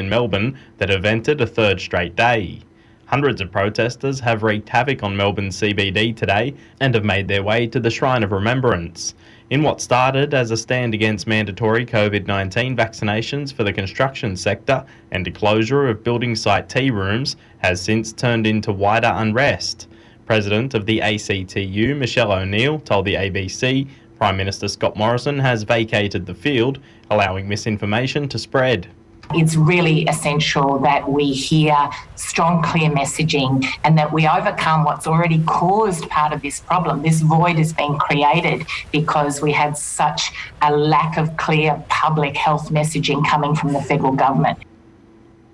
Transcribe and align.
in 0.00 0.08
Melbourne 0.08 0.58
that 0.78 0.88
have 0.88 1.04
entered 1.04 1.40
a 1.40 1.46
third 1.46 1.80
straight 1.80 2.16
day. 2.16 2.58
Hundreds 3.06 3.40
of 3.40 3.52
protesters 3.52 4.18
have 4.20 4.42
wreaked 4.42 4.68
havoc 4.68 5.04
on 5.04 5.16
Melbourne's 5.16 5.60
CBD 5.60 6.16
today 6.16 6.54
and 6.80 6.94
have 6.94 7.04
made 7.04 7.28
their 7.28 7.42
way 7.42 7.66
to 7.68 7.78
the 7.78 7.90
Shrine 7.90 8.24
of 8.24 8.32
Remembrance. 8.32 9.14
In 9.50 9.62
what 9.62 9.80
started 9.80 10.32
as 10.32 10.50
a 10.50 10.56
stand 10.56 10.94
against 10.94 11.26
mandatory 11.26 11.84
COVID 11.84 12.26
19 12.26 12.76
vaccinations 12.76 13.52
for 13.52 13.64
the 13.64 13.72
construction 13.72 14.36
sector 14.36 14.84
and 15.10 15.26
a 15.26 15.30
closure 15.30 15.88
of 15.88 16.04
building 16.04 16.34
site 16.34 16.68
tea 16.68 16.90
rooms, 16.90 17.36
has 17.58 17.80
since 17.80 18.12
turned 18.12 18.46
into 18.46 18.72
wider 18.72 19.12
unrest. 19.14 19.88
President 20.24 20.74
of 20.74 20.86
the 20.86 21.00
ACTU, 21.00 21.96
Michelle 21.96 22.32
O'Neill, 22.32 22.78
told 22.78 23.04
the 23.04 23.14
ABC 23.14 23.88
Prime 24.20 24.36
Minister 24.36 24.68
Scott 24.68 24.96
Morrison 24.96 25.38
has 25.38 25.62
vacated 25.62 26.26
the 26.26 26.34
field, 26.34 26.78
allowing 27.10 27.48
misinformation 27.48 28.28
to 28.28 28.38
spread. 28.38 28.86
It's 29.32 29.54
really 29.54 30.04
essential 30.06 30.78
that 30.80 31.08
we 31.08 31.32
hear 31.32 31.76
strong, 32.16 32.62
clear 32.62 32.90
messaging 32.90 33.64
and 33.84 33.96
that 33.96 34.12
we 34.12 34.26
overcome 34.26 34.84
what's 34.84 35.06
already 35.06 35.42
caused 35.44 36.08
part 36.08 36.32
of 36.32 36.42
this 36.42 36.60
problem. 36.60 37.02
This 37.02 37.20
void 37.20 37.56
has 37.56 37.72
been 37.72 37.96
created 37.98 38.66
because 38.90 39.40
we 39.40 39.52
had 39.52 39.76
such 39.76 40.32
a 40.62 40.74
lack 40.74 41.16
of 41.16 41.36
clear 41.36 41.82
public 41.88 42.36
health 42.36 42.70
messaging 42.70 43.24
coming 43.28 43.54
from 43.54 43.72
the 43.72 43.80
federal 43.82 44.12
government. 44.12 44.58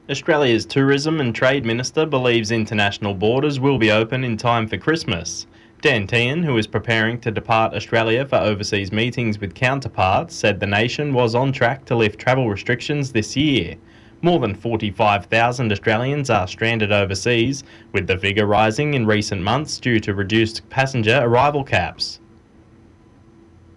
Australia's 0.09 0.65
Tourism 0.65 1.21
and 1.21 1.35
Trade 1.35 1.67
Minister 1.67 2.07
believes 2.07 2.51
international 2.53 3.13
borders 3.13 3.61
will 3.61 3.77
be 3.77 3.91
open 3.91 4.25
in 4.25 4.37
time 4.37 4.69
for 4.69 4.79
Christmas. 4.79 5.47
Dan 5.87 6.09
Tehan, 6.09 6.45
who 6.45 6.57
is 6.57 6.67
preparing 6.67 7.21
to 7.21 7.31
depart 7.31 7.73
Australia 7.73 8.27
for 8.27 8.39
overseas 8.39 8.91
meetings 8.91 9.41
with 9.41 9.55
counterparts, 9.55 10.35
said 10.35 10.59
the 10.59 10.67
nation 10.67 11.15
was 11.15 11.37
on 11.37 11.53
track 11.53 11.85
to 11.85 11.95
lift 11.95 12.19
travel 12.19 12.51
restrictions 12.51 13.13
this 13.13 13.37
year. 13.37 13.77
More 14.21 14.41
than 14.41 14.57
45,000 14.57 15.71
Australians 15.71 16.29
are 16.29 16.49
stranded 16.49 16.91
overseas, 16.91 17.63
with 17.93 18.09
the 18.09 18.19
figure 18.19 18.47
rising 18.47 18.95
in 18.95 19.07
recent 19.07 19.43
months 19.43 19.79
due 19.79 20.01
to 20.01 20.13
reduced 20.13 20.69
passenger 20.71 21.21
arrival 21.23 21.63
caps. 21.63 22.19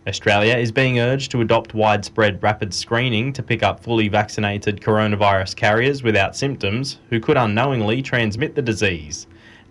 Australia 0.08 0.56
is 0.56 0.72
being 0.72 1.00
urged 1.00 1.30
to 1.30 1.42
adopt 1.42 1.76
widespread 1.76 2.42
rapid 2.42 2.74
screening 2.74 3.32
to 3.34 3.44
pick 3.44 3.62
up 3.62 3.84
fully 3.84 4.08
vaccinated 4.08 4.82
coronavirus 4.82 5.56
carriers 5.56 6.02
without 6.02 6.36
symptoms 6.36 6.98
who 7.12 7.20
could 7.20 7.38
unknowingly 7.38 8.02
transmit 8.02 8.56
the 8.56 8.64
disease. 8.64 9.28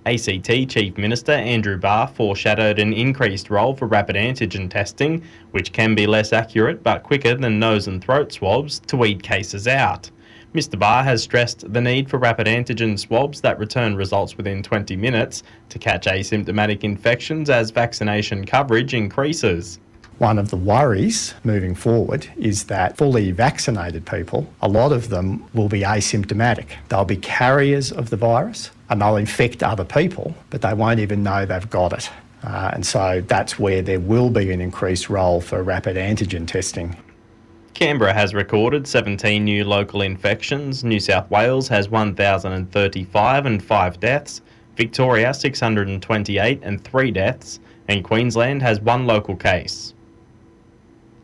ACT 0.08 0.70
Chief 0.70 0.96
Minister 0.96 1.32
Andrew 1.32 1.76
Barr 1.76 2.08
foreshadowed 2.08 2.78
an 2.78 2.94
increased 2.94 3.50
role 3.50 3.74
for 3.74 3.86
rapid 3.86 4.16
antigen 4.16 4.70
testing, 4.70 5.22
which 5.50 5.70
can 5.70 5.94
be 5.94 6.06
less 6.06 6.32
accurate 6.32 6.82
but 6.82 7.02
quicker 7.02 7.34
than 7.34 7.58
nose 7.58 7.88
and 7.88 8.02
throat 8.02 8.32
swabs 8.32 8.78
to 8.86 8.96
weed 8.96 9.22
cases 9.22 9.68
out. 9.68 10.10
Mr. 10.54 10.78
Barr 10.78 11.04
has 11.04 11.22
stressed 11.22 11.70
the 11.74 11.80
need 11.82 12.08
for 12.08 12.16
rapid 12.16 12.46
antigen 12.46 12.98
swabs 12.98 13.42
that 13.42 13.58
return 13.58 13.96
results 13.96 14.34
within 14.38 14.62
20 14.62 14.96
minutes 14.96 15.42
to 15.68 15.78
catch 15.78 16.06
asymptomatic 16.06 16.84
infections 16.84 17.50
as 17.50 17.70
vaccination 17.70 18.46
coverage 18.46 18.94
increases. 18.94 19.78
One 20.16 20.38
of 20.38 20.48
the 20.48 20.56
worries 20.56 21.34
moving 21.44 21.74
forward 21.74 22.26
is 22.38 22.64
that 22.64 22.96
fully 22.96 23.30
vaccinated 23.30 24.06
people, 24.06 24.50
a 24.62 24.68
lot 24.68 24.90
of 24.90 25.10
them 25.10 25.44
will 25.52 25.68
be 25.68 25.82
asymptomatic. 25.82 26.68
They'll 26.88 27.04
be 27.04 27.18
carriers 27.18 27.92
of 27.92 28.08
the 28.08 28.16
virus 28.16 28.70
and 28.90 29.00
they'll 29.00 29.16
infect 29.16 29.62
other 29.62 29.84
people, 29.84 30.34
but 30.50 30.62
they 30.62 30.74
won't 30.74 31.00
even 31.00 31.22
know 31.22 31.44
they've 31.44 31.70
got 31.70 31.92
it. 31.92 32.10
Uh, 32.42 32.70
and 32.72 32.86
so 32.86 33.22
that's 33.26 33.58
where 33.58 33.82
there 33.82 34.00
will 34.00 34.30
be 34.30 34.50
an 34.52 34.60
increased 34.60 35.10
role 35.10 35.40
for 35.40 35.62
rapid 35.62 35.96
antigen 35.96 36.46
testing. 36.46 36.96
Canberra 37.74 38.12
has 38.12 38.34
recorded 38.34 38.86
17 38.86 39.44
new 39.44 39.64
local 39.64 40.02
infections. 40.02 40.82
New 40.82 40.98
South 40.98 41.30
Wales 41.30 41.68
has 41.68 41.88
1,035 41.88 43.46
and 43.46 43.62
5 43.62 44.00
deaths. 44.00 44.40
Victoria 44.76 45.34
628 45.34 46.60
and 46.62 46.82
3 46.82 47.10
deaths. 47.10 47.60
And 47.88 48.04
Queensland 48.04 48.62
has 48.62 48.80
one 48.80 49.06
local 49.06 49.36
case. 49.36 49.94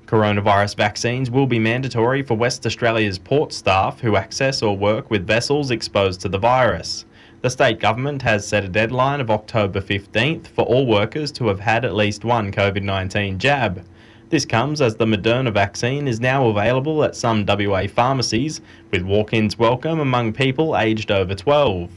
Coronavirus 0.06 0.76
vaccines 0.76 1.30
will 1.30 1.47
be 1.47 1.58
mandatory 1.58 2.22
for 2.22 2.34
West 2.34 2.66
Australia's 2.66 3.19
port 3.19 3.53
staff 3.53 4.00
who 4.00 4.16
access 4.16 4.62
or 4.62 4.76
work 4.76 5.10
with 5.10 5.26
vessels 5.26 5.70
exposed 5.70 6.20
to 6.20 6.28
the 6.28 6.38
virus. 6.38 7.04
The 7.44 7.50
state 7.50 7.78
government 7.78 8.22
has 8.22 8.49
set 8.49 8.65
a 8.65 8.71
deadline 8.71 9.21
of 9.21 9.31
October 9.31 9.82
15th 9.82 10.47
for 10.47 10.65
all 10.65 10.87
workers 10.87 11.31
to 11.32 11.49
have 11.49 11.60
had 11.60 11.84
at 11.84 11.94
least 11.94 12.25
one 12.25 12.50
COVID 12.50 12.82
19 12.82 13.38
jab. 13.38 13.84
This 14.31 14.47
comes 14.47 14.81
as 14.81 14.97
the 14.97 15.05
Moderna 15.05 15.53
vaccine 15.53 16.09
is 16.09 16.21
now 16.21 16.49
available 16.49 17.04
at 17.04 17.15
some 17.15 17.44
WA 17.44 17.87
pharmacies, 17.87 18.62
with 18.91 19.03
walk 19.03 19.34
ins 19.34 19.59
welcome 19.59 20.00
among 20.00 20.33
people 20.33 20.75
aged 20.75 21.10
over 21.10 21.34
12. 21.34 21.91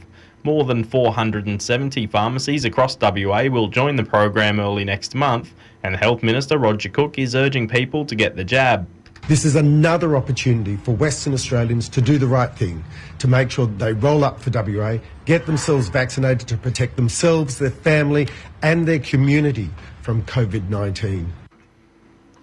More 0.44 0.64
than 0.64 0.84
470 0.84 2.06
pharmacies 2.08 2.66
across 2.66 2.98
WA 3.00 3.44
will 3.44 3.68
join 3.68 3.96
the 3.96 4.04
program 4.04 4.60
early 4.60 4.84
next 4.84 5.14
month, 5.14 5.54
and 5.82 5.96
Health 5.96 6.22
Minister 6.22 6.58
Roger 6.58 6.90
Cook 6.90 7.18
is 7.18 7.34
urging 7.34 7.68
people 7.68 8.04
to 8.04 8.14
get 8.14 8.36
the 8.36 8.44
jab. 8.44 8.86
This 9.28 9.44
is 9.44 9.56
another 9.56 10.16
opportunity 10.16 10.76
for 10.76 10.92
Western 10.92 11.34
Australians 11.34 11.90
to 11.90 12.00
do 12.00 12.16
the 12.16 12.26
right 12.26 12.50
thing, 12.50 12.82
to 13.18 13.28
make 13.28 13.50
sure 13.50 13.66
they 13.66 13.92
roll 13.92 14.24
up 14.24 14.40
for 14.40 14.48
WA, 14.48 14.98
get 15.28 15.44
themselves 15.44 15.90
vaccinated 15.90 16.48
to 16.48 16.56
protect 16.56 16.96
themselves, 16.96 17.58
their 17.58 17.70
family, 17.70 18.26
and 18.62 18.88
their 18.88 18.98
community 18.98 19.68
from 20.00 20.22
COVID 20.22 20.70
19. 20.70 21.30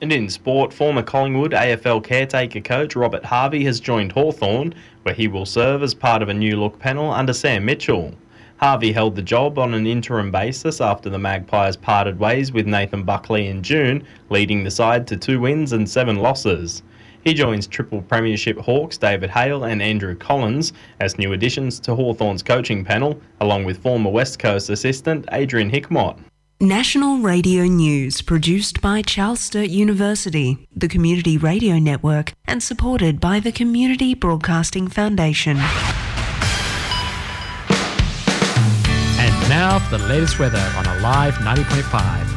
And 0.01 0.11
in 0.11 0.29
sport, 0.29 0.71
former 0.71 1.01
Collingwood 1.01 1.53
AFL 1.53 2.03
caretaker 2.03 2.61
coach 2.61 2.95
Robert 2.95 3.25
Harvey 3.25 3.65
has 3.65 3.79
joined 3.79 4.11
Hawthorn, 4.11 4.75
where 5.01 5.15
he 5.15 5.27
will 5.27 5.47
serve 5.47 5.81
as 5.81 5.95
part 5.95 6.21
of 6.21 6.29
a 6.29 6.33
new 6.35 6.59
look 6.59 6.77
panel 6.77 7.09
under 7.09 7.33
Sam 7.33 7.65
Mitchell. 7.65 8.13
Harvey 8.57 8.91
held 8.91 9.15
the 9.15 9.23
job 9.23 9.57
on 9.57 9.73
an 9.73 9.87
interim 9.87 10.29
basis 10.29 10.79
after 10.79 11.09
the 11.09 11.17
Magpies 11.17 11.75
parted 11.75 12.19
ways 12.19 12.51
with 12.51 12.67
Nathan 12.67 13.01
Buckley 13.01 13.47
in 13.47 13.63
June, 13.63 14.05
leading 14.29 14.63
the 14.63 14.69
side 14.69 15.07
to 15.07 15.17
two 15.17 15.39
wins 15.39 15.71
and 15.71 15.89
seven 15.89 16.17
losses. 16.17 16.83
He 17.25 17.33
joins 17.33 17.65
Triple 17.65 18.03
Premiership 18.03 18.59
Hawks 18.59 18.99
David 18.99 19.31
Hale 19.31 19.63
and 19.63 19.81
Andrew 19.81 20.15
Collins 20.15 20.73
as 20.99 21.17
new 21.17 21.33
additions 21.33 21.79
to 21.81 21.95
Hawthorn's 21.95 22.43
coaching 22.43 22.85
panel, 22.85 23.19
along 23.41 23.65
with 23.65 23.81
former 23.81 24.11
West 24.11 24.37
Coast 24.37 24.69
assistant 24.69 25.25
Adrian 25.31 25.71
Hickmott. 25.71 26.19
National 26.61 27.17
Radio 27.17 27.63
News 27.63 28.21
produced 28.21 28.79
by 28.79 29.01
Charles 29.01 29.41
Sturt 29.41 29.69
University, 29.69 30.67
the 30.73 30.87
Community 30.87 31.35
Radio 31.37 31.79
Network, 31.79 32.33
and 32.45 32.61
supported 32.61 33.19
by 33.19 33.39
the 33.39 33.51
Community 33.51 34.13
Broadcasting 34.13 34.87
Foundation. 34.87 35.57
And 39.17 39.49
now 39.49 39.79
for 39.79 39.97
the 39.97 40.07
latest 40.07 40.37
weather 40.37 40.71
on 40.77 40.85
Alive 40.85 41.33
90.5. 41.35 42.34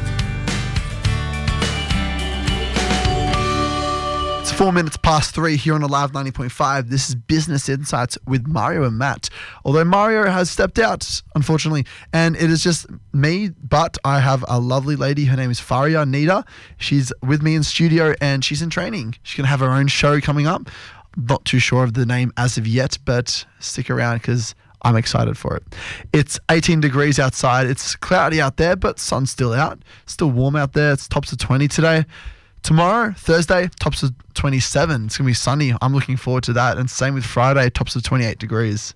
four 4.58 4.72
minutes 4.72 4.96
past 4.96 5.32
three 5.36 5.56
here 5.56 5.72
on 5.72 5.82
Alive 5.82 6.10
90.5. 6.10 6.88
This 6.88 7.08
is 7.08 7.14
Business 7.14 7.68
Insights 7.68 8.18
with 8.26 8.48
Mario 8.48 8.82
and 8.82 8.98
Matt. 8.98 9.30
Although 9.64 9.84
Mario 9.84 10.28
has 10.28 10.50
stepped 10.50 10.80
out, 10.80 11.22
unfortunately, 11.36 11.86
and 12.12 12.34
it 12.34 12.50
is 12.50 12.64
just 12.64 12.86
me, 13.12 13.50
but 13.50 13.98
I 14.04 14.18
have 14.18 14.44
a 14.48 14.58
lovely 14.58 14.96
lady. 14.96 15.26
Her 15.26 15.36
name 15.36 15.52
is 15.52 15.60
Faria 15.60 16.04
Nita. 16.04 16.44
She's 16.76 17.12
with 17.22 17.40
me 17.40 17.54
in 17.54 17.62
studio 17.62 18.16
and 18.20 18.44
she's 18.44 18.60
in 18.60 18.68
training. 18.68 19.14
She's 19.22 19.36
going 19.36 19.44
to 19.44 19.48
have 19.48 19.60
her 19.60 19.70
own 19.70 19.86
show 19.86 20.20
coming 20.20 20.48
up. 20.48 20.68
Not 21.16 21.44
too 21.44 21.60
sure 21.60 21.84
of 21.84 21.94
the 21.94 22.04
name 22.04 22.32
as 22.36 22.58
of 22.58 22.66
yet, 22.66 22.98
but 23.04 23.44
stick 23.60 23.88
around 23.88 24.22
because 24.22 24.56
I'm 24.82 24.96
excited 24.96 25.38
for 25.38 25.54
it. 25.54 25.62
It's 26.12 26.40
18 26.50 26.80
degrees 26.80 27.20
outside. 27.20 27.68
It's 27.68 27.94
cloudy 27.94 28.40
out 28.40 28.56
there, 28.56 28.74
but 28.74 28.98
sun's 28.98 29.30
still 29.30 29.52
out. 29.52 29.84
Still 30.06 30.32
warm 30.32 30.56
out 30.56 30.72
there. 30.72 30.94
It's 30.94 31.06
tops 31.06 31.30
of 31.30 31.38
20 31.38 31.68
today. 31.68 32.06
Tomorrow, 32.68 33.14
Thursday, 33.16 33.70
tops 33.80 34.02
of 34.02 34.12
27. 34.34 35.06
It's 35.06 35.16
going 35.16 35.24
to 35.24 35.30
be 35.30 35.32
sunny. 35.32 35.72
I'm 35.80 35.94
looking 35.94 36.18
forward 36.18 36.42
to 36.44 36.52
that. 36.52 36.76
And 36.76 36.90
same 36.90 37.14
with 37.14 37.24
Friday, 37.24 37.70
tops 37.70 37.96
of 37.96 38.02
28 38.02 38.38
degrees. 38.38 38.94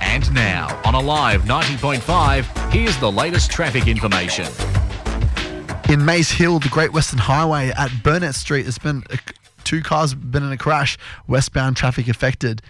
And 0.00 0.32
now, 0.32 0.80
on 0.86 0.94
Alive 0.94 1.42
90.5, 1.42 2.72
here's 2.72 2.96
the 3.00 3.12
latest 3.12 3.50
traffic 3.50 3.86
information. 3.86 4.46
In 5.90 6.06
Mays 6.06 6.30
Hill, 6.30 6.58
the 6.58 6.70
Great 6.70 6.94
Western 6.94 7.18
Highway 7.18 7.70
at 7.76 7.90
Burnett 8.02 8.34
Street, 8.34 8.64
has 8.64 8.78
been 8.78 9.04
two 9.64 9.82
cars 9.82 10.14
been 10.14 10.42
in 10.42 10.52
a 10.52 10.56
crash, 10.56 10.96
westbound 11.28 11.76
traffic 11.76 12.08
affected. 12.08 12.62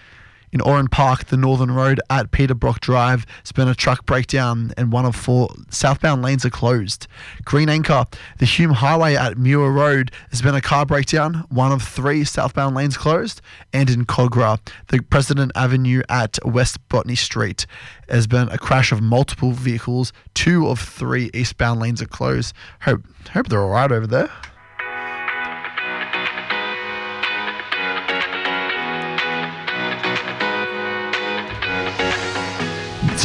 In 0.52 0.60
Oran 0.60 0.88
Park, 0.88 1.28
the 1.28 1.38
Northern 1.38 1.70
Road 1.70 1.99
at 2.10 2.31
Peter 2.31 2.54
Brock 2.54 2.81
Drive, 2.81 3.25
has 3.43 3.52
been 3.52 3.69
a 3.69 3.75
truck 3.75 4.04
breakdown 4.04 4.70
and 4.76 4.93
one 4.93 5.06
of 5.06 5.16
four 5.16 5.49
southbound 5.70 6.20
lanes 6.20 6.44
are 6.44 6.50
closed. 6.50 7.06
Greenacre, 7.46 8.04
the 8.37 8.44
Hume 8.44 8.72
Highway 8.72 9.14
at 9.14 9.38
Muir 9.38 9.70
Road, 9.70 10.12
has 10.28 10.43
been 10.43 10.54
a 10.54 10.60
car 10.60 10.84
breakdown, 10.84 11.46
one 11.49 11.72
of 11.72 11.82
three 11.82 12.22
southbound 12.25 12.76
lanes 12.76 12.99
closed. 12.99 13.40
And 13.72 13.88
in 13.88 14.04
Kogarah, 14.04 14.58
the 14.88 15.00
President 15.00 15.52
Avenue 15.54 16.02
at 16.10 16.38
West 16.44 16.87
Botany 16.90 17.16
Street, 17.16 17.64
has 18.10 18.26
been 18.26 18.50
a 18.50 18.58
crash 18.58 18.93
of 18.93 19.00
multiple 19.00 19.52
vehicles. 19.52 20.12
Two 20.34 20.69
of 20.69 20.78
three 20.78 21.31
eastbound 21.32 21.81
lanes 21.81 22.02
are 22.02 22.06
closed. 22.06 22.55
Hope, 22.82 23.02
hope 23.32 23.48
they're 23.48 23.62
all 23.62 23.70
right 23.70 23.90
over 23.90 24.06
there. 24.06 24.31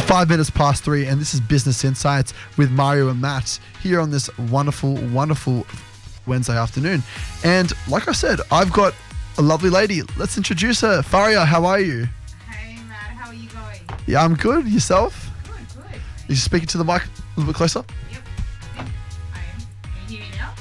Five 0.08 0.30
minutes 0.30 0.48
past 0.48 0.84
three, 0.84 1.04
and 1.04 1.20
this 1.20 1.34
is 1.34 1.40
Business 1.40 1.84
Insights 1.84 2.32
with 2.56 2.70
Mario 2.70 3.10
and 3.10 3.20
Matt 3.20 3.60
here 3.82 4.00
on 4.00 4.10
this 4.10 4.30
wonderful, 4.38 4.94
wonderful 5.08 5.66
Wednesday 6.26 6.56
afternoon. 6.56 7.02
And 7.44 7.70
like 7.86 8.08
I 8.08 8.12
said, 8.12 8.40
I've 8.50 8.72
got 8.72 8.94
a 9.36 9.42
lovely 9.42 9.68
lady. 9.68 10.00
Let's 10.16 10.38
introduce 10.38 10.80
her. 10.80 11.02
Faria, 11.02 11.44
how 11.44 11.66
are 11.66 11.78
you? 11.78 12.08
Hey 12.48 12.78
Matt, 12.88 12.96
how 12.96 13.28
are 13.28 13.34
you 13.34 13.50
going? 13.50 13.80
Yeah, 14.06 14.24
I'm 14.24 14.34
good. 14.34 14.66
Yourself? 14.66 15.28
Good, 15.44 15.82
good. 15.92 16.00
You 16.28 16.36
speaking 16.36 16.68
to 16.68 16.78
the 16.78 16.84
mic 16.84 17.02
a 17.02 17.08
little 17.36 17.52
bit 17.52 17.56
closer? 17.56 17.84
Yep. 18.10 18.22
Yep. 18.76 18.86
I 19.34 19.40
am. 19.40 19.60
Can 19.82 20.08
you 20.08 20.16
hear 20.16 20.30
me 20.30 20.38
now? 20.38 20.54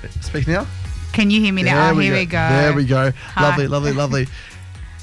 Better? 0.00 0.22
Speak 0.22 0.48
now. 0.48 0.66
Can 1.12 1.30
you 1.30 1.42
hear 1.42 1.52
me 1.52 1.64
now? 1.64 1.84
There 1.84 1.94
oh, 1.94 1.98
here 1.98 2.14
we 2.14 2.24
go. 2.24 2.48
There 2.48 2.72
we 2.72 2.84
go. 2.86 3.10
Hi. 3.10 3.42
Lovely, 3.42 3.66
lovely, 3.66 3.92
lovely. 3.92 4.26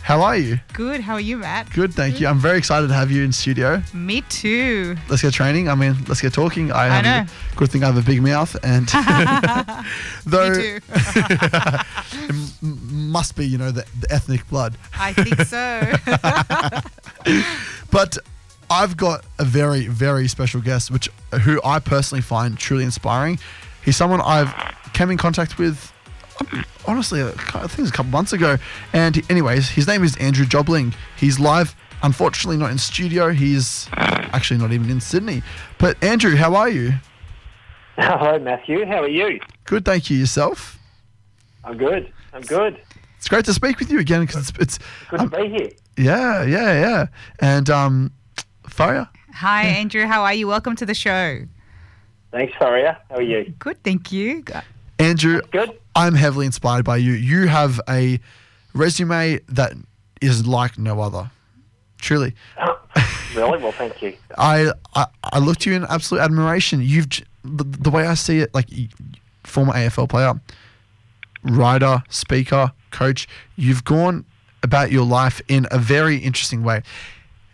How 0.03 0.21
are 0.21 0.35
you? 0.35 0.59
Good. 0.73 0.99
How 0.99 1.13
are 1.13 1.21
you, 1.21 1.37
Matt? 1.37 1.71
Good, 1.71 1.93
thank 1.93 2.19
you. 2.19 2.27
I'm 2.27 2.37
very 2.37 2.57
excited 2.57 2.87
to 2.87 2.93
have 2.93 3.09
you 3.09 3.23
in 3.23 3.31
studio. 3.31 3.81
Me 3.93 4.19
too. 4.27 4.97
Let's 5.09 5.21
get 5.21 5.33
training. 5.33 5.69
I 5.69 5.75
mean, 5.75 5.95
let's 6.09 6.19
get 6.19 6.33
talking. 6.33 6.73
I, 6.73 6.83
I 6.83 6.87
have 6.89 7.05
know. 7.05 7.33
A, 7.53 7.55
good 7.55 7.71
thing 7.71 7.83
I 7.83 7.87
have 7.87 7.97
a 7.97 8.01
big 8.01 8.21
mouth, 8.21 8.53
and 8.63 8.85
though 10.25 10.53
too. 10.53 10.79
it 12.13 12.61
must 12.61 13.37
be, 13.37 13.47
you 13.47 13.57
know, 13.57 13.71
the, 13.71 13.85
the 14.01 14.11
ethnic 14.11 14.45
blood. 14.49 14.77
I 14.99 15.13
think 15.13 15.39
so. 15.43 15.93
But 17.93 18.17
I've 18.71 18.97
got 18.97 19.23
a 19.37 19.45
very, 19.45 19.85
very 19.85 20.27
special 20.27 20.59
guest, 20.59 20.89
which 20.89 21.07
who 21.43 21.61
I 21.63 21.77
personally 21.77 22.23
find 22.23 22.57
truly 22.57 22.83
inspiring. 22.83 23.37
He's 23.85 23.95
someone 23.95 24.19
I've 24.19 24.51
came 24.93 25.11
in 25.11 25.17
contact 25.17 25.59
with, 25.59 25.92
honestly, 26.87 27.21
I 27.21 27.31
think 27.31 27.79
it 27.79 27.81
was 27.81 27.89
a 27.89 27.93
couple 27.93 28.11
months 28.11 28.33
ago. 28.33 28.57
And 28.93 29.15
he- 29.15 29.23
anyways, 29.29 29.69
his 29.69 29.87
name 29.87 30.03
is 30.03 30.15
Andrew 30.17 30.45
Jobling. 30.45 30.93
He's 31.17 31.39
live, 31.39 31.75
unfortunately 32.01 32.57
not 32.57 32.71
in 32.71 32.77
studio. 32.77 33.29
He's 33.31 33.87
actually 33.93 34.59
not 34.59 34.71
even 34.71 34.89
in 34.89 34.99
Sydney. 35.01 35.43
But 35.77 36.01
Andrew, 36.03 36.35
how 36.35 36.55
are 36.55 36.69
you? 36.69 36.93
Hello, 37.97 38.39
Matthew. 38.39 38.85
How 38.85 39.03
are 39.03 39.07
you? 39.09 39.39
Good, 39.65 39.85
thank 39.85 40.09
you. 40.09 40.17
Yourself? 40.17 40.79
I'm 41.63 41.77
good. 41.77 42.11
I'm 42.33 42.41
good. 42.41 42.81
It's 43.17 43.29
great 43.29 43.45
to 43.45 43.53
speak 43.53 43.79
with 43.79 43.89
you 43.89 43.99
again 43.99 44.21
because 44.25 44.49
it's, 44.49 44.59
it's 44.59 44.79
Good 45.09 45.19
to 45.19 45.27
be 45.27 45.47
here. 45.49 45.69
yeah, 45.97 46.43
yeah, 46.43 46.73
yeah. 46.73 47.05
And 47.39 47.69
um, 47.69 48.11
Faria, 48.67 49.09
Hi, 49.35 49.63
Andrew. 49.63 50.05
How 50.05 50.23
are 50.23 50.33
you? 50.33 50.45
Welcome 50.47 50.75
to 50.75 50.85
the 50.85 50.93
show. 50.93 51.39
Thanks, 52.31 52.53
Faria. 52.59 52.99
How 53.09 53.15
are 53.17 53.21
you? 53.21 53.53
Good, 53.59 53.81
thank 53.83 54.11
you. 54.11 54.43
Andrew, 54.99 55.41
Good. 55.51 55.77
I'm 55.95 56.15
heavily 56.15 56.45
inspired 56.45 56.85
by 56.85 56.97
you. 56.97 57.13
You 57.13 57.47
have 57.47 57.79
a 57.89 58.19
resume 58.73 59.39
that 59.49 59.73
is 60.21 60.45
like 60.47 60.77
no 60.77 61.01
other. 61.01 61.31
Truly, 61.97 62.35
oh, 62.59 62.79
really? 63.35 63.59
Well, 63.59 63.71
thank 63.71 64.01
you. 64.01 64.15
I 64.37 64.71
I, 64.93 65.07
I 65.23 65.39
look 65.39 65.57
to 65.59 65.69
you 65.69 65.75
in 65.75 65.85
absolute 65.85 66.21
admiration. 66.21 66.81
You've 66.81 67.07
the, 67.43 67.63
the 67.63 67.89
way 67.89 68.05
I 68.07 68.13
see 68.15 68.39
it, 68.39 68.53
like 68.53 68.67
former 69.43 69.73
AFL 69.73 70.09
player, 70.09 70.33
writer, 71.43 72.03
speaker, 72.09 72.73
coach. 72.91 73.27
You've 73.55 73.85
gone 73.85 74.25
about 74.63 74.91
your 74.91 75.05
life 75.05 75.41
in 75.47 75.65
a 75.71 75.77
very 75.77 76.17
interesting 76.17 76.63
way, 76.63 76.83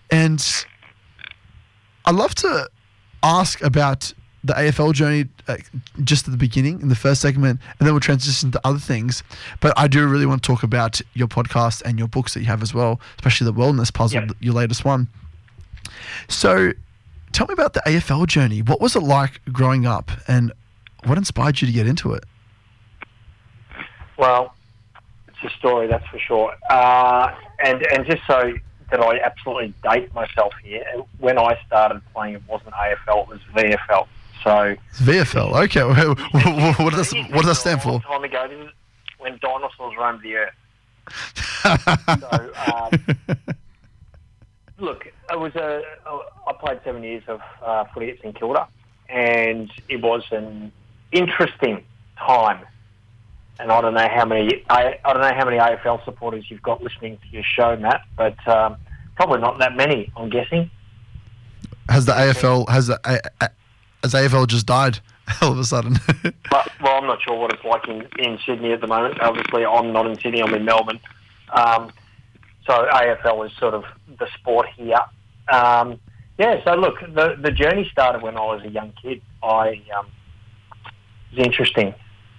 and 0.10 0.44
I'd 2.06 2.16
love 2.16 2.34
to 2.36 2.70
ask 3.22 3.62
about 3.62 4.14
the 4.44 4.54
AFL 4.54 4.94
journey 4.94 5.28
uh, 5.48 5.58
just 6.04 6.28
at 6.28 6.32
the 6.32 6.38
beginning 6.38 6.82
in 6.82 6.88
the 6.90 6.96
first 6.96 7.22
segment, 7.22 7.60
and 7.80 7.86
then 7.88 7.94
we'll 7.94 8.00
transition 8.00 8.52
to 8.52 8.62
other 8.64 8.80
things. 8.80 9.22
But 9.60 9.74
I 9.78 9.88
do 9.88 10.08
really 10.08 10.26
want 10.26 10.42
to 10.44 10.48
talk 10.48 10.64
about 10.64 11.02
your 11.14 11.28
podcast 11.28 11.82
and 11.84 12.00
your 12.00 12.08
books 12.08 12.34
that 12.34 12.40
you 12.42 12.46
have 12.46 12.62
as 12.64 12.74
well, 12.74 13.00
especially 13.18 13.46
the 13.46 13.54
Wellness 13.54 13.94
Puzzle, 13.94 14.22
Yep. 14.22 14.32
your 14.40 14.54
latest 14.54 14.86
one. 14.86 15.08
So, 16.28 16.72
tell 17.34 17.48
me 17.48 17.54
about 17.54 17.74
the 17.74 17.82
AFL 17.86 18.28
journey. 18.28 18.62
What 18.62 18.80
was 18.80 18.96
it 18.96 19.04
like 19.04 19.42
growing 19.52 19.86
up, 19.86 20.12
and 20.28 20.54
what 21.06 21.18
inspired 21.18 21.60
you 21.62 21.68
to 21.68 21.74
get 21.74 21.88
into 21.88 22.14
it? 22.14 22.24
Well, 24.18 24.54
it's 25.28 25.54
a 25.54 25.58
story, 25.58 25.88
that's 25.88 26.06
for 26.08 26.20
sure. 26.20 26.56
Uh, 26.70 27.34
and 27.64 27.82
and 27.94 28.06
just 28.06 28.22
so 28.28 28.54
that 28.92 29.00
I 29.00 29.20
absolutely 29.20 29.74
date 29.84 30.14
myself 30.14 30.54
here, 30.64 30.84
when 31.20 31.38
I 31.38 31.58
started 31.68 32.02
playing, 32.14 32.36
it 32.36 32.42
wasn't 32.48 32.74
AFL, 32.74 33.24
it 33.24 33.28
was 33.30 33.40
VFL. 33.54 34.08
So 34.44 34.76
It's 34.90 35.02
VFL. 35.02 35.66
Okay, 35.66 35.84
what 36.84 36.94
does 36.94 37.10
that, 37.10 37.30
what 37.32 37.42
does 37.42 37.48
that 37.48 37.56
stand 37.56 37.82
for? 37.82 38.00
time 38.02 38.24
ago, 38.24 38.48
this 38.48 38.68
is 38.68 38.74
when 39.18 39.38
dinosaurs 39.42 39.96
roamed 39.98 40.22
the 40.22 40.36
earth. 40.36 40.54
so, 42.22 42.52
um, 42.74 43.36
look, 44.78 45.06
it 45.08 45.40
was 45.40 45.56
a. 45.56 45.82
I 46.48 46.54
played 46.54 46.80
seven 46.84 47.04
years 47.04 47.24
of 47.28 47.42
uh, 47.64 47.86
footy 47.94 48.12
at 48.12 48.18
St 48.20 48.38
Kilda, 48.38 48.68
and 49.10 49.72
it 49.90 50.02
was 50.02 50.24
an 50.32 50.72
interesting 51.12 51.84
time. 52.18 52.66
And 53.60 53.72
I 53.72 53.82
don't 53.82 53.94
know 53.94 54.08
how 54.08 54.26
many 54.26 54.64
I, 54.70 55.00
I 55.04 55.14
don't 55.14 55.22
know 55.22 55.34
how 55.34 55.46
many 55.46 55.58
AFL 55.58 56.06
supporters 56.06 56.46
you've 56.50 56.62
got 56.62 56.82
listening 56.82 57.18
to 57.18 57.28
your 57.30 57.44
show, 57.44 57.76
Matt, 57.76 58.02
but 58.16 58.48
um, 58.48 58.78
probably 59.16 59.40
not 59.40 59.60
that 59.60 59.76
many. 59.76 60.12
I'm 60.16 60.30
guessing. 60.30 60.72
Has 61.90 62.06
the 62.06 62.14
AFL 62.14 62.70
has 62.70 62.88
the 62.88 63.00
A- 64.04 64.08
A- 64.08 64.10
has 64.10 64.32
AFL 64.32 64.48
just 64.48 64.66
died 64.66 65.00
all 65.42 65.52
of 65.52 65.60
a 65.60 65.64
sudden? 65.64 65.98
But, 66.52 66.72
well, 66.82 66.98
I'm 66.98 67.06
not 67.06 67.22
sure 67.22 67.38
what 67.38 67.54
it's 67.54 67.64
like 67.64 67.88
in, 67.88 68.08
in 68.18 68.40
Sydney 68.46 68.72
at 68.74 68.82
the 68.82 68.88
moment. 68.88 69.22
Obviously, 69.22 69.66
I'm 69.66 69.94
not 69.94 70.08
in 70.08 70.20
Sydney. 70.20 70.42
I'm 70.42 70.54
in 70.54 70.66
Melbourne. 70.66 71.00
Um, 71.54 71.92
so 72.66 72.88
AFL 72.92 73.46
is 73.46 73.52
sort 73.58 73.76
of 73.76 73.84
the 74.18 74.28
sport 74.40 74.68
here. 74.76 74.98
Um, 75.52 76.00
yeah. 76.40 76.64
So 76.64 76.74
look, 76.74 77.00
the 77.02 77.36
the 77.40 77.52
journey 77.52 77.88
started 77.92 78.22
when 78.22 78.36
I 78.38 78.42
was 78.42 78.64
a 78.64 78.70
young 78.70 78.94
kid. 79.02 79.22
I 79.44 79.82
um, 79.98 80.08
it's 81.32 81.46
interesting. 81.46 81.94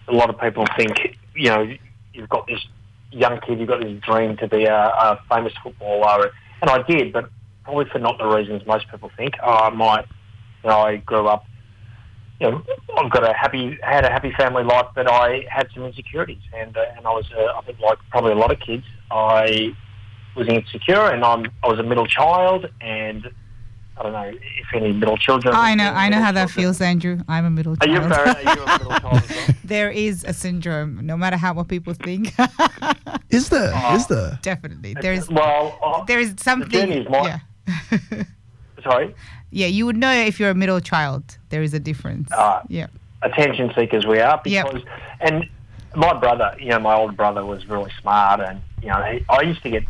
A 0.08 0.12
lot 0.12 0.30
of 0.30 0.40
people 0.40 0.66
think 0.76 1.16
you 1.34 1.50
know 1.50 1.72
you've 2.14 2.28
got 2.28 2.46
this 2.46 2.64
young 3.12 3.40
kid, 3.40 3.58
you've 3.60 3.68
got 3.68 3.80
this 3.80 4.00
dream 4.00 4.36
to 4.38 4.48
be 4.48 4.64
a, 4.64 4.74
a 4.74 5.20
famous 5.30 5.52
footballer, 5.62 6.30
and 6.62 6.70
I 6.70 6.82
did, 6.82 7.12
but 7.12 7.30
probably 7.64 7.86
for 7.86 7.98
not 7.98 8.18
the 8.18 8.26
reasons 8.26 8.66
most 8.66 8.88
people 8.90 9.10
think. 9.16 9.34
Oh, 9.42 9.52
I 9.52 9.70
might. 9.70 10.06
You 10.64 10.70
know, 10.70 10.80
I 10.80 10.96
grew 10.96 11.26
up 11.26 11.44
you 12.40 12.50
know, 12.50 12.62
I've 12.96 13.10
got 13.10 13.22
a 13.28 13.32
happy, 13.34 13.78
had 13.82 14.04
a 14.04 14.10
happy 14.10 14.32
family 14.32 14.64
life, 14.64 14.86
but 14.94 15.10
I 15.10 15.44
had 15.50 15.68
some 15.74 15.84
insecurities, 15.84 16.42
and 16.56 16.76
uh, 16.76 16.84
and 16.96 17.06
I 17.06 17.10
was, 17.10 17.26
uh, 17.36 17.58
I 17.58 17.60
think, 17.62 17.78
like 17.80 17.98
probably 18.10 18.32
a 18.32 18.36
lot 18.36 18.50
of 18.50 18.58
kids, 18.60 18.84
I 19.10 19.74
was 20.36 20.48
insecure, 20.48 21.06
and 21.12 21.24
I'm, 21.24 21.46
I 21.62 21.68
was 21.68 21.78
a 21.78 21.82
middle 21.82 22.06
child, 22.06 22.66
and 22.80 23.28
I 23.96 24.02
don't 24.02 24.12
know 24.12 24.32
if 24.32 24.74
any 24.74 24.92
middle 24.92 25.18
children. 25.18 25.54
I 25.54 25.74
know. 25.74 25.90
I 25.92 26.08
know 26.08 26.20
how 26.20 26.32
that 26.32 26.48
feels, 26.50 26.80
Andrew. 26.80 27.20
I'm 27.28 27.44
a 27.44 27.50
middle 27.50 27.76
Are 27.80 27.86
you, 27.86 27.98
child. 27.98 28.12
Are 28.36 28.42
you 28.42 28.62
a 28.62 28.78
middle 28.78 28.98
child 29.00 29.22
as 29.22 29.28
well? 29.30 29.46
there 29.64 29.90
is 29.90 30.24
a 30.24 30.32
syndrome, 30.32 31.04
no 31.04 31.16
matter 31.18 31.36
how 31.36 31.52
what 31.52 31.68
people 31.68 31.92
think. 31.92 32.32
is 33.28 33.50
there? 33.50 33.94
Is 33.94 34.06
there? 34.06 34.38
Definitely, 34.40 34.94
there's 34.94 35.28
Well, 35.28 35.78
uh, 35.82 36.04
there 36.04 36.18
is 36.18 36.34
something. 36.38 36.70
journey 36.70 36.98
is 37.02 37.08
my- 37.10 37.38
yeah. 37.68 38.22
sorry, 38.82 39.14
yeah, 39.50 39.66
you 39.66 39.86
would 39.86 39.96
know 39.96 40.12
if 40.12 40.38
you're 40.40 40.50
a 40.50 40.54
middle 40.54 40.80
child. 40.80 41.38
There 41.50 41.62
is 41.62 41.74
a 41.74 41.80
difference. 41.80 42.28
Ah. 42.32 42.62
yeah. 42.68 42.86
attention 43.22 43.70
seekers 43.76 44.06
we 44.06 44.18
are 44.20 44.40
Yep. 44.44 44.66
because, 44.66 44.82
and 45.20 45.48
my 45.94 46.14
brother, 46.18 46.54
you 46.58 46.68
know, 46.70 46.78
my 46.78 46.94
older 46.94 47.12
brother 47.12 47.44
was 47.44 47.66
really 47.66 47.90
smart, 48.00 48.40
and 48.40 48.60
you 48.82 48.88
know, 48.88 49.02
he, 49.02 49.24
I 49.28 49.42
used 49.42 49.62
to 49.62 49.70
get. 49.70 49.84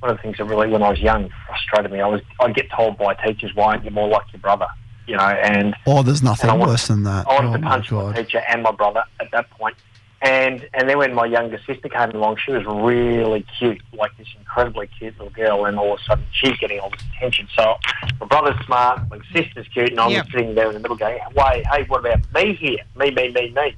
One 0.00 0.10
of 0.10 0.16
the 0.16 0.22
things 0.24 0.36
that 0.38 0.44
really, 0.46 0.66
when 0.68 0.82
I 0.82 0.88
was 0.90 0.98
young, 0.98 1.30
frustrated 1.46 1.92
me. 1.92 2.00
I 2.00 2.08
was, 2.08 2.20
I'd 2.40 2.56
get 2.56 2.68
told 2.72 2.98
by 2.98 3.14
teachers, 3.14 3.54
"Why 3.54 3.66
aren't 3.66 3.84
you 3.84 3.92
more 3.92 4.08
like 4.08 4.24
your 4.32 4.40
brother?" 4.40 4.66
You 5.06 5.16
know, 5.16 5.22
and 5.22 5.76
Oh, 5.86 6.02
there's 6.02 6.24
nothing 6.24 6.50
And 6.50 6.60
I 6.60 6.66
worse 6.66 6.88
than 6.88 7.04
that. 7.04 7.24
I 7.28 7.34
wanted 7.34 7.50
Oh 7.50 7.56
to 7.58 7.62
punch 7.62 7.90
my 7.92 8.00
god. 8.00 8.16
teacher 8.16 8.42
and 8.48 8.64
my 8.64 8.72
brother 8.72 9.04
at 9.20 9.30
that 9.30 9.48
point. 9.50 9.76
And 10.22 10.68
and 10.72 10.88
then 10.88 10.98
when 10.98 11.14
my 11.14 11.26
younger 11.26 11.60
sister 11.66 11.88
came 11.88 12.10
along, 12.10 12.36
she 12.36 12.52
was 12.52 12.64
really 12.64 13.44
cute, 13.58 13.82
like 13.92 14.16
this 14.16 14.28
incredibly 14.38 14.86
cute 14.86 15.18
little 15.18 15.30
girl, 15.30 15.64
and 15.64 15.76
all 15.80 15.94
of 15.94 16.00
a 16.00 16.04
sudden 16.04 16.24
she's 16.30 16.56
getting 16.58 16.78
all 16.78 16.90
this 16.90 17.00
attention. 17.16 17.48
So 17.56 17.76
my 18.20 18.26
brother's 18.26 18.64
smart, 18.64 19.10
my 19.10 19.18
sister's 19.32 19.66
cute, 19.68 19.90
and 19.90 19.98
I'm 19.98 20.12
Yep. 20.12 20.26
sitting 20.30 20.54
there 20.54 20.68
in 20.68 20.74
the 20.74 20.80
middle 20.80 20.96
going, 20.96 21.18
"Wait, 21.34 21.66
hey, 21.66 21.82
what 21.88 22.00
about 22.00 22.20
me 22.32 22.54
here? 22.54 22.78
Me, 22.96 23.10
me, 23.10 23.32
me, 23.32 23.50
me." 23.50 23.74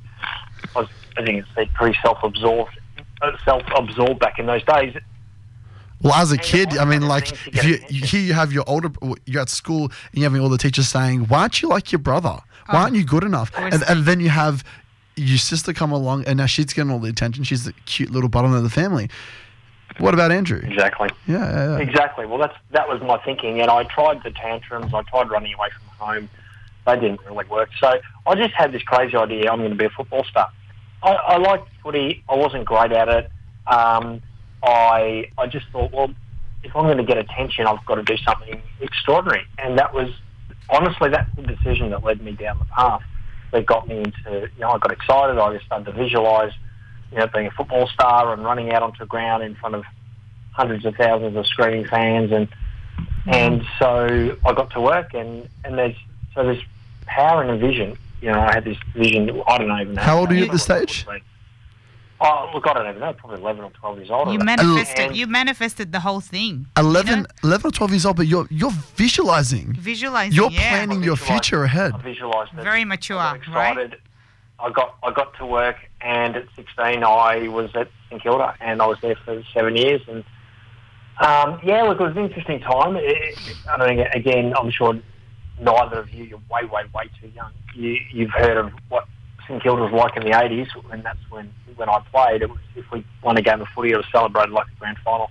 I 0.77 0.81
was, 0.81 0.89
as 1.17 1.27
you 1.27 1.43
can 1.43 1.47
see, 1.57 1.71
pretty 1.73 1.99
self-absorbed, 2.03 2.79
uh, 3.23 3.31
self-absorbed 3.47 4.21
back 4.21 4.39
in 4.39 4.45
those 4.45 4.65
days. 4.65 4.95
Well, 6.03 6.13
as 6.13 6.31
a 6.31 6.37
kid, 6.37 6.77
I 6.77 6.85
mean, 6.85 7.09
like, 7.09 7.33
if 7.47 7.65
you, 7.65 7.79
here 7.89 8.21
you 8.21 8.35
have 8.35 8.53
your 8.53 8.65
older, 8.67 8.91
you're 9.25 9.41
at 9.41 9.49
school 9.49 9.85
and 9.85 9.93
you're 10.13 10.25
having 10.25 10.43
all 10.43 10.51
the 10.51 10.59
teachers 10.59 10.89
saying, 10.89 11.29
"Why 11.29 11.41
aren't 11.43 11.63
you 11.63 11.69
like 11.69 11.91
your 11.91 12.01
brother? 12.01 12.41
Why 12.67 12.83
aren't 12.83 12.97
you 12.97 13.05
good 13.05 13.25
enough?" 13.25 13.51
And, 13.57 13.83
and 13.89 14.05
then 14.05 14.21
you 14.21 14.29
have 14.29 14.63
your 15.16 15.38
sister 15.38 15.73
come 15.73 15.92
along, 15.92 16.25
and 16.25 16.38
now 16.38 16.47
she's 16.47 16.73
getting 16.73 16.90
all 16.90 16.99
the 16.99 17.09
attention. 17.09 17.44
She's 17.44 17.64
the 17.64 17.73
cute 17.87 18.11
little 18.11 18.28
bottom 18.28 18.52
of 18.52 18.62
the 18.62 18.71
family. 18.71 19.09
What 19.99 20.14
about 20.14 20.33
Andrew? 20.33 20.61
Exactly. 20.64 21.11
Yeah, 21.26 21.38
yeah, 21.38 21.76
yeah. 21.76 21.78
Exactly. 21.78 22.26
Well, 22.26 22.38
that's 22.38 22.56
that 22.73 22.88
was 22.88 23.00
my 23.02 23.18
thinking, 23.18 23.61
and 23.61 23.71
I 23.71 23.85
tried 23.85 24.23
the 24.23 24.30
tantrums. 24.30 24.92
I 24.92 25.02
tried 25.02 25.30
running 25.30 25.54
away 25.54 25.68
from 25.71 26.06
home. 26.06 26.30
They 26.87 26.94
didn't 26.97 27.21
really 27.25 27.47
work. 27.47 27.71
So 27.80 28.00
I 28.26 28.35
just 28.35 28.54
had 28.54 28.73
this 28.73 28.83
crazy 28.83 29.16
idea. 29.16 29.50
I'm 29.50 29.59
going 29.59 29.71
to 29.71 29.76
be 29.76 29.85
a 29.85 29.90
football 29.90 30.25
star. 30.25 30.50
I, 31.02 31.12
I 31.12 31.37
liked 31.37 31.68
footy. 31.83 32.25
I 32.28 32.35
wasn't 32.35 32.64
great 32.64 32.92
at 32.92 33.09
it. 33.09 33.30
Um, 33.66 34.21
I 34.62 35.30
I 35.38 35.47
just 35.47 35.66
thought, 35.71 35.92
well, 35.92 36.11
if 36.64 36.75
I'm 36.75 36.85
going 36.85 36.99
to 36.99 37.04
get 37.04 37.18
attention, 37.18 37.66
I've 37.66 37.85
got 37.87 37.97
to 37.97 38.02
do 38.02 38.16
something 38.16 38.61
extraordinary. 38.80 39.47
And 39.59 39.78
that 39.78 39.94
was 39.94 40.11
honestly 40.71 41.11
that's 41.11 41.30
the 41.37 41.42
decision 41.42 41.90
that 41.90 42.02
led 42.02 42.21
me 42.23 42.33
down 42.33 42.59
the 42.59 42.64
path 42.64 43.02
that 43.55 43.67
got 43.67 43.89
me 43.89 43.99
into. 43.99 44.51
You 44.55 44.61
know, 44.61 44.71
I 44.71 44.79
got 44.79 44.93
excited. 44.93 45.39
I 45.39 45.53
just 45.55 45.65
started 45.65 45.87
to 45.87 45.93
visualise, 45.93 46.53
you 47.11 47.19
know, 47.19 47.27
being 47.29 47.47
a 47.47 47.51
football 47.53 47.87
star 47.87 48.33
and 48.33 48.45
running 48.45 48.73
out 48.73 48.83
onto 48.83 48.99
the 48.99 49.07
ground 49.07 49.43
in 49.43 49.55
front 49.55 49.77
of 49.77 49.85
hundreds 50.53 50.85
of 50.85 50.95
thousands 50.97 51.37
of 51.37 51.47
screaming 51.47 51.87
fans, 51.87 52.33
and 52.33 52.49
and 53.27 53.65
so 53.79 54.37
I 54.45 54.53
got 54.53 54.71
to 54.73 54.81
work, 54.81 55.15
and 55.15 55.49
and 55.65 55.79
there's 55.79 55.97
so 56.35 56.45
there's 56.45 56.63
power 57.07 57.43
in 57.43 57.51
a 57.51 57.57
vision. 57.57 57.97
You 58.21 58.33
know, 58.33 58.41
I 58.41 58.53
had 58.53 58.65
this 58.65 58.79
vision. 58.95 59.31
I 59.47 59.59
don't 59.59 59.81
even 59.81 59.95
know. 59.95 60.03
How 60.03 60.19
old 60.19 60.31
are 60.33 60.35
you 60.35 60.47
at 60.47 60.53
this 60.53 60.65
stage? 60.65 61.07
Oh, 62.26 62.50
look, 62.54 62.66
I 62.66 62.73
don't 62.73 62.88
even 62.88 63.00
know. 63.00 63.12
Probably 63.12 63.38
11 63.40 63.64
or 63.64 63.71
12 63.71 63.99
years 63.99 64.11
old. 64.11 64.33
You 64.33 64.38
manifested. 64.38 65.14
You 65.14 65.26
manifested 65.26 65.93
the 65.93 66.00
whole 66.00 66.21
thing. 66.21 66.66
11, 66.78 67.26
11 67.43 67.69
or 67.69 67.71
12 67.71 67.90
years 67.90 68.07
old, 68.07 68.16
but 68.16 68.26
you're 68.26 68.47
you're 68.50 68.71
visualizing. 68.97 69.75
Visualizing. 69.75 70.33
You're 70.35 70.50
yeah. 70.50 70.71
planning 70.71 71.02
your 71.02 71.16
future 71.16 71.64
ahead. 71.64 71.93
I 71.93 71.99
visualised 71.99 72.52
it. 72.54 72.62
Very 72.62 72.85
mature, 72.87 73.19
I 73.19 73.33
got 73.33 73.37
excited. 73.37 73.97
I 74.59 74.71
got 74.71 74.97
I 75.02 75.12
got 75.12 75.37
to 75.38 75.47
work, 75.47 75.76
and 76.00 76.37
at 76.37 76.47
16, 76.57 77.04
I 77.04 77.49
was 77.49 77.71
at 77.75 77.88
St 78.09 78.23
Kilda, 78.23 78.54
and 78.61 78.81
I 78.81 78.87
was 78.87 78.99
there 79.02 79.16
for 79.16 79.43
seven 79.52 79.76
years. 79.76 80.00
And 80.09 80.25
um, 81.21 81.61
yeah, 81.62 81.83
look, 81.83 82.00
it 82.00 82.04
was 82.04 82.16
an 82.16 82.25
interesting 82.25 82.61
time. 82.61 82.97
It, 82.97 83.04
it- 83.04 83.38
I 83.71 83.76
don't 83.76 83.97
know. 83.97 84.07
Again, 84.14 84.54
I'm 84.59 84.71
sure 84.71 84.99
neither 85.61 85.99
of 85.99 86.11
you, 86.11 86.25
you're 86.25 86.40
way, 86.50 86.64
way, 86.64 86.85
way 86.95 87.11
too 87.21 87.28
young. 87.28 87.52
You, 87.75 87.99
you've 88.12 88.31
heard 88.31 88.57
of 88.57 88.73
what 88.88 89.07
St 89.49 89.63
Kilda 89.63 89.83
was 89.83 89.93
like 89.93 90.17
in 90.17 90.25
the 90.25 90.31
80s, 90.37 90.69
and 90.93 91.03
that's 91.05 91.19
when 91.31 91.53
when 91.77 91.89
I 91.89 92.01
played. 92.13 92.43
It 92.43 92.51
was 92.51 92.59
if 92.77 92.91
we 92.91 93.05
won 93.23 93.37
a 93.37 93.43
game 93.43 93.61
of 93.61 93.69
footy, 93.69 93.93
it 93.93 93.97
was 93.97 94.07
celebrated 94.13 94.53
like 94.53 94.67
a 94.75 94.79
grand 94.79 94.99
final. 95.05 95.31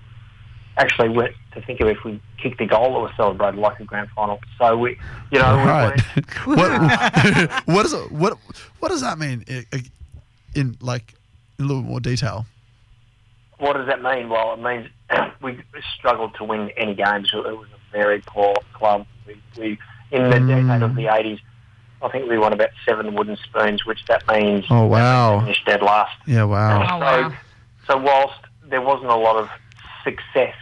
Actually, 0.78 1.10
we 1.10 1.30
to 1.54 1.62
think 1.62 1.80
of 1.82 1.88
it, 1.88 1.98
if 1.98 2.04
we 2.04 2.22
kicked 2.42 2.60
a 2.62 2.66
goal, 2.66 2.98
it 2.98 3.02
was 3.02 3.12
celebrated 3.16 3.60
like 3.60 3.80
a 3.80 3.84
grand 3.84 4.10
final. 4.16 4.40
So 4.58 4.76
we, 4.78 4.98
you 5.32 5.40
know, 5.40 5.56
Right. 5.56 6.02
weren't- 6.46 6.46
what, 6.46 7.62
what 7.66 7.86
is 7.86 7.94
it? 7.94 8.12
What 8.12 8.38
what 8.80 8.90
does 8.90 9.02
that 9.02 9.20
mean? 9.20 9.46
In 10.56 10.78
like 10.82 11.14
in 11.60 11.66
a 11.66 11.68
little 11.68 11.84
bit 11.84 11.90
more 11.90 12.00
detail. 12.00 12.46
What 13.60 13.74
does 13.74 13.88
that 13.88 14.02
mean? 14.02 14.30
Well, 14.30 14.54
it 14.54 14.60
means 14.60 14.90
we 15.42 15.60
struggled 15.98 16.36
to 16.36 16.44
win 16.44 16.70
any 16.76 16.96
games. 16.96 17.32
It 17.34 17.38
was 17.38 17.68
a 17.74 17.98
very 17.98 18.22
poor 18.26 18.54
club. 18.74 19.06
We, 19.26 19.42
we 19.58 19.80
in 20.12 20.30
the 20.30 20.38
mm. 20.38 20.68
decade 20.68 20.84
of 20.84 20.96
the 20.96 21.08
eighties, 21.08 21.40
I 22.04 22.10
think 22.10 22.30
we 22.30 22.38
won 22.38 22.52
about 22.54 22.70
seven 22.86 23.16
wooden 23.16 23.38
spoons, 23.38 23.86
which 23.86 24.06
that 24.08 24.28
means 24.28 24.66
Oh 24.70 24.86
wow. 24.86 25.40
finished 25.40 25.66
dead 25.66 25.82
last. 25.82 26.16
Yeah, 26.28 26.44
wow. 26.44 27.32
so, 27.88 27.94
so 27.94 27.98
whilst 27.98 28.40
there 28.70 28.82
wasn't 28.82 29.10
a 29.10 29.16
lot 29.16 29.38
of 29.38 29.50
success 30.04 30.54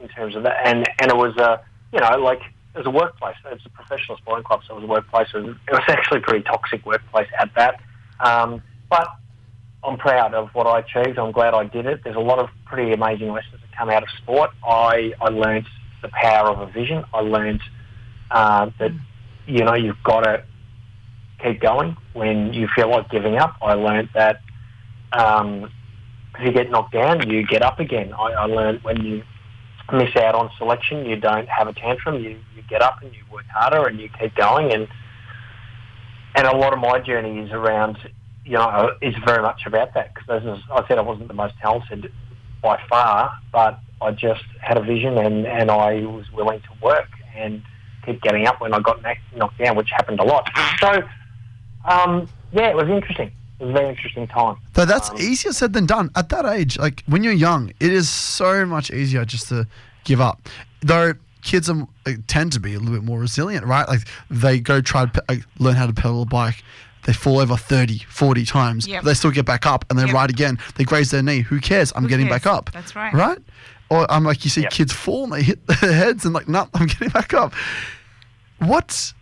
in 0.00 0.08
terms 0.08 0.34
of 0.34 0.42
that, 0.44 0.66
and 0.66 0.88
and 0.98 1.10
it 1.10 1.16
was 1.16 1.36
a 1.36 1.60
you 1.92 2.00
know 2.00 2.16
like 2.18 2.40
it 2.74 2.78
was 2.78 2.86
a 2.86 2.90
workplace. 2.90 3.36
It's 3.50 3.66
a 3.66 3.70
professional 3.70 4.16
sporting 4.16 4.44
club, 4.44 4.62
so 4.66 4.74
it 4.74 4.80
was 4.80 4.84
a 4.84 4.86
workplace. 4.88 5.28
It 5.34 5.44
was, 5.44 5.56
it 5.68 5.72
was 5.72 5.82
actually 5.88 6.18
a 6.18 6.22
pretty 6.22 6.44
toxic 6.44 6.84
workplace 6.86 7.28
at 7.38 7.50
that. 7.54 7.80
Um, 8.20 8.62
but 8.88 9.08
I'm 9.84 9.98
proud 9.98 10.32
of 10.32 10.48
what 10.54 10.66
I 10.66 10.78
achieved. 10.78 11.18
I'm 11.18 11.32
glad 11.32 11.54
I 11.54 11.64
did 11.64 11.86
it. 11.86 12.00
There's 12.02 12.16
a 12.16 12.20
lot 12.20 12.38
of 12.38 12.48
pretty 12.64 12.92
amazing 12.92 13.30
lessons 13.30 13.60
that 13.60 13.76
come 13.76 13.90
out 13.90 14.02
of 14.02 14.08
sport. 14.22 14.50
I 14.66 15.12
I 15.20 15.28
learned 15.28 15.66
the 16.00 16.08
power 16.08 16.48
of 16.48 16.60
a 16.66 16.72
vision. 16.72 17.04
I 17.12 17.20
learned 17.20 17.60
uh, 18.30 18.70
that 18.78 18.92
you 19.46 19.64
know 19.64 19.74
you've 19.74 20.02
got 20.02 20.20
to 20.20 20.44
keep 21.42 21.60
going 21.60 21.96
when 22.12 22.52
you 22.52 22.68
feel 22.74 22.90
like 22.90 23.10
giving 23.10 23.36
up. 23.36 23.56
I 23.62 23.74
learned 23.74 24.10
that 24.14 24.40
um, 25.12 25.70
if 26.38 26.46
you 26.46 26.52
get 26.52 26.70
knocked 26.70 26.92
down, 26.92 27.28
you 27.28 27.46
get 27.46 27.62
up 27.62 27.80
again. 27.80 28.12
I, 28.12 28.32
I 28.32 28.44
learned 28.46 28.82
when 28.82 29.04
you 29.04 29.22
miss 29.92 30.14
out 30.16 30.34
on 30.34 30.50
selection, 30.56 31.04
you 31.04 31.16
don't 31.16 31.48
have 31.48 31.68
a 31.68 31.72
tantrum. 31.72 32.22
You, 32.22 32.38
you 32.56 32.62
get 32.68 32.82
up 32.82 33.02
and 33.02 33.12
you 33.12 33.22
work 33.30 33.44
harder 33.52 33.86
and 33.86 34.00
you 34.00 34.08
keep 34.18 34.34
going. 34.34 34.72
And 34.72 34.88
and 36.34 36.46
a 36.46 36.56
lot 36.56 36.72
of 36.72 36.78
my 36.78 36.98
journey 36.98 37.40
is 37.40 37.50
around, 37.52 37.98
you 38.44 38.52
know, 38.52 38.92
is 39.02 39.14
very 39.26 39.42
much 39.42 39.62
about 39.66 39.92
that 39.94 40.14
because 40.14 40.42
as 40.42 40.58
I 40.70 40.88
said, 40.88 40.98
I 40.98 41.02
wasn't 41.02 41.28
the 41.28 41.34
most 41.34 41.54
talented 41.60 42.10
by 42.62 42.80
far, 42.88 43.32
but 43.52 43.78
I 44.00 44.12
just 44.12 44.44
had 44.60 44.78
a 44.78 44.82
vision 44.82 45.18
and, 45.18 45.46
and 45.46 45.70
I 45.70 46.06
was 46.06 46.30
willing 46.32 46.60
to 46.60 46.68
work 46.82 47.08
and 47.36 47.62
keep 48.06 48.22
getting 48.22 48.46
up 48.46 48.60
when 48.60 48.72
I 48.72 48.80
got 48.80 49.02
knocked 49.36 49.58
down, 49.58 49.76
which 49.76 49.90
happened 49.90 50.20
a 50.20 50.24
lot. 50.24 50.50
So, 50.80 51.02
um, 51.84 52.28
yeah, 52.52 52.68
it 52.70 52.76
was 52.76 52.88
interesting. 52.88 53.32
It 53.60 53.64
was 53.66 53.70
a 53.70 53.72
very 53.74 53.88
interesting 53.90 54.26
time. 54.26 54.56
But 54.74 54.88
that's 54.88 55.10
easier 55.20 55.52
said 55.52 55.72
than 55.72 55.86
done. 55.86 56.10
At 56.16 56.28
that 56.30 56.44
age, 56.46 56.78
like 56.78 57.02
when 57.06 57.22
you're 57.24 57.32
young, 57.32 57.72
it 57.80 57.92
is 57.92 58.08
so 58.08 58.64
much 58.66 58.90
easier 58.90 59.24
just 59.24 59.48
to 59.48 59.66
give 60.04 60.20
up. 60.20 60.48
Though 60.80 61.14
kids 61.42 61.68
are, 61.70 61.86
uh, 62.06 62.12
tend 62.26 62.52
to 62.52 62.60
be 62.60 62.74
a 62.74 62.78
little 62.78 62.94
bit 62.94 63.04
more 63.04 63.20
resilient, 63.20 63.64
right? 63.66 63.86
Like 63.88 64.00
they 64.30 64.58
go 64.60 64.80
try 64.80 65.06
to 65.06 65.10
pe- 65.22 65.36
uh, 65.36 65.40
learn 65.58 65.74
how 65.76 65.86
to 65.86 65.92
pedal 65.92 66.22
a 66.22 66.26
bike. 66.26 66.62
They 67.04 67.12
fall 67.12 67.38
over 67.40 67.56
30, 67.56 67.98
40 67.98 68.44
times. 68.44 68.86
Yep. 68.86 69.02
But 69.02 69.08
they 69.10 69.14
still 69.14 69.32
get 69.32 69.44
back 69.44 69.66
up 69.66 69.84
and 69.90 69.98
they 69.98 70.04
Yep. 70.06 70.14
ride 70.14 70.30
again. 70.30 70.58
They 70.76 70.84
graze 70.84 71.10
their 71.10 71.22
knee. 71.22 71.40
Who 71.40 71.60
cares? 71.60 71.92
I'm 71.96 72.02
Who 72.04 72.08
getting 72.08 72.26
cares? 72.28 72.42
back 72.42 72.46
up. 72.52 72.70
That's 72.72 72.94
right. 72.94 73.12
Right? 73.12 73.38
Or 73.90 74.08
I'm 74.10 74.22
like, 74.24 74.44
you 74.44 74.50
see 74.50 74.64
kids 74.70 74.92
fall 74.92 75.24
and 75.24 75.32
they 75.32 75.42
hit 75.42 75.64
their 75.80 75.92
heads 75.92 76.24
and 76.24 76.32
like, 76.34 76.48
no, 76.48 76.68
I'm 76.74 76.86
getting 76.86 77.08
back 77.08 77.34
up. 77.34 77.54
What? 78.58 79.12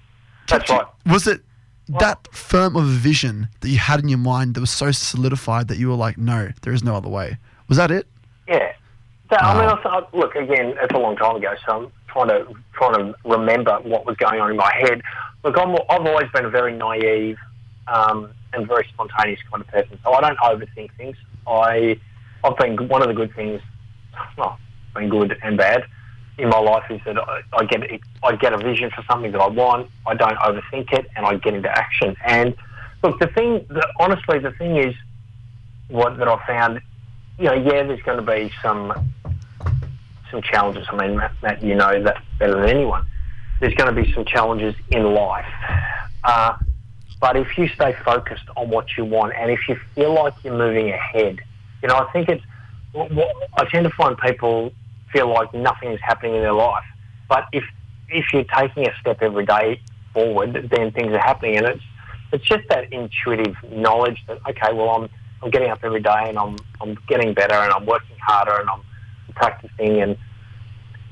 That's 0.48 0.68
right. 0.70 0.86
Was 1.06 1.26
it 1.26 1.42
that 1.98 2.28
firm 2.34 2.76
of 2.76 2.84
a 2.84 2.92
vision 2.92 3.48
that 3.60 3.68
you 3.68 3.78
had 3.78 4.00
in 4.00 4.08
your 4.08 4.18
mind 4.18 4.54
that 4.54 4.60
was 4.60 4.70
so 4.70 4.92
solidified 4.92 5.68
that 5.68 5.78
you 5.78 5.88
were 5.88 5.96
like, 5.96 6.16
no, 6.16 6.50
there 6.62 6.72
is 6.72 6.84
no 6.84 6.94
other 6.94 7.08
way? 7.08 7.38
Was 7.68 7.78
that 7.78 7.90
it? 7.90 8.06
Yeah. 8.46 8.72
So, 9.30 9.36
I 9.36 9.58
mean, 9.58 9.78
I 9.84 10.02
look, 10.12 10.34
again, 10.34 10.74
it's 10.80 10.92
a 10.92 10.98
long 10.98 11.16
time 11.16 11.36
ago, 11.36 11.54
so 11.64 11.72
I'm 11.72 11.92
trying 12.08 12.28
to 12.28 12.54
trying 12.72 12.94
to 12.94 13.14
remember 13.24 13.78
what 13.82 14.04
was 14.04 14.16
going 14.16 14.40
on 14.40 14.50
in 14.50 14.56
my 14.56 14.72
head. 14.74 15.02
Look, 15.44 15.56
I'm, 15.56 15.76
I've 15.88 16.04
always 16.06 16.28
been 16.34 16.44
a 16.44 16.50
very 16.50 16.76
naive 16.76 17.38
um, 17.86 18.32
and 18.52 18.66
very 18.66 18.86
spontaneous 18.92 19.40
kind 19.50 19.62
of 19.62 19.68
person, 19.68 19.98
so 20.02 20.12
I 20.12 20.20
don't 20.20 20.38
overthink 20.38 20.90
things. 20.96 21.16
I, 21.46 22.00
I've 22.42 22.56
been 22.56 22.88
one 22.88 23.02
of 23.02 23.08
the 23.08 23.14
good 23.14 23.34
things, 23.36 23.60
well, 24.36 24.58
been 24.94 25.08
good 25.08 25.38
and 25.42 25.56
bad 25.56 25.84
in 26.38 26.48
my 26.48 26.58
life 26.58 26.90
is 26.90 27.00
that 27.04 27.18
I, 27.18 27.42
I 27.52 27.64
get 27.64 27.82
I 28.22 28.36
get 28.36 28.52
a 28.52 28.58
vision 28.58 28.90
for 28.90 29.02
something 29.10 29.32
that 29.32 29.40
I 29.40 29.48
want. 29.48 29.90
I 30.06 30.14
don't 30.14 30.36
overthink 30.38 30.92
it, 30.92 31.06
and 31.16 31.26
I 31.26 31.36
get 31.36 31.54
into 31.54 31.70
action. 31.70 32.16
And 32.24 32.54
look, 33.02 33.18
the 33.20 33.26
thing, 33.28 33.66
the, 33.68 33.86
honestly, 33.98 34.38
the 34.38 34.52
thing 34.52 34.76
is, 34.76 34.94
what 35.88 36.16
that 36.18 36.28
I 36.28 36.46
found, 36.46 36.80
you 37.38 37.44
know, 37.46 37.54
yeah, 37.54 37.82
there's 37.82 38.02
going 38.02 38.24
to 38.24 38.32
be 38.32 38.52
some 38.62 39.12
some 40.30 40.42
challenges. 40.42 40.86
I 40.90 40.96
mean, 40.96 41.16
Matt, 41.16 41.32
Matt, 41.42 41.62
you 41.62 41.74
know 41.74 42.02
that 42.02 42.22
better 42.38 42.54
than 42.54 42.68
anyone. 42.68 43.06
There's 43.60 43.74
going 43.74 43.94
to 43.94 44.02
be 44.02 44.12
some 44.12 44.24
challenges 44.24 44.74
in 44.90 45.12
life. 45.12 45.46
Uh, 46.24 46.56
but 47.20 47.36
if 47.36 47.58
you 47.58 47.68
stay 47.68 47.94
focused 48.04 48.44
on 48.56 48.70
what 48.70 48.96
you 48.96 49.04
want 49.04 49.34
and 49.36 49.50
if 49.50 49.68
you 49.68 49.78
feel 49.94 50.14
like 50.14 50.32
you're 50.42 50.56
moving 50.56 50.90
ahead, 50.90 51.40
you 51.82 51.88
know, 51.88 51.96
I 51.96 52.10
think 52.12 52.28
it's, 52.28 52.44
I 52.94 53.64
tend 53.70 53.84
to 53.84 53.90
find 53.90 54.16
people 54.16 54.72
feel 55.12 55.32
like 55.32 55.52
nothing 55.54 55.92
is 55.92 56.00
happening 56.02 56.34
in 56.36 56.42
their 56.42 56.52
life. 56.52 56.84
But 57.28 57.44
if, 57.52 57.64
if 58.08 58.26
you're 58.32 58.44
taking 58.44 58.86
a 58.86 58.92
step 59.00 59.18
every 59.22 59.46
day 59.46 59.80
forward, 60.12 60.70
then 60.70 60.90
things 60.92 61.12
are 61.12 61.18
happening. 61.18 61.56
And 61.56 61.66
it's, 61.66 61.84
it's 62.32 62.44
just 62.44 62.62
that 62.70 62.92
intuitive 62.92 63.56
knowledge 63.70 64.18
that, 64.28 64.38
okay, 64.48 64.72
well, 64.72 64.90
I'm, 64.90 65.08
I'm 65.42 65.50
getting 65.50 65.70
up 65.70 65.80
every 65.82 66.02
day 66.02 66.28
and 66.28 66.38
I'm, 66.38 66.64
I'm 66.80 66.98
getting 67.08 67.34
better 67.34 67.54
and 67.54 67.72
I'm 67.72 67.86
working 67.86 68.16
harder 68.26 68.60
and 68.60 68.68
I'm 68.68 68.82
practicing 69.34 70.02
and 70.02 70.16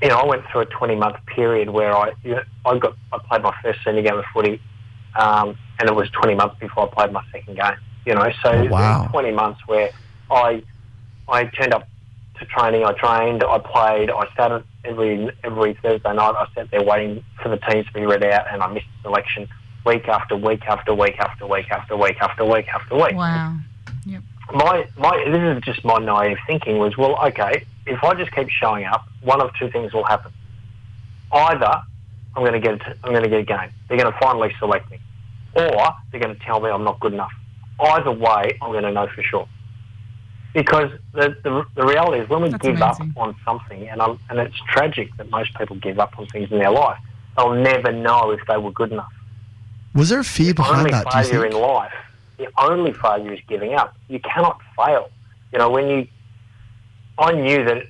you 0.01 0.09
know 0.09 0.15
I 0.17 0.25
went 0.25 0.43
through 0.51 0.61
a 0.61 0.65
20 0.65 0.95
month 0.95 1.15
period 1.25 1.69
where 1.69 1.95
I 1.95 2.11
you 2.23 2.35
know, 2.35 2.41
I 2.65 2.77
got 2.77 2.95
I 3.11 3.17
played 3.17 3.41
my 3.41 3.55
first 3.63 3.79
senior 3.83 4.01
game 4.03 4.17
of 4.19 4.25
footy 4.33 4.61
um, 5.17 5.57
and 5.79 5.89
it 5.89 5.95
was 5.95 6.09
20 6.11 6.35
months 6.35 6.55
before 6.59 6.89
I 6.89 6.93
played 6.93 7.11
my 7.11 7.23
second 7.31 7.57
game 7.57 7.77
you 8.05 8.13
know 8.13 8.29
so 8.43 8.51
Oh, 8.51 8.65
wow. 8.65 9.07
20 9.11 9.31
months 9.31 9.61
where 9.65 9.89
I 10.29 10.63
I 11.27 11.45
turned 11.45 11.73
up 11.73 11.88
to 12.39 12.45
training. 12.45 12.85
I 12.85 12.93
trained 12.93 13.43
I 13.43 13.59
played 13.59 14.09
I 14.09 14.27
sat 14.35 14.63
every 14.83 15.29
every 15.43 15.73
Thursday 15.75 16.13
night 16.13 16.35
I 16.35 16.47
sat 16.55 16.71
there 16.71 16.83
waiting 16.83 17.23
for 17.41 17.49
the 17.49 17.57
teams 17.57 17.85
to 17.87 17.93
be 17.93 18.05
read 18.05 18.23
out 18.23 18.47
and 18.51 18.61
I 18.61 18.71
missed 18.73 18.87
selection 19.03 19.47
week 19.85 20.07
after 20.07 20.35
week 20.35 20.67
after 20.67 20.93
week 20.93 21.19
after 21.19 21.45
week 21.45 21.71
after 21.71 21.95
week 21.95 22.17
after 22.21 22.45
week 22.45 22.67
after 22.73 22.95
week. 22.95 23.15
Wow. 23.15 23.57
Yep. 24.05 24.23
my 24.53 24.87
my 24.97 25.23
this 25.29 25.57
is 25.57 25.63
just 25.63 25.83
my 25.83 25.97
naive 25.97 26.37
thinking 26.47 26.77
was 26.77 26.97
well 26.97 27.17
okay 27.27 27.65
if 27.85 28.03
I 28.03 28.13
just 28.15 28.31
keep 28.31 28.49
showing 28.49 28.85
up 28.85 29.05
one 29.21 29.41
of 29.41 29.51
two 29.59 29.69
things 29.69 29.93
will 29.93 30.05
happen. 30.05 30.31
Either 31.31 31.81
I'm 32.35 32.43
going 32.43 32.53
to 32.53 32.59
get 32.59 32.73
a, 32.75 32.95
I'm 33.03 33.11
going 33.11 33.23
to 33.23 33.29
get 33.29 33.39
a 33.39 33.43
game. 33.43 33.71
They're 33.87 33.97
going 33.97 34.11
to 34.11 34.19
finally 34.19 34.53
select 34.59 34.89
me. 34.89 34.99
Or 35.55 35.95
they're 36.11 36.21
going 36.21 36.35
to 36.35 36.41
tell 36.43 36.59
me 36.59 36.69
I'm 36.69 36.83
not 36.83 36.99
good 36.99 37.13
enough. 37.13 37.31
Either 37.79 38.11
way 38.11 38.57
I'm 38.61 38.71
going 38.71 38.83
to 38.83 38.91
know 38.91 39.07
for 39.13 39.23
sure 39.23 39.47
because 40.53 40.91
the 41.13 41.35
the, 41.43 41.65
the 41.75 41.85
reality 41.85 42.23
is 42.23 42.29
when 42.29 42.41
we 42.41 42.49
That's 42.49 42.65
give 42.65 42.81
amazing. 42.81 43.13
up 43.15 43.17
on 43.23 43.35
something 43.45 43.87
and 43.87 44.01
I'm, 44.01 44.19
and 44.29 44.39
it's 44.39 44.57
tragic 44.67 45.15
that 45.17 45.29
most 45.29 45.53
people 45.55 45.75
give 45.77 45.99
up 45.99 46.17
on 46.17 46.27
things 46.27 46.51
in 46.51 46.59
their 46.59 46.71
life 46.71 46.99
they'll 47.37 47.53
never 47.53 47.91
know 47.91 48.31
if 48.31 48.39
they 48.47 48.57
were 48.57 48.71
good 48.71 48.91
enough 48.91 49.13
Was 49.93 50.09
there 50.09 50.19
a 50.19 50.23
fear 50.23 50.53
behind 50.53 50.79
only 50.79 50.91
that? 50.91 51.09
Do 51.09 51.17
you 51.17 51.23
failure 51.23 51.41
think? 51.41 51.53
in 51.53 51.61
life. 51.61 51.93
The 52.37 52.47
only 52.57 52.93
failure 52.93 53.33
is 53.33 53.41
giving 53.47 53.73
up. 53.73 53.95
You 54.07 54.19
cannot 54.19 54.61
fail. 54.77 55.09
You 55.51 55.59
know, 55.59 55.69
when 55.69 55.89
you, 55.89 56.07
I 57.17 57.33
knew 57.33 57.65
that 57.65 57.87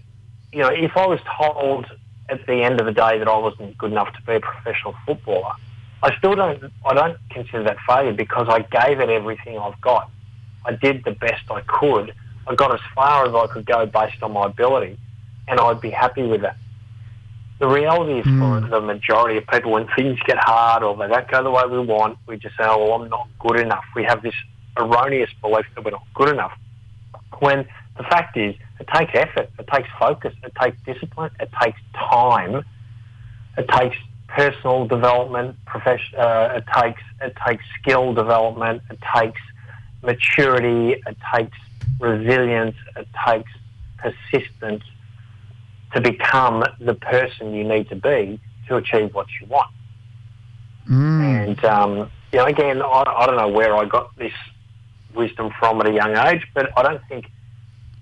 you 0.51 0.60
know, 0.60 0.70
if 0.70 0.98
I 0.98 1.06
was 1.06 1.20
told 1.38 1.86
at 2.30 2.46
the 2.46 2.63
end 2.63 2.80
of 2.80 2.86
the 2.86 2.92
day 2.92 3.20
that 3.20 3.28
I 3.28 3.38
wasn't 3.38 3.78
good 3.78 3.92
enough 3.92 4.13
to 4.13 4.22
be 4.24 4.34
a 4.34 4.39
professional 4.39 4.96
footballer, 5.06 5.54
I 6.01 6.16
still 6.18 6.36
don't. 6.36 6.72
I 6.86 6.94
don't 6.94 7.18
consider 7.30 7.63
that 7.63 7.78
failure 7.86 8.13
because 8.13 8.48
I 8.50 8.60
gave 8.60 9.00
it 9.00 9.10
everything 9.10 9.58
I've 9.58 9.80
got. 9.82 10.10
I 10.66 10.74
did 10.74 11.04
the 11.04 11.12
best 11.12 11.44
I 11.51 11.62
could. 11.62 12.13
I 12.50 12.56
got 12.56 12.74
as 12.74 12.82
far 12.96 13.27
as 13.27 13.34
I 13.34 13.53
could 13.53 13.65
go 13.65 13.86
based 13.86 14.24
on 14.24 14.34
my 14.34 14.48
ability, 14.48 14.98
and 15.48 15.60
I'd 15.60 15.79
be 15.79 15.91
happy 15.91 16.24
with 16.24 16.41
that. 16.41 16.58
The 17.60 17.68
reality 17.68 18.20
is 18.20 18.25
for 18.39 18.62
the 18.62 18.82
majority 18.82 19.38
of 19.38 19.46
people, 19.48 19.72
when 19.74 19.88
things 19.96 20.18
get 20.25 20.38
hard 20.39 20.82
or 20.82 20.96
they 20.98 21.08
don't 21.08 21.29
go 21.29 21.44
the 21.44 21.51
way 21.51 21.63
we 21.70 21.79
want, 21.79 22.18
we 22.25 22.38
just 22.38 22.58
say, 22.58 22.63
"Oh, 22.65 22.86
well, 22.86 23.01
I'm 23.03 23.10
not 23.10 23.27
good 23.38 23.60
enough." 23.60 23.84
We 23.96 24.03
have 24.06 24.24
this 24.24 24.34
erroneous 24.77 25.29
belief 25.41 25.65
that 25.75 25.84
we're 25.84 25.91
not 25.91 26.08
good 26.15 26.29
enough. 26.29 26.58
When 27.39 27.68
the 27.98 28.03
fact 28.03 28.36
is, 28.38 28.56
it 28.79 28.88
takes 28.88 29.12
effort, 29.13 29.50
it 29.60 29.68
takes 29.68 29.89
focus, 30.00 30.34
it 30.44 30.53
takes 30.60 30.77
discipline, 30.86 31.32
it 31.39 31.51
takes 31.62 31.79
time, 31.94 32.63
it 33.58 33.68
takes 33.68 33.98
personal 34.27 34.88
development, 34.88 35.58
profession, 35.65 36.18
uh, 36.18 36.53
it 36.58 36.65
takes 36.82 37.01
it 37.22 37.36
takes 37.46 37.63
skill 37.79 38.13
development, 38.13 38.82
it 38.89 39.00
takes 39.15 39.41
maturity, 40.01 40.96
it 41.06 41.18
takes 41.36 41.58
resilience, 42.00 42.75
it 42.96 43.08
takes 43.27 43.51
persistence 43.98 44.84
to 45.93 46.01
become 46.01 46.63
the 46.79 46.93
person 46.93 47.53
you 47.53 47.63
need 47.63 47.89
to 47.89 47.96
be 47.96 48.39
to 48.67 48.75
achieve 48.77 49.13
what 49.13 49.27
you 49.41 49.48
want. 49.48 49.72
And 50.88 51.63
um, 51.65 52.10
you 52.31 52.39
know, 52.39 52.46
again, 52.46 52.81
I, 52.81 53.03
I 53.17 53.25
don't 53.25 53.38
know 53.38 53.48
where 53.50 53.75
I 53.75 53.86
got 53.86 54.15
this 54.17 54.34
wisdom 55.13 55.51
from 55.60 55.79
at 55.81 55.88
a 55.88 55.91
young 55.93 56.15
age, 56.17 56.46
but 56.53 56.72
I 56.77 56.84
don't 56.84 57.01
think 57.10 57.25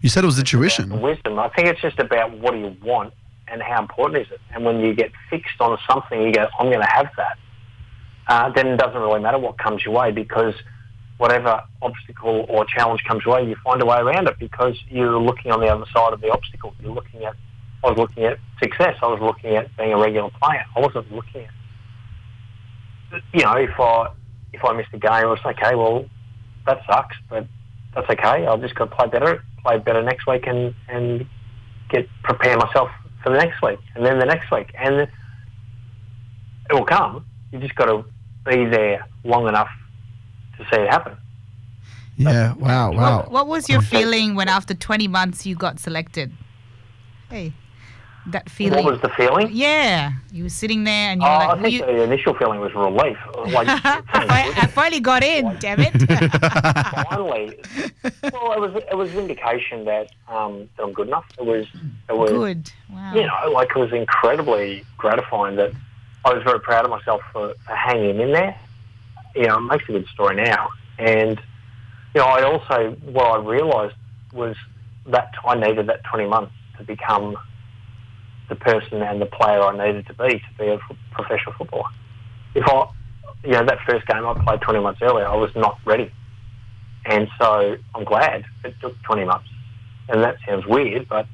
You 0.02 0.10
said 0.10 0.24
it 0.24 0.28
was 0.28 0.40
intuition. 0.40 1.02
wisdom. 1.02 1.40
I 1.40 1.50
think 1.50 1.68
it's 1.68 1.82
just 1.82 2.00
about 2.00 2.38
what 2.38 2.52
do 2.54 2.60
you 2.60 2.76
want 2.84 3.14
and 3.50 3.62
how 3.62 3.82
important 3.82 4.22
is 4.26 4.32
it. 4.32 4.42
And 4.54 4.64
when 4.66 4.80
you 4.82 4.94
get 4.94 5.12
fixed 5.30 5.60
on 5.60 5.78
something, 5.90 6.22
you 6.22 6.32
go, 6.34 6.48
I'm 6.60 6.68
going 6.68 6.82
to 6.82 6.88
have 6.88 7.10
that. 7.18 7.38
Uh, 8.28 8.50
then 8.52 8.68
it 8.68 8.78
doesn't 8.78 9.00
really 9.00 9.22
matter 9.22 9.38
what 9.40 9.58
comes 9.58 9.84
your 9.86 9.94
way 9.94 10.12
because 10.12 10.54
whatever 11.18 11.62
obstacle 11.82 12.46
or 12.50 12.66
challenge 12.66 13.04
comes 13.08 13.24
your 13.26 13.36
way, 13.36 13.48
you 13.48 13.56
find 13.64 13.82
a 13.82 13.86
way 13.86 13.98
around 13.98 14.28
it 14.28 14.36
because 14.40 14.76
you're 14.90 15.20
looking 15.20 15.52
on 15.52 15.60
the 15.60 15.68
other 15.68 15.86
side 15.94 16.14
of 16.14 16.22
the 16.22 16.32
obstacle. 16.32 16.74
You're 16.82 16.94
looking 16.94 17.24
at, 17.24 17.34
I 17.84 17.90
was 17.90 17.98
looking 17.98 18.24
at 18.26 18.38
success. 18.62 18.96
I 19.02 19.08
was 19.08 19.20
looking 19.22 19.56
at 19.56 19.76
being 19.78 19.94
a 19.94 19.98
regular 19.98 20.30
player. 20.42 20.64
I 20.76 20.80
wasn't 20.80 21.12
looking 21.12 21.46
at, 23.12 23.22
you 23.34 23.44
know, 23.44 23.54
if 23.54 23.80
I 23.80 24.10
if 24.54 24.64
I 24.64 24.74
missed 24.74 24.90
a 24.94 24.98
game, 24.98 25.12
I 25.12 25.26
was 25.26 25.40
okay. 25.46 25.76
Well, 25.76 26.06
that 26.66 26.82
sucks, 26.90 27.16
but 27.30 27.48
that's 27.96 28.10
okay. 28.10 28.46
I've 28.46 28.62
just 28.62 28.76
got 28.76 28.90
to 28.90 28.96
play 28.96 29.08
better, 29.08 29.44
play 29.64 29.78
better 29.80 30.04
next 30.04 30.28
week, 30.28 30.46
and 30.48 30.74
and 30.88 31.26
get 31.90 32.08
prepare 32.24 32.58
myself 32.58 32.90
for 33.24 33.32
the 33.32 33.38
next 33.38 33.62
week, 33.62 33.80
and 33.96 34.06
then 34.06 34.20
the 34.20 34.26
next 34.26 34.52
week, 34.52 34.74
and 34.78 34.96
it 35.02 35.10
will 36.72 36.86
come. 36.86 37.26
You 37.52 37.60
just 37.60 37.76
got 37.76 37.86
to 37.86 38.06
be 38.46 38.66
there 38.66 39.06
long 39.24 39.48
enough 39.48 39.70
to 40.58 40.64
see 40.66 40.82
it 40.82 40.90
happen. 40.90 41.18
Yeah. 42.18 42.54
Wow. 42.56 42.92
Wow. 42.92 43.18
What, 43.18 43.32
what 43.32 43.48
was 43.48 43.70
your 43.70 43.82
feeling 43.82 44.36
when 44.36 44.48
after 44.48 44.74
20 44.74 45.08
months 45.08 45.46
you 45.46 45.56
got 45.56 45.80
selected? 45.80 46.32
Hey, 47.30 47.54
that 48.32 48.50
feeling. 48.50 48.84
What 48.84 48.94
was 48.94 49.02
the 49.02 49.10
feeling? 49.10 49.50
Yeah, 49.52 50.14
you 50.32 50.44
were 50.44 50.50
sitting 50.50 50.84
there 50.84 51.12
and 51.12 51.22
Oh, 51.22 51.26
you 51.26 51.32
were 51.32 51.54
I 51.54 51.62
think 51.62 51.74
you, 51.74 51.86
the 51.86 52.02
initial 52.04 52.34
feeling 52.34 52.60
was 52.60 52.74
relief. 52.74 53.18
Like 53.48 53.68
I, 53.70 54.04
I 54.58 54.68
finally 54.68 55.00
got 55.00 55.24
in, 55.24 55.56
damn 55.60 55.80
it. 55.80 55.94
finally, 57.10 57.58
well, 58.34 58.52
it 58.52 58.60
was 58.60 58.84
it 58.92 58.98
was 58.98 59.10
vindication 59.12 59.86
that 59.86 60.12
um, 60.28 60.68
that 60.76 60.84
I'm 60.84 60.92
good 60.92 61.08
enough. 61.08 61.26
It 61.40 61.46
was 61.46 61.66
it 62.10 62.18
was 62.18 62.30
Good. 62.30 62.72
Wow. 62.92 63.14
you 63.14 63.22
know, 63.22 63.52
like 63.54 63.70
it 63.70 63.80
was 63.80 63.94
incredibly 63.94 64.84
gratifying 64.98 65.56
that 65.56 65.72
I 66.26 66.34
was 66.34 66.44
very 66.44 66.60
proud 66.60 66.84
of 66.84 66.92
myself 66.92 67.22
for, 67.32 67.54
for 67.66 67.74
hanging 67.76 68.20
in 68.20 68.34
there. 68.34 68.60
You 69.38 69.48
know, 69.48 69.58
it 69.58 69.62
makes 69.62 69.84
a 69.88 69.92
good 69.92 70.08
story 70.08 70.36
now. 70.36 70.70
And, 70.98 71.40
you 72.16 72.22
know, 72.22 72.26
I 72.26 72.42
also, 72.42 72.96
what 73.04 73.26
I 73.26 73.38
realised 73.44 73.96
was 74.34 74.56
that 75.06 75.32
I 75.46 75.56
needed 75.56 75.88
that 75.88 76.04
20 76.06 76.28
months 76.28 76.54
to 76.78 76.84
become 76.84 77.38
the 78.50 78.56
person 78.56 79.02
and 79.02 79.22
the 79.22 79.26
player 79.28 79.62
I 79.62 79.88
needed 79.88 80.08
to 80.08 80.14
be 80.14 80.40
to 80.40 80.46
be 80.58 80.66
a 80.68 80.76
f- 80.76 80.98
professional 81.12 81.54
footballer. 81.58 81.90
If 82.56 82.68
I, 82.68 82.90
you 83.44 83.52
know, 83.52 83.64
that 83.66 83.78
first 83.88 84.08
game 84.08 84.26
I 84.26 84.34
played 84.44 84.62
20 84.62 84.80
months 84.80 85.02
earlier, 85.04 85.28
I 85.28 85.36
was 85.36 85.52
not 85.56 85.78
ready. 85.86 86.12
And 87.06 87.28
so 87.40 87.76
I'm 87.94 88.04
glad 88.04 88.44
it 88.64 88.74
took 88.82 89.00
20 89.04 89.26
months. 89.26 89.50
And 90.10 90.24
that 90.24 90.38
sounds 90.48 90.66
weird, 90.66 91.08
but 91.08 91.28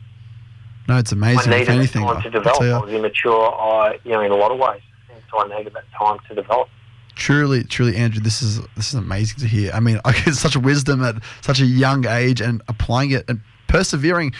No, 0.89 0.97
it's 0.97 1.11
amazing. 1.11 1.53
I 1.53 1.55
If 1.55 1.59
needed 1.59 1.69
anything, 1.69 2.05
that 2.05 2.13
time 2.15 2.23
to 2.23 2.29
develop. 2.29 2.61
I 2.61 2.79
was 2.79 2.89
immature, 2.89 3.53
I, 3.55 3.99
you 4.03 4.11
know, 4.11 4.21
in 4.21 4.31
a 4.31 4.35
lot 4.35 4.51
of 4.51 4.59
ways, 4.59 4.81
and 5.13 5.21
so 5.31 5.39
I 5.39 5.57
needed 5.57 5.73
that 5.73 5.85
time 5.97 6.17
to 6.27 6.35
develop. 6.35 6.67
Truly, 7.15 7.63
truly, 7.63 7.95
Andrew, 7.95 8.21
this 8.21 8.41
is 8.41 8.59
this 8.75 8.89
is 8.89 8.95
amazing 8.95 9.39
to 9.39 9.47
hear. 9.47 9.71
I 9.73 9.79
mean, 9.79 9.99
I 10.05 10.13
get 10.13 10.33
such 10.35 10.57
wisdom 10.57 11.03
at 11.03 11.15
such 11.41 11.59
a 11.59 11.65
young 11.65 12.07
age 12.07 12.41
and 12.41 12.61
applying 12.67 13.11
it 13.11 13.25
and 13.27 13.41
persevering 13.67 14.33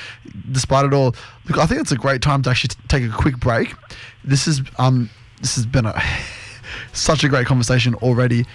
despite 0.52 0.86
it 0.86 0.94
all. 0.94 1.16
Look, 1.48 1.58
I 1.58 1.66
think 1.66 1.82
it's 1.82 1.92
a 1.92 1.98
great 1.98 2.22
time 2.22 2.42
to 2.44 2.50
actually 2.50 2.70
t- 2.70 2.82
take 2.88 3.04
a 3.04 3.10
quick 3.10 3.40
break. 3.40 3.74
This 4.24 4.48
is 4.48 4.62
um 4.78 5.10
this 5.42 5.56
has 5.56 5.66
been 5.66 5.86
a 5.86 6.02
such 6.94 7.24
a 7.24 7.30
great 7.30 7.48
conversation 7.48 7.96
already. 7.96 8.46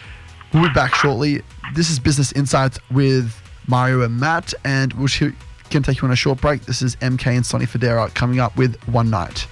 We'll 0.52 0.64
be 0.68 0.74
back 0.74 0.94
shortly. 0.94 1.42
This 1.74 1.90
is 1.90 1.98
Business 1.98 2.32
Insights 2.32 2.78
with 2.90 3.34
Mario 3.66 4.00
and 4.00 4.18
Matt, 4.18 4.54
and 4.64 4.92
we'll 4.94 5.08
sh- 5.08 5.24
can 5.68 5.82
take 5.82 6.00
you 6.00 6.06
on 6.08 6.12
a 6.12 6.16
short 6.16 6.40
break. 6.40 6.62
This 6.62 6.80
is 6.80 6.96
MK 6.96 7.26
and 7.26 7.44
Sonny 7.44 7.66
Fodera 7.66 8.12
coming 8.14 8.40
up 8.40 8.56
with 8.56 8.80
One 8.88 9.10
Night. 9.10 9.46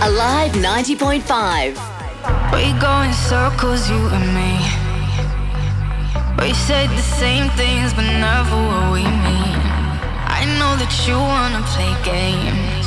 Alive 0.00 0.52
90.5. 0.52 1.74
We 2.54 2.72
go 2.78 3.02
in 3.02 3.12
circles, 3.12 3.90
you 3.90 3.98
and 4.14 4.28
me. 4.32 4.54
We 6.38 6.54
said 6.54 6.88
the 6.90 7.02
same 7.18 7.50
things, 7.58 7.92
but 7.94 8.06
never 8.06 8.56
what 8.68 8.92
we 8.92 9.02
mean. 9.02 9.58
I 10.38 10.46
know 10.58 10.78
that 10.78 10.94
you 11.02 11.18
wanna 11.18 11.62
play 11.74 11.90
games, 12.06 12.86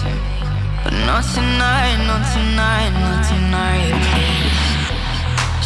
but 0.85 0.95
not 1.03 1.27
tonight, 1.35 1.99
not 2.07 2.23
tonight, 2.31 2.91
not 3.03 3.27
tonight, 3.27 3.91
please. 4.07 4.71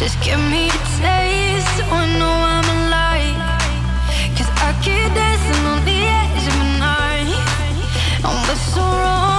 Just 0.00 0.18
give 0.26 0.42
me 0.50 0.66
a 0.66 0.80
taste 0.98 1.70
so 1.78 1.84
I 1.86 2.10
know 2.18 2.36
I'm 2.54 2.68
alive. 2.74 3.38
Cause 4.34 4.50
I 4.66 4.74
keep 4.82 5.14
dancing 5.14 5.62
on 5.72 5.78
the 5.86 5.98
edge 6.20 6.46
of 6.50 6.58
a 6.58 6.68
knife. 6.82 7.38
And 8.26 8.34
what's 8.50 8.66
so 8.74 8.82
wrong, 8.82 9.35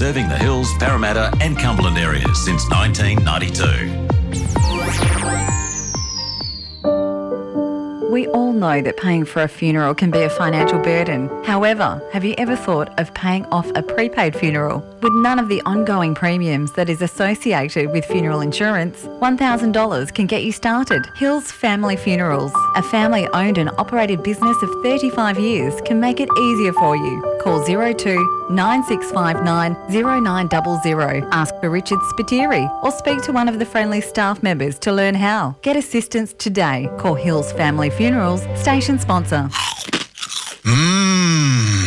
serving 0.00 0.30
the 0.30 0.38
Hills, 0.38 0.72
Parramatta, 0.78 1.30
and 1.42 1.58
Cumberland 1.58 1.98
areas 1.98 2.42
since 2.42 2.66
1992. 2.70 4.19
Know 8.60 8.80
that 8.82 8.96
paying 8.96 9.24
for 9.24 9.42
a 9.42 9.48
funeral 9.48 9.94
can 9.94 10.10
be 10.10 10.22
a 10.22 10.30
financial 10.30 10.78
burden. 10.78 11.28
However, 11.44 12.00
have 12.12 12.24
you 12.24 12.34
ever 12.38 12.54
thought 12.54 12.98
of 13.00 13.12
paying 13.14 13.44
off 13.46 13.68
a 13.74 13.82
prepaid 13.82 14.36
funeral? 14.36 14.80
With 15.02 15.12
none 15.14 15.38
of 15.38 15.48
the 15.48 15.62
ongoing 15.62 16.14
premiums 16.14 16.72
that 16.74 16.90
is 16.90 17.00
associated 17.02 17.90
with 17.90 18.04
funeral 18.04 18.42
insurance, 18.42 19.04
$1,000 19.20 20.14
can 20.14 20.26
get 20.26 20.44
you 20.44 20.52
started. 20.52 21.02
Hills 21.16 21.50
Family 21.50 21.96
Funerals, 21.96 22.52
a 22.76 22.82
family 22.82 23.26
owned 23.28 23.58
and 23.58 23.70
operated 23.78 24.22
business 24.22 24.62
of 24.62 24.70
35 24.82 25.38
years, 25.38 25.80
can 25.82 25.98
make 25.98 26.20
it 26.20 26.28
easier 26.38 26.74
for 26.74 26.96
you. 26.96 27.38
Call 27.40 27.64
02 27.64 28.46
9659 28.50 29.76
0900. 29.90 31.24
Ask 31.32 31.54
for 31.60 31.70
Richard 31.70 32.00
Spiteri 32.00 32.68
or 32.82 32.90
speak 32.90 33.22
to 33.22 33.32
one 33.32 33.48
of 33.48 33.58
the 33.58 33.64
friendly 33.64 34.00
staff 34.00 34.42
members 34.42 34.78
to 34.80 34.92
learn 34.92 35.14
how. 35.14 35.56
Get 35.62 35.76
assistance 35.76 36.34
today. 36.34 36.90
Call 36.98 37.14
Hills 37.14 37.52
Family 37.52 37.88
Funerals, 37.88 38.44
station 38.56 38.98
sponsor. 38.98 39.48
Mmm. 40.64 41.79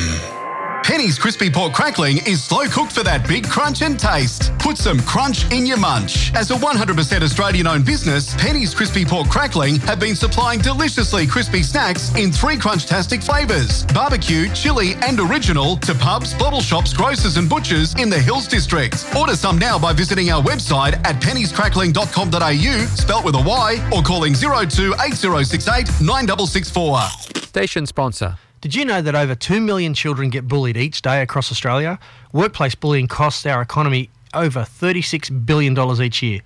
Penny's 0.94 1.18
crispy 1.18 1.50
pork 1.50 1.74
crackling 1.74 2.18
is 2.28 2.44
slow 2.44 2.68
cooked 2.68 2.92
for 2.92 3.02
that 3.02 3.28
big 3.28 3.50
crunch 3.50 3.82
and 3.82 4.00
taste. 4.00 4.56
Put 4.60 4.78
some 4.78 5.00
crunch 5.00 5.52
in 5.52 5.66
your 5.66 5.78
munch. 5.78 6.32
As 6.36 6.52
a 6.52 6.54
100% 6.54 7.24
Australian 7.24 7.66
owned 7.66 7.84
business, 7.84 8.36
Penny's 8.36 8.76
crispy 8.76 9.04
pork 9.04 9.28
crackling 9.28 9.78
have 9.90 10.00
been 10.00 10.16
supplying 10.16 10.60
deliciously 10.62 11.26
crispy 11.26 11.64
snacks 11.64 12.14
in 12.14 12.32
three 12.32 12.58
crunchtastic 12.58 13.24
flavours 13.24 13.88
barbecue, 13.88 14.48
chili, 14.54 14.94
and 15.02 15.20
original 15.20 15.78
to 15.78 15.96
pubs, 15.96 16.36
bottle 16.36 16.62
shops, 16.62 16.94
grocers, 16.94 17.38
and 17.38 17.50
butchers 17.50 17.96
in 17.96 18.08
the 18.08 18.20
Hills 18.20 18.48
District. 18.48 18.94
Order 19.18 19.36
some 19.36 19.58
now 19.58 19.80
by 19.80 19.94
visiting 19.94 20.30
our 20.30 20.44
website 20.44 20.94
at 21.08 21.20
pennyscrackling.com.au, 21.24 22.86
spelt 22.96 23.26
with 23.26 23.34
a 23.34 23.42
Y, 23.42 23.90
or 23.92 24.04
calling 24.04 24.36
02 24.36 24.94
8068 25.02 25.90
9664. 26.02 27.00
Station 27.48 27.88
sponsor. 27.88 28.38
Did 28.64 28.74
you 28.76 28.86
know 28.86 29.02
that 29.02 29.14
over 29.14 29.36
2 29.36 29.60
million 29.60 29.94
children 29.94 30.30
get 30.30 30.48
bullied 30.48 30.78
each 30.78 31.02
day 31.02 31.22
across 31.22 31.52
Australia? 31.52 32.00
Workplace 32.32 32.76
bullying 32.76 33.10
costs 33.10 33.46
our 33.46 33.62
economy 33.62 34.10
over 34.34 34.62
$36 34.62 35.46
billion 35.46 35.78
each 36.02 36.24
year. 36.24 36.40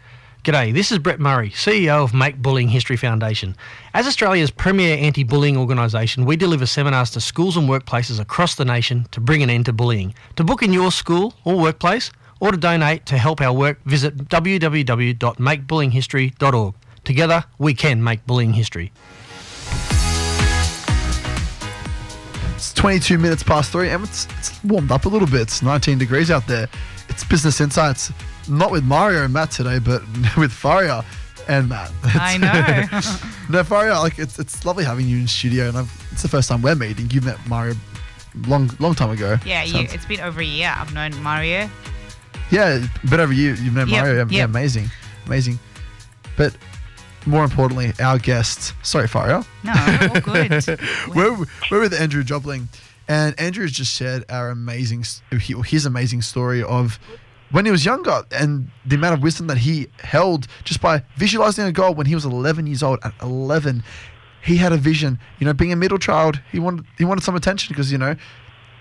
G'day, 0.44 0.74
this 0.74 0.92
is 0.92 0.98
Brett 0.98 1.20
Murray, 1.20 1.52
CEO 1.52 2.04
of 2.04 2.16
Make 2.16 2.42
Bullying 2.42 2.70
History 2.70 2.98
Foundation. 2.98 3.56
As 3.94 4.08
Australia's 4.08 4.50
premier 4.50 4.98
anti 4.98 5.24
bullying 5.24 5.58
organisation, 5.58 6.26
we 6.26 6.36
deliver 6.36 6.66
seminars 6.66 7.12
to 7.12 7.22
schools 7.22 7.56
and 7.56 7.70
workplaces 7.70 8.20
across 8.20 8.56
the 8.56 8.66
nation 8.66 9.06
to 9.12 9.22
bring 9.22 9.44
an 9.44 9.52
end 9.52 9.68
to 9.68 9.74
bullying. 9.74 10.16
To 10.38 10.44
book 10.44 10.64
in 10.64 10.74
your 10.74 10.92
school 10.92 11.36
or 11.46 11.60
workplace, 11.60 12.12
or 12.40 12.50
to 12.50 12.58
donate 12.58 13.06
to 13.06 13.20
help 13.20 13.42
our 13.42 13.54
work, 13.54 13.80
visit 13.86 14.18
www.makebullyinghistory.org. 14.18 16.74
Together, 17.04 17.44
we 17.60 17.76
can 17.76 18.04
make 18.04 18.26
bullying 18.26 18.54
history. 18.54 18.92
It's 22.58 22.74
22 22.74 23.20
minutes 23.20 23.44
past 23.44 23.72
three, 23.72 23.90
and 23.90 24.04
it's, 24.04 24.26
it's 24.40 24.64
warmed 24.64 24.92
up 24.92 25.06
a 25.06 25.10
little 25.10 25.28
bit. 25.28 25.42
It's 25.42 25.62
19 25.62 26.00
degrees 26.00 26.32
out 26.32 26.48
there. 26.48 26.68
It's 27.08 27.24
Business 27.24 27.62
Insights, 27.62 28.12
not 28.50 28.72
with 28.72 28.84
Mario 28.84 29.26
and 29.26 29.32
Matt 29.32 29.52
today, 29.52 29.78
but 29.78 30.02
with 30.38 30.52
Faria 30.52 31.06
and 31.48 31.70
Matt. 31.70 31.92
I 32.04 32.38
know. 32.40 33.00
no, 33.60 33.64
Faria, 33.64 34.00
like 34.00 34.18
it's 34.18 34.40
it's 34.40 34.66
lovely 34.66 34.84
having 34.84 35.08
you 35.08 35.18
in 35.18 35.28
studio, 35.28 35.68
and 35.68 35.78
I've, 35.78 36.08
it's 36.12 36.24
the 36.24 36.28
first 36.28 36.50
time 36.50 36.64
we're 36.64 36.74
meeting. 36.74 37.12
You 37.12 37.22
met 37.22 37.38
Mario 37.48 37.76
long 38.48 38.72
long 38.80 38.96
time 38.96 39.12
ago. 39.12 39.38
Yeah, 39.46 39.62
you, 39.62 39.82
it's 39.82 40.08
been 40.08 40.22
over 40.22 40.42
a 40.42 40.44
year. 40.44 40.74
I've 40.76 40.96
known 40.96 41.16
Mario. 41.22 41.70
Yeah, 42.50 42.88
but 43.08 43.20
over 43.20 43.34
you, 43.34 43.50
you've 43.50 43.76
known 43.76 43.88
Yep, 43.88 44.04
Mario. 44.04 44.26
Yeah, 44.26 44.38
yep. 44.40 44.50
amazing, 44.50 44.90
amazing. 45.28 45.60
But 46.36 46.58
more 47.28 47.44
importantly, 47.44 47.94
our 48.00 48.18
guest. 48.18 48.74
Sorry, 48.84 49.08
Faria. 49.08 49.46
No, 49.64 49.74
all 50.14 50.22
good. 50.22 50.80
we're, 51.16 51.46
we're 51.70 51.82
with 51.82 51.94
Andrew 51.94 52.24
Jobling, 52.24 52.70
and 53.08 53.40
Andrew 53.40 53.64
has 53.64 53.74
just 53.74 53.94
shared 53.94 54.26
our 54.30 54.50
amazing, 54.50 55.04
his 55.32 55.86
amazing 55.86 56.22
story 56.22 56.64
of 56.64 57.00
when 57.52 57.66
he 57.66 57.72
was 57.72 57.86
younger 57.86 58.24
and 58.32 58.70
the 58.86 58.96
amount 58.96 59.14
of 59.14 59.22
wisdom 59.22 59.48
that 59.48 59.60
he 59.60 59.88
held 60.00 60.48
just 60.64 60.82
by 60.82 61.04
visualizing 61.16 61.66
a 61.66 61.72
goal 61.72 61.94
when 61.94 62.06
he 62.06 62.16
was 62.16 62.26
11 62.26 62.68
years 62.68 62.84
old. 62.84 63.00
At 63.04 63.14
11, 63.22 63.84
he 64.44 64.58
had 64.58 64.72
a 64.72 64.78
vision. 64.78 65.20
You 65.40 65.46
know, 65.46 65.54
being 65.54 65.72
a 65.72 65.76
middle 65.76 65.98
child, 65.98 66.42
he 66.52 66.60
wanted 66.60 66.86
he 66.98 67.06
wanted 67.06 67.24
some 67.24 67.36
attention 67.36 67.74
because 67.74 67.92
you 67.92 67.98
know. 67.98 68.16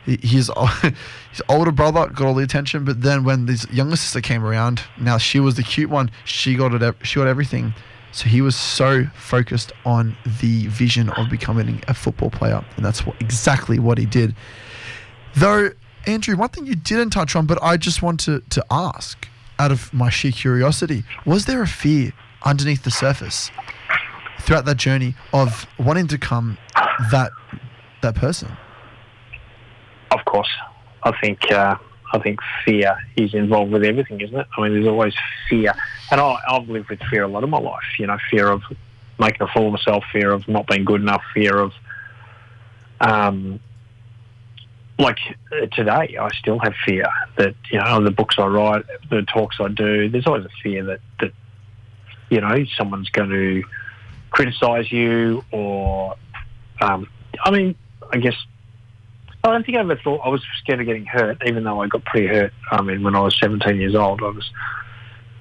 His 0.04 0.52
his 1.32 1.42
older 1.48 1.72
brother 1.72 2.06
got 2.06 2.28
all 2.28 2.34
the 2.34 2.44
attention, 2.44 2.84
but 2.84 3.02
then 3.02 3.24
when 3.24 3.48
his 3.48 3.68
younger 3.72 3.96
sister 3.96 4.20
came 4.20 4.44
around, 4.44 4.82
now 5.00 5.18
she 5.18 5.40
was 5.40 5.56
the 5.56 5.64
cute 5.64 5.90
one. 5.90 6.12
She 6.24 6.54
got 6.54 6.80
it. 6.80 6.94
She 7.02 7.16
got 7.18 7.26
everything. 7.26 7.74
So 8.16 8.30
he 8.30 8.40
was 8.40 8.56
so 8.56 9.04
focused 9.14 9.72
on 9.84 10.16
the 10.40 10.68
vision 10.68 11.10
of 11.10 11.28
becoming 11.28 11.84
a 11.86 11.92
football 11.92 12.30
player, 12.30 12.64
and 12.74 12.82
that's 12.82 13.04
what 13.04 13.20
exactly 13.20 13.78
what 13.78 13.98
he 13.98 14.06
did. 14.06 14.34
Though, 15.34 15.72
Andrew, 16.06 16.34
one 16.34 16.48
thing 16.48 16.66
you 16.66 16.76
didn't 16.76 17.10
touch 17.10 17.36
on, 17.36 17.44
but 17.44 17.62
I 17.62 17.76
just 17.76 18.00
want 18.00 18.20
to, 18.20 18.40
to 18.40 18.64
ask, 18.70 19.28
out 19.58 19.70
of 19.70 19.92
my 19.92 20.08
sheer 20.08 20.32
curiosity, 20.32 21.04
was 21.26 21.44
there 21.44 21.60
a 21.60 21.66
fear 21.66 22.14
underneath 22.42 22.84
the 22.84 22.90
surface 22.90 23.50
throughout 24.40 24.64
that 24.64 24.78
journey 24.78 25.14
of 25.34 25.66
wanting 25.78 26.06
to 26.06 26.14
become 26.14 26.56
that 27.10 27.32
that 28.00 28.14
person? 28.14 28.50
Of 30.10 30.24
course, 30.24 30.48
I 31.02 31.12
think 31.20 31.52
uh, 31.52 31.76
I 32.16 32.22
think 32.22 32.40
fear 32.64 32.96
is 33.16 33.34
involved 33.34 33.72
with 33.72 33.84
everything, 33.84 34.20
isn't 34.20 34.36
it? 34.36 34.46
I 34.56 34.62
mean, 34.62 34.72
there's 34.74 34.86
always 34.86 35.14
fear, 35.48 35.74
and 36.10 36.20
I, 36.20 36.36
I've 36.48 36.68
lived 36.68 36.90
with 36.90 37.00
fear 37.10 37.22
a 37.22 37.28
lot 37.28 37.44
of 37.44 37.50
my 37.50 37.58
life. 37.58 37.98
You 37.98 38.06
know, 38.06 38.18
fear 38.30 38.48
of 38.48 38.62
making 39.18 39.42
a 39.42 39.46
fool 39.48 39.66
of 39.66 39.72
myself, 39.72 40.04
fear 40.12 40.32
of 40.32 40.48
not 40.48 40.66
being 40.66 40.84
good 40.84 41.00
enough, 41.00 41.22
fear 41.34 41.58
of 41.58 41.72
um, 43.00 43.60
like 44.98 45.18
uh, 45.52 45.66
today, 45.66 46.16
I 46.18 46.28
still 46.38 46.58
have 46.58 46.74
fear 46.84 47.06
that 47.36 47.54
you 47.70 47.78
know 47.78 48.02
the 48.02 48.10
books 48.10 48.36
I 48.38 48.46
write, 48.46 48.84
the 49.10 49.22
talks 49.22 49.56
I 49.60 49.68
do. 49.68 50.08
There's 50.08 50.26
always 50.26 50.44
a 50.44 50.62
fear 50.62 50.84
that 50.84 51.00
that 51.20 51.32
you 52.30 52.40
know 52.40 52.64
someone's 52.76 53.10
going 53.10 53.30
to 53.30 53.62
criticise 54.30 54.90
you, 54.90 55.44
or 55.50 56.16
um, 56.80 57.08
I 57.42 57.50
mean, 57.50 57.74
I 58.10 58.18
guess 58.18 58.34
I 59.46 59.52
don't 59.52 59.64
think 59.64 59.78
I 59.78 59.80
ever 59.80 59.96
thought 59.96 60.22
I 60.24 60.28
was 60.28 60.42
scared 60.58 60.80
of 60.80 60.86
getting 60.86 61.06
hurt, 61.06 61.40
even 61.46 61.62
though 61.62 61.80
I 61.80 61.86
got 61.86 62.04
pretty 62.04 62.26
hurt. 62.26 62.52
I 62.72 62.82
mean, 62.82 63.04
when 63.04 63.14
I 63.14 63.20
was 63.20 63.38
17 63.38 63.80
years 63.80 63.94
old, 63.94 64.20
I 64.20 64.30
was 64.30 64.50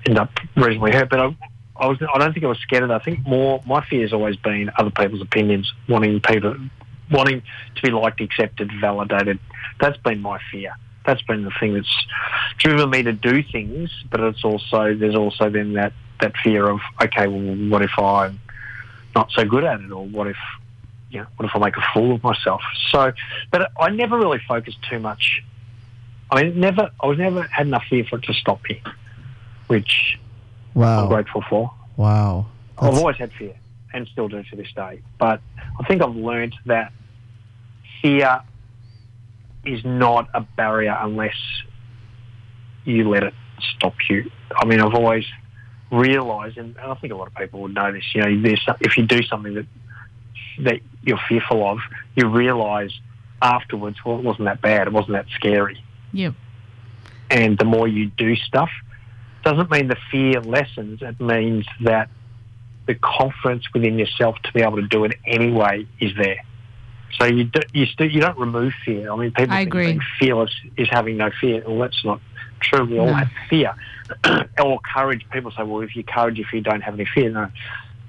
ended 0.05 0.21
up 0.21 0.29
reasonably 0.55 0.91
hurt, 0.91 1.09
but 1.09 1.19
I, 1.19 1.35
I 1.75 1.87
was. 1.87 1.97
I 2.13 2.19
don't 2.19 2.31
think 2.31 2.45
I 2.45 2.49
was 2.49 2.59
scared 2.59 2.83
of 2.83 2.89
that. 2.89 3.01
I 3.01 3.03
think 3.03 3.25
more 3.25 3.63
my 3.65 3.83
fear 3.83 4.01
has 4.01 4.13
always 4.13 4.35
been 4.35 4.69
other 4.77 4.91
people's 4.91 5.23
opinions, 5.23 5.73
wanting 5.89 6.21
people, 6.21 6.55
wanting 7.09 7.41
to 7.75 7.81
be 7.81 7.89
liked, 7.89 8.21
accepted, 8.21 8.71
validated. 8.79 9.39
That's 9.79 9.97
been 9.97 10.21
my 10.21 10.39
fear. 10.51 10.75
That's 11.07 11.23
been 11.23 11.43
the 11.43 11.51
thing 11.59 11.73
that's 11.73 12.05
driven 12.59 12.91
me 12.91 13.01
to 13.01 13.11
do 13.11 13.41
things. 13.41 13.89
But 14.11 14.19
it's 14.19 14.43
also 14.43 14.93
there's 14.93 15.15
also 15.15 15.49
then 15.49 15.73
that 15.73 15.93
that 16.21 16.37
fear 16.43 16.69
of 16.69 16.79
okay, 17.01 17.25
well, 17.27 17.55
what 17.69 17.81
if 17.81 17.97
I'm 17.97 18.39
not 19.15 19.31
so 19.31 19.45
good 19.45 19.63
at 19.63 19.81
it, 19.81 19.91
or 19.91 20.05
what 20.05 20.27
if 20.27 20.37
you 21.09 21.19
know, 21.19 21.27
what 21.37 21.45
if 21.47 21.55
I 21.55 21.59
make 21.59 21.77
a 21.77 21.83
fool 21.93 22.15
of 22.15 22.23
myself? 22.23 22.61
So, 22.91 23.11
but 23.51 23.71
I 23.79 23.89
never 23.89 24.17
really 24.17 24.39
focused 24.47 24.77
too 24.89 24.99
much. 24.99 25.43
I 26.31 26.43
mean, 26.43 26.59
never. 26.59 26.91
I 26.99 27.05
was 27.05 27.17
never 27.17 27.43
had 27.43 27.67
enough 27.67 27.83
fear 27.89 28.03
for 28.03 28.17
it 28.17 28.23
to 28.23 28.33
stop 28.33 28.59
me, 28.67 28.81
which 29.67 30.19
I'm 30.75 31.07
grateful 31.07 31.43
for. 31.49 31.71
Wow. 31.97 32.47
I've 32.77 32.95
always 32.95 33.17
had 33.17 33.31
fear 33.33 33.55
and 33.93 34.07
still 34.07 34.27
do 34.27 34.43
to 34.43 34.55
this 34.55 34.71
day. 34.75 35.01
But 35.17 35.39
I 35.79 35.83
think 35.85 36.01
I've 36.01 36.15
learned 36.15 36.55
that 36.65 36.91
fear 38.01 38.41
is 39.65 39.85
not 39.85 40.27
a 40.33 40.41
barrier 40.41 40.97
unless 40.99 41.37
you 42.83 43.09
let 43.09 43.23
it 43.23 43.33
stop 43.75 43.93
you. 44.09 44.29
I 44.55 44.65
mean, 44.65 44.81
I've 44.81 44.93
always 44.93 45.25
realised, 45.91 46.57
and 46.57 46.77
I 46.77 46.93
think 46.95 47.13
a 47.13 47.15
lot 47.15 47.27
of 47.27 47.35
people 47.35 47.61
would 47.61 47.73
know 47.73 47.91
this. 47.91 48.03
You 48.13 48.21
know, 48.21 48.55
if 48.81 48.97
you 48.97 49.05
do 49.05 49.23
something 49.23 49.53
that 49.53 49.65
that 50.59 50.79
you're 51.03 51.19
fearful 51.29 51.65
of, 51.67 51.79
you 52.15 52.27
realise 52.27 52.91
afterwards, 53.41 53.97
well, 54.05 54.17
it 54.17 54.23
wasn't 54.23 54.45
that 54.45 54.61
bad. 54.61 54.87
It 54.87 54.93
wasn't 54.93 55.13
that 55.13 55.27
scary 55.35 55.83
Yep. 56.13 56.33
and 57.29 57.57
the 57.57 57.65
more 57.65 57.87
you 57.87 58.07
do 58.17 58.35
stuff 58.35 58.69
doesn't 59.43 59.69
mean 59.69 59.87
the 59.89 59.97
fear 60.09 60.39
lessens 60.41 61.01
it 61.01 61.19
means 61.19 61.65
that 61.81 62.09
the 62.87 62.95
confidence 62.95 63.65
within 63.73 63.99
yourself 63.99 64.37
to 64.43 64.51
be 64.53 64.61
able 64.61 64.77
to 64.77 64.87
do 64.87 65.03
it 65.03 65.13
anyway 65.27 65.85
is 65.99 66.11
there 66.17 66.41
so 67.19 67.25
you 67.25 67.43
do, 67.45 67.59
you 67.73 67.85
still 67.85 68.09
you 68.09 68.21
don't 68.21 68.37
remove 68.39 68.73
fear 68.85 69.11
i 69.11 69.15
mean 69.15 69.31
people 69.31 69.53
I 69.53 69.57
think 69.59 69.67
agree. 69.69 69.85
being 69.87 70.01
fearless 70.19 70.51
is 70.77 70.87
having 70.89 71.17
no 71.17 71.29
fear 71.41 71.63
well 71.67 71.79
that's 71.79 72.03
not 72.05 72.21
true 72.61 72.85
we 72.85 72.97
all 72.99 73.07
No. 73.07 73.13
have 73.13 73.29
fear 73.49 73.73
or 74.63 74.79
courage 74.93 75.25
people 75.31 75.51
say 75.51 75.63
well 75.63 75.81
if 75.81 75.95
you 75.95 76.03
courage 76.03 76.39
if 76.39 76.53
you 76.53 76.61
don't 76.61 76.81
have 76.81 76.93
any 76.93 77.05
fear 77.05 77.29
no 77.29 77.49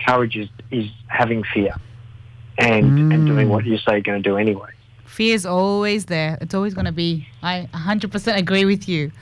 courage 0.06 0.36
is 0.36 0.48
is 0.70 0.88
having 1.08 1.42
fear 1.42 1.74
and 2.58 3.12
and 3.12 3.26
doing 3.26 3.48
what 3.48 3.64
mm. 3.64 3.68
you 3.68 3.78
say 3.78 3.92
you're 3.92 4.00
going 4.00 4.22
to 4.22 4.28
do 4.28 4.36
anyway 4.36 4.70
Fear 5.16 5.34
is 5.34 5.46
always 5.46 6.06
there. 6.06 6.36
It's 6.42 6.52
always 6.54 6.74
going 6.74 6.84
to 6.84 6.92
be. 6.92 7.26
I 7.42 7.68
100% 7.72 8.36
agree 8.36 8.66
with 8.66 8.86
you, 8.86 9.12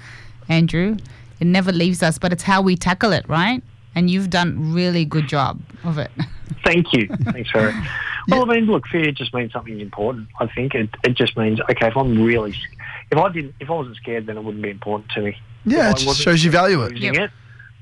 Andrew. 0.49 0.97
It 1.39 1.47
never 1.47 1.71
leaves 1.71 2.03
us, 2.03 2.19
but 2.19 2.33
it's 2.33 2.43
how 2.43 2.63
we 2.63 2.75
tackle 2.75 3.13
it, 3.13 3.29
right? 3.29 3.63
And 3.95 4.11
you've 4.11 4.29
done 4.29 4.73
really 4.73 5.05
good 5.05 5.29
job 5.29 5.61
of 5.85 5.99
it. 5.99 6.11
Thank 6.65 6.93
you. 6.93 7.07
Thanks, 7.07 7.51
Harry. 7.53 7.73
Well, 8.27 8.51
I 8.51 8.55
mean, 8.55 8.65
look, 8.65 8.87
fear 8.89 9.13
just 9.13 9.35
means 9.35 9.53
something 9.53 9.79
important. 9.81 10.29
I 10.41 10.47
think 10.47 10.75
it, 10.75 10.89
it 11.05 11.15
just 11.15 11.37
means 11.37 11.61
okay. 11.61 11.89
If 11.89 11.95
I'm 11.95 12.25
really, 12.25 12.53
s- 12.53 12.79
if 13.13 13.19
I 13.19 13.29
didn't, 13.29 13.55
if 13.61 13.69
I 13.69 13.75
wasn't 13.75 13.97
scared, 13.97 14.25
then 14.25 14.39
it 14.39 14.43
wouldn't 14.43 14.63
be 14.63 14.71
important 14.71 15.11
to 15.11 15.21
me. 15.21 15.37
Yeah, 15.67 15.91
If 15.91 15.97
it 15.97 16.05
just 16.05 16.23
shows 16.23 16.43
you 16.43 16.51
value 16.51 16.81
it. 16.85 16.93
Losing 16.93 17.17
it. 17.17 17.31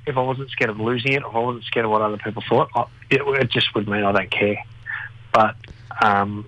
If 0.05 0.17
I 0.17 0.21
wasn't 0.21 0.51
scared 0.51 0.71
of 0.71 0.81
losing 0.81 1.13
it, 1.13 1.23
if 1.23 1.33
I 1.33 1.39
wasn't 1.39 1.63
scared 1.63 1.85
of 1.85 1.93
what 1.93 2.03
other 2.03 2.17
people 2.17 2.43
thought, 2.49 2.71
I, 2.75 2.87
it, 3.09 3.23
it 3.41 3.51
just 3.53 3.73
would 3.77 3.87
mean 3.87 4.03
I 4.03 4.11
don't 4.11 4.33
care. 4.33 4.59
But 5.33 5.57
um, 6.03 6.47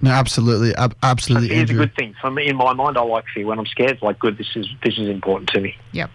No, 0.00 0.10
absolutely, 0.10 0.74
ab- 0.76 0.96
absolutely, 1.02 1.48
fear 1.48 1.64
is 1.64 1.70
a 1.70 1.74
good 1.74 1.94
thing 1.96 2.14
for 2.20 2.30
me. 2.30 2.48
In 2.48 2.56
my 2.56 2.72
mind, 2.72 2.98
I 2.98 3.02
like 3.02 3.24
fear. 3.34 3.46
When 3.46 3.58
I'm 3.58 3.66
scared, 3.66 3.92
it's 3.92 4.02
like 4.02 4.18
good. 4.18 4.38
This 4.38 4.56
is 4.56 4.66
this 4.82 4.98
is 4.98 5.08
important 5.08 5.50
to 5.50 5.60
me. 5.60 5.76
Yep. 5.92 6.10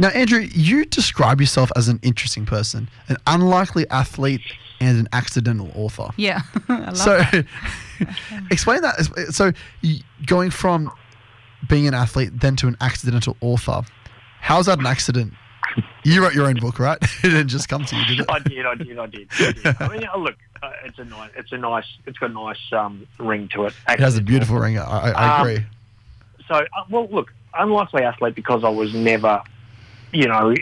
Now, 0.00 0.08
Andrew, 0.08 0.38
you 0.52 0.84
describe 0.84 1.40
yourself 1.40 1.72
as 1.74 1.88
an 1.88 1.98
interesting 2.02 2.46
person, 2.46 2.88
an 3.08 3.16
unlikely 3.26 3.88
athlete, 3.90 4.42
and 4.80 4.98
an 4.98 5.08
accidental 5.12 5.72
author. 5.74 6.10
Yeah. 6.16 6.42
I 6.68 6.78
love 6.78 6.96
so, 6.96 7.18
that. 7.18 7.46
explain 8.50 8.82
that. 8.82 9.28
So, 9.32 9.52
going 10.26 10.50
from 10.50 10.92
being 11.68 11.88
an 11.88 11.94
athlete 11.94 12.30
then 12.40 12.54
to 12.56 12.68
an 12.68 12.76
accidental 12.80 13.36
author, 13.40 13.82
how's 14.40 14.66
that 14.66 14.78
an 14.78 14.86
accident? 14.86 15.34
You 16.04 16.22
wrote 16.22 16.34
your 16.34 16.46
own 16.46 16.56
book, 16.60 16.78
right? 16.78 16.98
it 17.02 17.22
didn't 17.22 17.48
just 17.48 17.68
come 17.68 17.84
to 17.84 17.96
you, 17.96 18.04
did 18.06 18.20
it? 18.20 18.26
I 18.28 18.38
did, 18.38 18.66
I 18.66 18.74
did, 18.74 18.98
I 18.98 19.06
did. 19.06 19.28
I, 19.38 19.52
did. 19.52 19.66
I 19.80 19.88
mean, 19.88 20.08
look, 20.18 20.36
uh, 20.62 20.70
it's 20.84 20.98
a 20.98 21.04
nice, 21.04 21.30
it's 21.36 21.52
a 21.52 21.58
nice, 21.58 21.84
it's 22.06 22.18
got 22.18 22.30
a 22.30 22.34
nice 22.34 22.72
um, 22.72 23.06
ring 23.18 23.48
to 23.54 23.66
it. 23.66 23.74
It 23.88 24.00
has 24.00 24.16
a 24.16 24.22
beautiful 24.22 24.58
ring. 24.58 24.78
I, 24.78 24.82
I, 24.82 25.10
I 25.10 25.40
Um, 25.40 25.46
agree. 25.46 25.66
So, 26.48 26.54
uh, 26.54 26.84
well, 26.90 27.08
look, 27.10 27.32
unlikely 27.54 28.02
athlete 28.02 28.34
because 28.34 28.64
I 28.64 28.70
was 28.70 28.94
never, 28.94 29.42
you 30.12 30.26
know, 30.26 30.54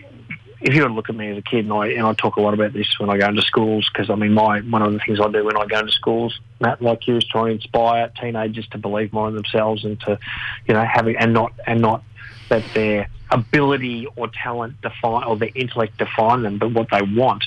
if 0.61 0.75
you 0.75 0.83
were 0.83 0.89
to 0.89 0.95
look 0.95 1.09
at 1.11 1.15
me 1.15 1.31
as 1.31 1.39
a 1.39 1.43
kid, 1.43 1.65
and 1.67 1.73
I 1.73 1.89
and 1.89 2.07
I 2.07 2.15
talk 2.15 2.37
a 2.37 2.41
lot 2.41 2.55
about 2.55 2.73
this 2.73 2.99
when 2.99 3.11
I 3.11 3.19
go 3.19 3.29
into 3.29 3.43
schools 3.43 3.89
because 3.93 4.09
I 4.11 4.15
mean, 4.15 4.33
my 4.33 4.61
one 4.61 4.83
of 4.83 4.93
the 4.93 4.99
things 4.99 5.21
I 5.21 5.29
do 5.29 5.45
when 5.45 5.57
I 5.57 5.67
go 5.67 5.81
into 5.81 5.93
schools, 5.93 6.41
Matt, 6.61 6.81
like 6.81 7.07
you, 7.07 7.19
is 7.19 7.25
try 7.25 7.51
and 7.51 7.63
inspire 7.63 8.11
teenagers 8.21 8.67
to 8.69 8.79
believe 8.79 9.13
more 9.13 9.29
in 9.29 9.35
themselves 9.35 9.85
and 9.85 10.01
to, 10.01 10.19
you 10.67 10.75
know, 10.75 10.85
having 10.85 11.17
and 11.17 11.33
not 11.33 11.53
and 11.67 11.81
not 11.83 12.03
that 12.49 12.65
their 12.75 13.09
ability 13.31 14.07
or 14.17 14.29
talent 14.29 14.81
define 14.81 15.25
or 15.25 15.37
their 15.37 15.51
intellect 15.55 15.99
define 15.99 16.43
them, 16.43 16.59
but 16.59 16.73
what 16.73 16.89
they 16.91 17.03
want. 17.03 17.45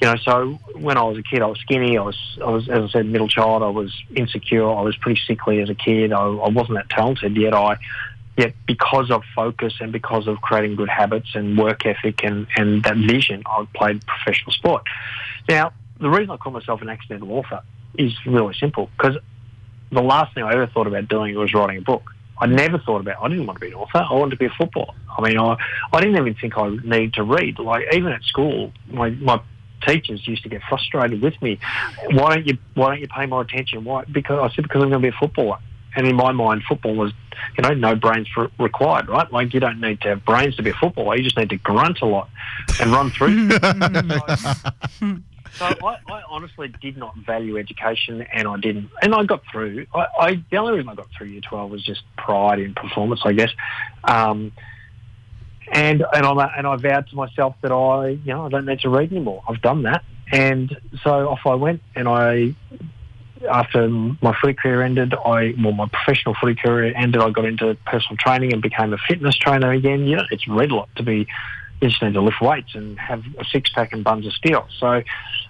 You 0.00 0.08
know, 0.08 0.16
so 0.16 0.58
when 0.74 0.96
I 0.96 1.02
was 1.02 1.18
a 1.18 1.22
kid, 1.22 1.42
I 1.42 1.46
was 1.46 1.58
skinny. 1.60 1.98
I 1.98 2.02
was, 2.02 2.16
I 2.40 2.50
was, 2.50 2.68
as 2.70 2.84
I 2.84 2.88
said, 2.88 3.06
middle 3.06 3.28
child. 3.28 3.62
I 3.62 3.68
was 3.68 3.94
insecure. 4.14 4.68
I 4.68 4.80
was 4.80 4.96
pretty 4.96 5.20
sickly 5.26 5.60
as 5.60 5.68
a 5.68 5.74
kid. 5.74 6.12
I, 6.12 6.22
I 6.22 6.48
wasn't 6.48 6.78
that 6.78 6.88
talented 6.88 7.36
yet. 7.36 7.52
I, 7.52 7.76
yet 8.38 8.54
because 8.66 9.10
of 9.10 9.22
focus 9.34 9.74
and 9.80 9.92
because 9.92 10.26
of 10.26 10.40
creating 10.40 10.76
good 10.76 10.88
habits 10.88 11.28
and 11.34 11.58
work 11.58 11.84
ethic 11.84 12.24
and, 12.24 12.46
and 12.56 12.82
that 12.84 12.96
vision, 12.96 13.42
I 13.44 13.66
played 13.74 14.04
professional 14.06 14.52
sport. 14.52 14.84
Now, 15.48 15.72
the 16.00 16.08
reason 16.08 16.30
I 16.30 16.38
call 16.38 16.52
myself 16.52 16.80
an 16.80 16.88
accidental 16.88 17.30
author 17.32 17.60
is 17.98 18.14
really 18.24 18.54
simple 18.54 18.88
because 18.96 19.18
the 19.92 20.02
last 20.02 20.34
thing 20.34 20.44
I 20.44 20.52
ever 20.52 20.66
thought 20.66 20.86
about 20.86 21.08
doing 21.08 21.34
was 21.34 21.52
writing 21.52 21.78
a 21.78 21.82
book. 21.82 22.10
I 22.38 22.46
never 22.46 22.78
thought 22.78 23.02
about. 23.02 23.22
I 23.22 23.28
didn't 23.28 23.46
want 23.46 23.58
to 23.58 23.60
be 23.60 23.72
an 23.72 23.74
author. 23.74 23.98
I 23.98 24.14
wanted 24.14 24.30
to 24.30 24.36
be 24.36 24.46
a 24.46 24.50
footballer. 24.56 24.94
I 25.18 25.20
mean, 25.20 25.38
I, 25.38 25.56
I 25.92 26.00
didn't 26.00 26.16
even 26.16 26.34
think 26.34 26.56
I 26.56 26.70
needed 26.70 27.14
to 27.14 27.22
read. 27.22 27.58
Like 27.58 27.84
even 27.92 28.12
at 28.12 28.22
school, 28.22 28.72
my 28.88 29.10
my 29.10 29.42
teachers 29.86 30.26
used 30.26 30.42
to 30.42 30.48
get 30.48 30.62
frustrated 30.68 31.22
with 31.22 31.40
me. 31.42 31.58
Why 32.10 32.34
don't 32.34 32.46
you 32.46 32.58
Why 32.74 32.90
don't 32.90 33.00
you 33.00 33.08
pay 33.08 33.26
more 33.26 33.42
attention? 33.42 33.84
Why? 33.84 34.04
Because 34.04 34.38
I 34.38 34.54
said 34.54 34.62
because 34.64 34.82
I'm 34.82 34.90
going 34.90 35.02
to 35.02 35.10
be 35.10 35.14
a 35.14 35.18
footballer. 35.18 35.58
And 35.96 36.06
in 36.06 36.14
my 36.14 36.30
mind, 36.30 36.62
football 36.68 36.94
was, 36.94 37.12
you 37.58 37.62
know, 37.62 37.74
no 37.74 37.96
brains 37.96 38.28
for, 38.32 38.48
required, 38.60 39.08
right? 39.08 39.30
Like 39.32 39.52
you 39.52 39.58
don't 39.58 39.80
need 39.80 40.00
to 40.02 40.10
have 40.10 40.24
brains 40.24 40.54
to 40.56 40.62
be 40.62 40.70
a 40.70 40.74
footballer. 40.74 41.16
You 41.16 41.24
just 41.24 41.36
need 41.36 41.50
to 41.50 41.56
grunt 41.56 42.00
a 42.00 42.06
lot 42.06 42.30
and 42.80 42.92
run 42.92 43.10
through. 43.10 43.50
So 45.58 45.64
I, 45.64 45.98
I 46.08 46.22
honestly 46.28 46.72
did 46.80 46.96
not 46.96 47.16
value 47.16 47.58
education, 47.58 48.22
and 48.32 48.46
I 48.46 48.56
didn't. 48.58 48.90
And 49.02 49.14
I 49.14 49.24
got 49.24 49.42
through. 49.50 49.86
I, 49.94 50.06
I 50.18 50.44
the 50.50 50.58
only 50.58 50.74
reason 50.74 50.88
I 50.88 50.94
got 50.94 51.08
through 51.16 51.28
year 51.28 51.40
twelve 51.40 51.70
was 51.70 51.84
just 51.84 52.02
pride 52.16 52.60
in 52.60 52.74
performance, 52.74 53.22
I 53.24 53.32
guess. 53.32 53.50
Um, 54.04 54.52
and 55.70 56.04
and 56.12 56.26
I 56.26 56.52
and 56.56 56.66
I 56.66 56.76
vowed 56.76 57.08
to 57.08 57.16
myself 57.16 57.54
that 57.62 57.72
I, 57.72 58.08
you 58.08 58.32
know, 58.34 58.46
I 58.46 58.48
don't 58.48 58.66
need 58.66 58.80
to 58.80 58.88
read 58.88 59.12
anymore. 59.12 59.42
I've 59.48 59.62
done 59.62 59.84
that, 59.84 60.04
and 60.32 60.76
so 61.02 61.28
off 61.28 61.40
I 61.46 61.54
went. 61.54 61.82
And 61.94 62.08
I, 62.08 62.54
after 63.48 63.88
my 63.88 64.36
footy 64.40 64.54
career 64.54 64.82
ended, 64.82 65.14
I 65.14 65.54
well, 65.62 65.72
my 65.72 65.86
professional 65.86 66.34
footy 66.40 66.56
career 66.56 66.92
ended. 66.94 67.22
I 67.22 67.30
got 67.30 67.44
into 67.44 67.76
personal 67.86 68.16
training 68.16 68.52
and 68.52 68.60
became 68.60 68.92
a 68.92 68.98
fitness 68.98 69.36
trainer 69.36 69.70
again. 69.70 70.06
You 70.06 70.16
know, 70.16 70.24
it's 70.30 70.46
read 70.48 70.70
a 70.72 70.76
lot 70.76 70.88
to 70.96 71.02
be 71.02 71.26
just 71.82 72.02
need 72.02 72.14
to 72.14 72.20
lift 72.20 72.40
weights 72.40 72.74
and 72.74 72.98
have 72.98 73.24
a 73.38 73.44
six 73.44 73.70
pack 73.70 73.92
and 73.92 74.04
buns 74.04 74.26
of 74.26 74.32
steel. 74.34 74.66
So, 74.78 75.02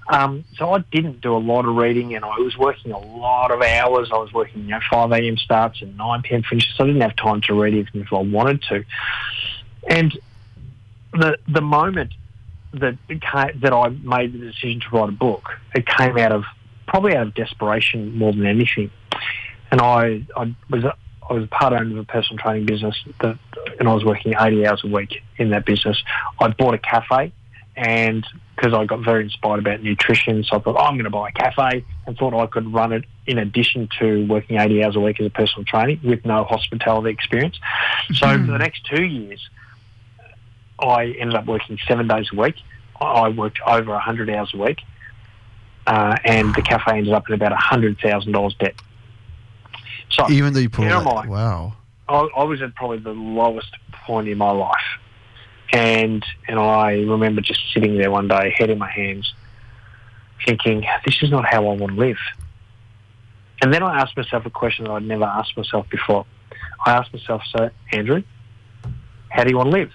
um, 0.09 0.45
so 0.57 0.73
I 0.73 0.79
didn't 0.93 1.21
do 1.21 1.37
a 1.37 1.39
lot 1.39 1.65
of 1.65 1.75
reading, 1.75 2.15
and 2.15 2.25
I 2.25 2.39
was 2.39 2.57
working 2.57 2.93
a 2.93 2.99
lot 2.99 3.51
of 3.51 3.63
hours. 3.63 4.11
I 4.13 4.19
was 4.19 4.33
working, 4.33 4.63
you 4.63 4.69
know, 4.69 4.81
five 4.91 5.11
a.m. 5.13 5.37
starts 5.37 5.83
and 5.83 5.97
nine 5.97 6.23
p.m. 6.23 6.43
finishes. 6.43 6.75
So 6.77 6.85
I 6.85 6.87
didn't 6.89 7.03
have 7.03 7.17
time 7.17 7.41
to 7.43 7.55
read 7.55 7.75
even 7.75 8.03
if 8.03 8.13
I 8.13 8.19
wanted 8.19 8.63
to. 8.63 8.85
And 9.89 10.19
the 11.13 11.39
the 11.49 11.61
moment 11.61 12.15
that 12.75 12.97
it 13.09 13.21
came, 13.21 13.61
that 13.61 13.73
I 13.73 13.89
made 13.89 14.33
the 14.33 14.39
decision 14.39 14.81
to 14.81 14.97
write 14.97 15.09
a 15.09 15.13
book, 15.13 15.51
it 15.75 15.87
came 15.87 16.17
out 16.19 16.33
of 16.33 16.45
probably 16.87 17.17
out 17.17 17.29
of 17.29 17.35
desperation 17.35 18.17
more 18.17 18.33
than 18.33 18.47
anything. 18.47 18.91
And 19.71 19.81
I 19.81 20.25
I 20.37 20.55
was 20.69 20.85
I 21.31 21.35
was 21.35 21.47
part 21.49 21.73
owner 21.73 21.93
of 21.93 21.99
a 21.99 22.05
personal 22.05 22.43
training 22.43 22.67
business 22.67 22.97
that, 23.21 23.39
and 23.79 23.89
I 23.89 23.95
was 23.95 24.05
working 24.05 24.35
80 24.39 24.67
hours 24.67 24.83
a 24.83 24.89
week 24.89 25.23
in 25.37 25.51
that 25.51 25.65
business. 25.65 26.03
I 26.41 26.49
bought 26.49 26.75
a 26.75 26.79
cafe, 26.79 27.33
and 27.77 28.27
because 28.57 28.75
I 28.75 28.85
got 28.85 29.01
very 29.01 29.25
inspired 29.25 29.61
about 29.61 29.83
nutrition, 29.83 30.43
so 30.43 30.57
I 30.57 30.61
thought 30.61 30.77
oh, 30.77 30.85
I'm 30.85 30.95
going 30.95 31.05
to 31.05 31.11
buy 31.11 31.29
a 31.29 31.33
cafe, 31.33 31.85
and 32.07 32.17
thought 32.17 32.35
I 32.35 32.47
could 32.47 32.73
run 32.73 32.93
it 32.93 33.05
in 33.27 33.39
addition 33.39 33.89
to 34.01 34.27
working 34.27 34.59
80 34.59 34.85
hours 34.85 34.97
a 34.97 35.01
week 35.01 35.21
as 35.21 35.27
a 35.27 35.31
personal 35.31 35.65
trainer 35.65 36.01
with 36.03 36.25
no 36.25 36.43
hospitality 36.45 37.11
experience. 37.11 37.59
So 38.13 38.37
hmm. 38.37 38.47
for 38.47 38.53
the 38.53 38.59
next 38.59 38.85
two 38.85 39.05
years, 39.05 39.49
I 40.81 41.07
ended 41.19 41.37
up 41.37 41.47
working 41.47 41.79
seven 41.87 42.09
days 42.09 42.27
a 42.33 42.37
week. 42.37 42.57
I 43.01 43.29
worked 43.29 43.61
over 43.67 43.93
100 43.93 44.29
hours 44.31 44.51
a 44.55 44.59
week, 44.59 44.81
uh, 45.87 46.17
and 46.25 46.55
the 46.55 46.63
cafe 46.63 46.99
ended 46.99 47.13
up 47.13 47.29
in 47.29 47.35
about 47.35 47.53
$100,000 47.53 48.59
debt. 48.59 48.75
So 50.11 50.31
Even 50.31 50.53
though 50.53 50.61
you 50.61 50.69
put 50.69 50.91
all 50.91 51.05
that, 51.05 51.25
I. 51.25 51.27
wow. 51.29 51.73
I, 52.09 52.29
I 52.37 52.45
was 52.45 52.61
at 52.61 52.75
probably 52.75 52.99
the 52.99 53.13
lowest 53.13 53.71
point 53.93 54.29
in 54.29 54.37
my 54.39 54.51
life, 54.51 54.77
and 55.73 56.25
and 56.49 56.59
I 56.59 56.95
remember 56.95 57.41
just 57.41 57.61
sitting 57.73 57.97
there 57.97 58.11
one 58.11 58.27
day, 58.27 58.53
head 58.59 58.71
in 58.71 58.79
my 58.79 58.91
hands, 58.91 59.33
thinking, 60.45 60.85
"This 61.07 61.23
is 61.23 61.31
not 61.31 61.45
how 61.47 61.69
I 61.69 61.75
want 61.75 61.93
to 61.93 61.99
live." 61.99 62.19
And 63.63 63.73
then 63.73 63.85
I 63.85 64.01
asked 64.01 64.17
myself 64.17 64.45
a 64.47 64.51
question 64.51 64.87
that 64.87 64.91
I'd 64.91 65.05
never 65.05 65.25
asked 65.25 65.57
myself 65.57 65.89
before. 65.89 66.27
I 66.85 66.93
asked 66.93 67.13
myself, 67.13 67.43
"So, 67.57 67.71
Andrew, 67.93 68.25
how 69.29 69.45
do 69.45 69.51
you 69.51 69.57
want 69.57 69.71
to 69.71 69.77
live? 69.77 69.93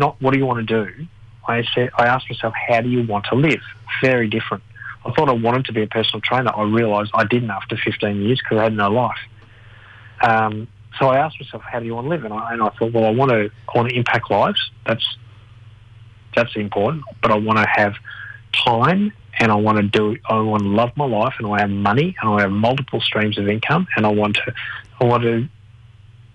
Not 0.00 0.20
what 0.20 0.32
do 0.32 0.38
you 0.40 0.46
want 0.46 0.66
to 0.66 0.84
do." 0.84 1.06
I 1.46 1.64
said, 1.74 1.90
I 1.96 2.06
asked 2.06 2.28
myself, 2.28 2.54
"How 2.68 2.80
do 2.80 2.88
you 2.88 3.02
want 3.06 3.26
to 3.26 3.34
live?" 3.34 3.62
Very 4.02 4.28
different. 4.28 4.62
I 5.04 5.12
thought 5.12 5.28
I 5.28 5.32
wanted 5.32 5.64
to 5.66 5.72
be 5.72 5.82
a 5.82 5.86
personal 5.86 6.20
trainer. 6.20 6.50
I 6.54 6.62
realised 6.62 7.10
I 7.14 7.24
didn't 7.24 7.50
after 7.50 7.76
15 7.76 8.20
years 8.22 8.40
because 8.42 8.58
I 8.58 8.64
had 8.64 8.74
no 8.74 8.90
life. 8.90 9.16
Um, 10.20 10.68
so 10.98 11.08
I 11.08 11.18
asked 11.18 11.40
myself, 11.40 11.62
how 11.62 11.80
do 11.80 11.86
you 11.86 11.94
want 11.94 12.06
to 12.06 12.10
live? 12.10 12.24
And 12.24 12.34
I, 12.34 12.52
and 12.52 12.62
I 12.62 12.68
thought, 12.70 12.92
well, 12.92 13.06
I 13.06 13.10
want 13.10 13.30
to, 13.30 13.50
I 13.68 13.78
want 13.78 13.88
to 13.88 13.96
impact 13.96 14.30
lives. 14.30 14.70
That's 14.86 15.16
that's 16.34 16.54
important. 16.56 17.04
But 17.22 17.32
I 17.32 17.38
want 17.38 17.58
to 17.58 17.66
have 17.66 17.94
time, 18.52 19.12
and 19.38 19.50
I 19.50 19.54
want 19.54 19.78
to 19.78 19.82
do, 19.82 20.16
I 20.28 20.38
want 20.40 20.62
to 20.62 20.68
love 20.68 20.90
my 20.96 21.06
life, 21.06 21.34
and 21.38 21.46
I 21.48 21.60
have 21.60 21.70
money, 21.70 22.16
and 22.20 22.30
I 22.30 22.42
have 22.42 22.52
multiple 22.52 23.00
streams 23.00 23.38
of 23.38 23.48
income, 23.48 23.88
and 23.96 24.06
I 24.06 24.10
want 24.10 24.36
to, 24.36 24.54
I 25.00 25.04
want 25.04 25.22
to 25.24 25.48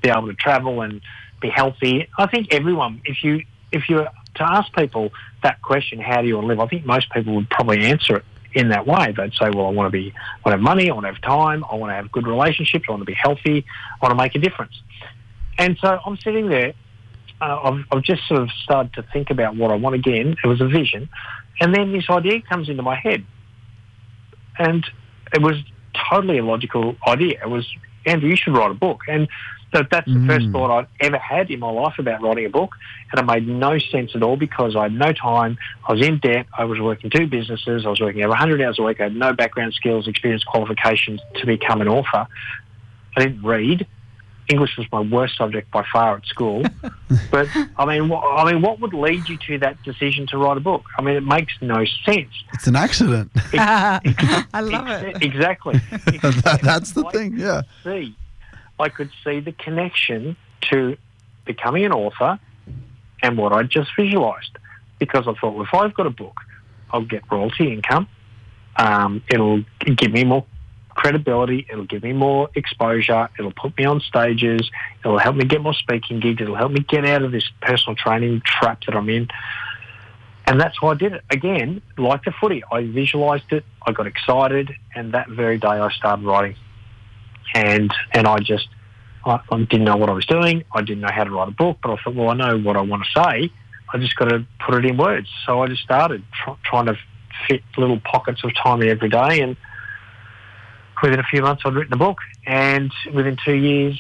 be 0.01 0.09
able 0.09 0.27
to 0.27 0.33
travel 0.33 0.81
and 0.81 1.01
be 1.39 1.49
healthy. 1.49 2.07
I 2.17 2.27
think 2.27 2.53
everyone, 2.53 3.01
if 3.05 3.23
you 3.23 3.41
if 3.71 3.89
you 3.89 3.97
were 3.97 4.09
to 4.35 4.43
ask 4.43 4.71
people 4.73 5.11
that 5.43 5.61
question, 5.61 5.99
how 5.99 6.21
do 6.21 6.27
you 6.27 6.35
want 6.35 6.45
to 6.45 6.47
live? 6.49 6.59
I 6.59 6.67
think 6.67 6.85
most 6.85 7.11
people 7.11 7.35
would 7.35 7.49
probably 7.49 7.85
answer 7.85 8.17
it 8.17 8.25
in 8.53 8.69
that 8.69 8.87
way. 8.87 9.13
They'd 9.15 9.33
say, 9.33 9.49
well, 9.49 9.67
I 9.67 9.71
want 9.71 9.87
to 9.87 9.91
be, 9.91 10.13
I 10.15 10.37
want 10.43 10.45
to 10.45 10.51
have 10.51 10.61
money, 10.61 10.89
I 10.89 10.93
want 10.93 11.05
to 11.05 11.13
have 11.13 11.21
time, 11.21 11.63
I 11.69 11.75
want 11.75 11.91
to 11.91 11.95
have 11.95 12.11
good 12.11 12.27
relationships, 12.27 12.85
I 12.87 12.91
want 12.91 13.01
to 13.01 13.05
be 13.05 13.13
healthy, 13.13 13.65
I 14.01 14.05
want 14.05 14.11
to 14.11 14.23
make 14.23 14.35
a 14.35 14.39
difference. 14.39 14.73
And 15.57 15.77
so 15.79 15.99
I'm 16.05 16.17
sitting 16.17 16.49
there. 16.49 16.73
Uh, 17.41 17.59
I've, 17.63 17.85
I've 17.91 18.01
just 18.01 18.25
sort 18.27 18.41
of 18.41 18.49
started 18.63 18.93
to 18.93 19.03
think 19.11 19.29
about 19.29 19.57
what 19.57 19.69
I 19.69 19.75
want 19.75 19.95
again. 19.95 20.37
It 20.41 20.47
was 20.47 20.61
a 20.61 20.67
vision, 20.67 21.09
and 21.59 21.75
then 21.75 21.91
this 21.91 22.09
idea 22.09 22.41
comes 22.41 22.69
into 22.69 22.81
my 22.81 22.95
head, 22.95 23.25
and 24.57 24.85
it 25.33 25.41
was 25.41 25.55
totally 26.09 26.37
a 26.37 26.45
logical 26.45 26.95
idea. 27.05 27.39
It 27.41 27.49
was, 27.49 27.67
Andrew, 28.05 28.29
you 28.29 28.37
should 28.37 28.55
write 28.55 28.71
a 28.71 28.73
book. 28.73 29.01
And 29.07 29.27
so 29.75 29.83
that's 29.91 30.07
the 30.07 30.23
first 30.27 30.45
Mm. 30.47 30.51
thought 30.53 30.71
I'd 30.79 30.87
ever 31.01 31.17
had 31.17 31.49
in 31.51 31.59
my 31.59 31.69
life 31.69 31.95
about 31.99 32.21
writing 32.21 32.45
a 32.45 32.49
book. 32.49 32.75
And 33.11 33.19
it 33.19 33.25
made 33.25 33.47
no 33.47 33.77
sense 33.77 34.11
at 34.15 34.23
all 34.23 34.37
because 34.37 34.75
I 34.75 34.83
had 34.83 34.93
no 34.93 35.11
time. 35.11 35.57
I 35.87 35.93
was 35.93 36.01
in 36.05 36.17
debt. 36.19 36.45
I 36.57 36.63
was 36.65 36.79
working 36.79 37.09
two 37.09 37.27
businesses. 37.27 37.85
I 37.85 37.89
was 37.89 37.99
working 37.99 38.21
over 38.21 38.29
100 38.29 38.61
hours 38.61 38.79
a 38.79 38.83
week. 38.83 38.99
I 38.99 39.03
had 39.03 39.15
no 39.15 39.33
background 39.33 39.73
skills, 39.73 40.07
experience, 40.07 40.43
qualifications 40.43 41.19
to 41.35 41.45
become 41.45 41.81
an 41.81 41.87
author. 41.87 42.27
I 43.17 43.19
didn't 43.23 43.43
read. 43.43 43.85
English 44.47 44.77
was 44.77 44.85
my 44.91 44.99
worst 44.99 45.35
subject 45.37 45.71
by 45.71 45.83
far 45.91 46.17
at 46.17 46.25
school. 46.27 46.63
but 47.31 47.47
I 47.77 47.85
mean, 47.85 48.09
what, 48.09 48.21
I 48.23 48.51
mean, 48.51 48.61
what 48.61 48.79
would 48.79 48.93
lead 48.93 49.27
you 49.27 49.37
to 49.47 49.57
that 49.59 49.81
decision 49.83 50.27
to 50.27 50.37
write 50.37 50.57
a 50.57 50.59
book? 50.59 50.83
I 50.99 51.01
mean, 51.01 51.15
it 51.15 51.23
makes 51.23 51.53
no 51.61 51.83
sense. 52.05 52.29
It's 52.53 52.67
an 52.67 52.75
accident. 52.75 53.31
I 53.53 54.61
love 54.61 54.87
it. 54.87 55.23
Exactly. 55.23 55.81
That- 56.21 56.59
that's 56.61 56.91
the 56.91 57.03
thing. 57.11 57.37
Yeah. 57.37 57.63
see, 57.83 58.15
I 58.79 58.89
could 58.89 59.09
see 59.23 59.39
the 59.39 59.51
connection 59.51 60.35
to 60.71 60.97
becoming 61.45 61.85
an 61.85 61.91
author 61.91 62.39
and 63.21 63.37
what 63.37 63.53
I'd 63.53 63.69
just 63.69 63.91
visualised. 63.97 64.57
Because 64.99 65.27
I 65.27 65.33
thought, 65.33 65.53
well, 65.55 65.63
if 65.63 65.73
I've 65.73 65.93
got 65.93 66.07
a 66.07 66.11
book, 66.11 66.39
I'll 66.91 67.05
get 67.05 67.23
royalty 67.31 67.71
income. 67.71 68.07
Um, 68.77 69.23
it'll 69.29 69.63
give 69.79 70.11
me 70.11 70.23
more 70.23 70.45
credibility. 70.89 71.67
It'll 71.69 71.85
give 71.85 72.03
me 72.03 72.13
more 72.13 72.49
exposure. 72.55 73.29
It'll 73.37 73.51
put 73.51 73.77
me 73.77 73.85
on 73.85 73.99
stages. 74.01 74.69
It'll 75.03 75.19
help 75.19 75.35
me 75.35 75.45
get 75.45 75.61
more 75.61 75.73
speaking 75.73 76.19
gigs. 76.19 76.41
It'll 76.41 76.55
help 76.55 76.71
me 76.71 76.79
get 76.79 77.05
out 77.05 77.21
of 77.23 77.31
this 77.31 77.49
personal 77.61 77.95
training 77.95 78.41
trap 78.45 78.83
that 78.85 78.95
I'm 78.95 79.09
in. 79.09 79.27
And 80.47 80.59
that's 80.59 80.81
why 80.81 80.91
I 80.91 80.95
did 80.95 81.13
it. 81.13 81.23
Again, 81.29 81.81
like 81.97 82.23
the 82.23 82.31
footy, 82.31 82.63
I 82.71 82.85
visualised 82.85 83.51
it. 83.51 83.65
I 83.85 83.91
got 83.91 84.07
excited, 84.07 84.75
and 84.93 85.13
that 85.13 85.27
very 85.27 85.57
day 85.57 85.67
I 85.67 85.91
started 85.91 86.23
writing. 86.23 86.55
And 87.53 87.93
and 88.13 88.27
I 88.27 88.37
just 88.39 88.67
I, 89.25 89.39
I 89.51 89.57
didn't 89.57 89.85
know 89.85 89.97
what 89.97 90.09
I 90.09 90.13
was 90.13 90.25
doing. 90.25 90.63
I 90.73 90.81
didn't 90.81 91.01
know 91.01 91.11
how 91.11 91.23
to 91.23 91.31
write 91.31 91.47
a 91.47 91.51
book, 91.51 91.77
but 91.81 91.91
I 91.91 91.97
thought, 92.03 92.15
well, 92.15 92.29
I 92.29 92.33
know 92.33 92.57
what 92.59 92.77
I 92.77 92.81
want 92.81 93.03
to 93.03 93.23
say. 93.23 93.51
I 93.93 93.97
just 93.97 94.15
got 94.15 94.29
to 94.29 94.45
put 94.65 94.75
it 94.75 94.85
in 94.85 94.97
words. 94.97 95.29
So 95.45 95.61
I 95.61 95.67
just 95.67 95.83
started 95.83 96.23
tr- 96.43 96.59
trying 96.63 96.87
to 96.87 96.97
fit 97.47 97.61
little 97.77 97.99
pockets 97.99 98.43
of 98.43 98.51
time 98.55 98.81
every 98.81 99.09
day, 99.09 99.41
and 99.41 99.55
within 101.01 101.19
a 101.19 101.23
few 101.23 101.41
months, 101.41 101.63
I'd 101.65 101.73
written 101.73 101.93
a 101.93 101.97
book. 101.97 102.19
And 102.45 102.91
within 103.13 103.37
two 103.43 103.55
years, 103.55 103.99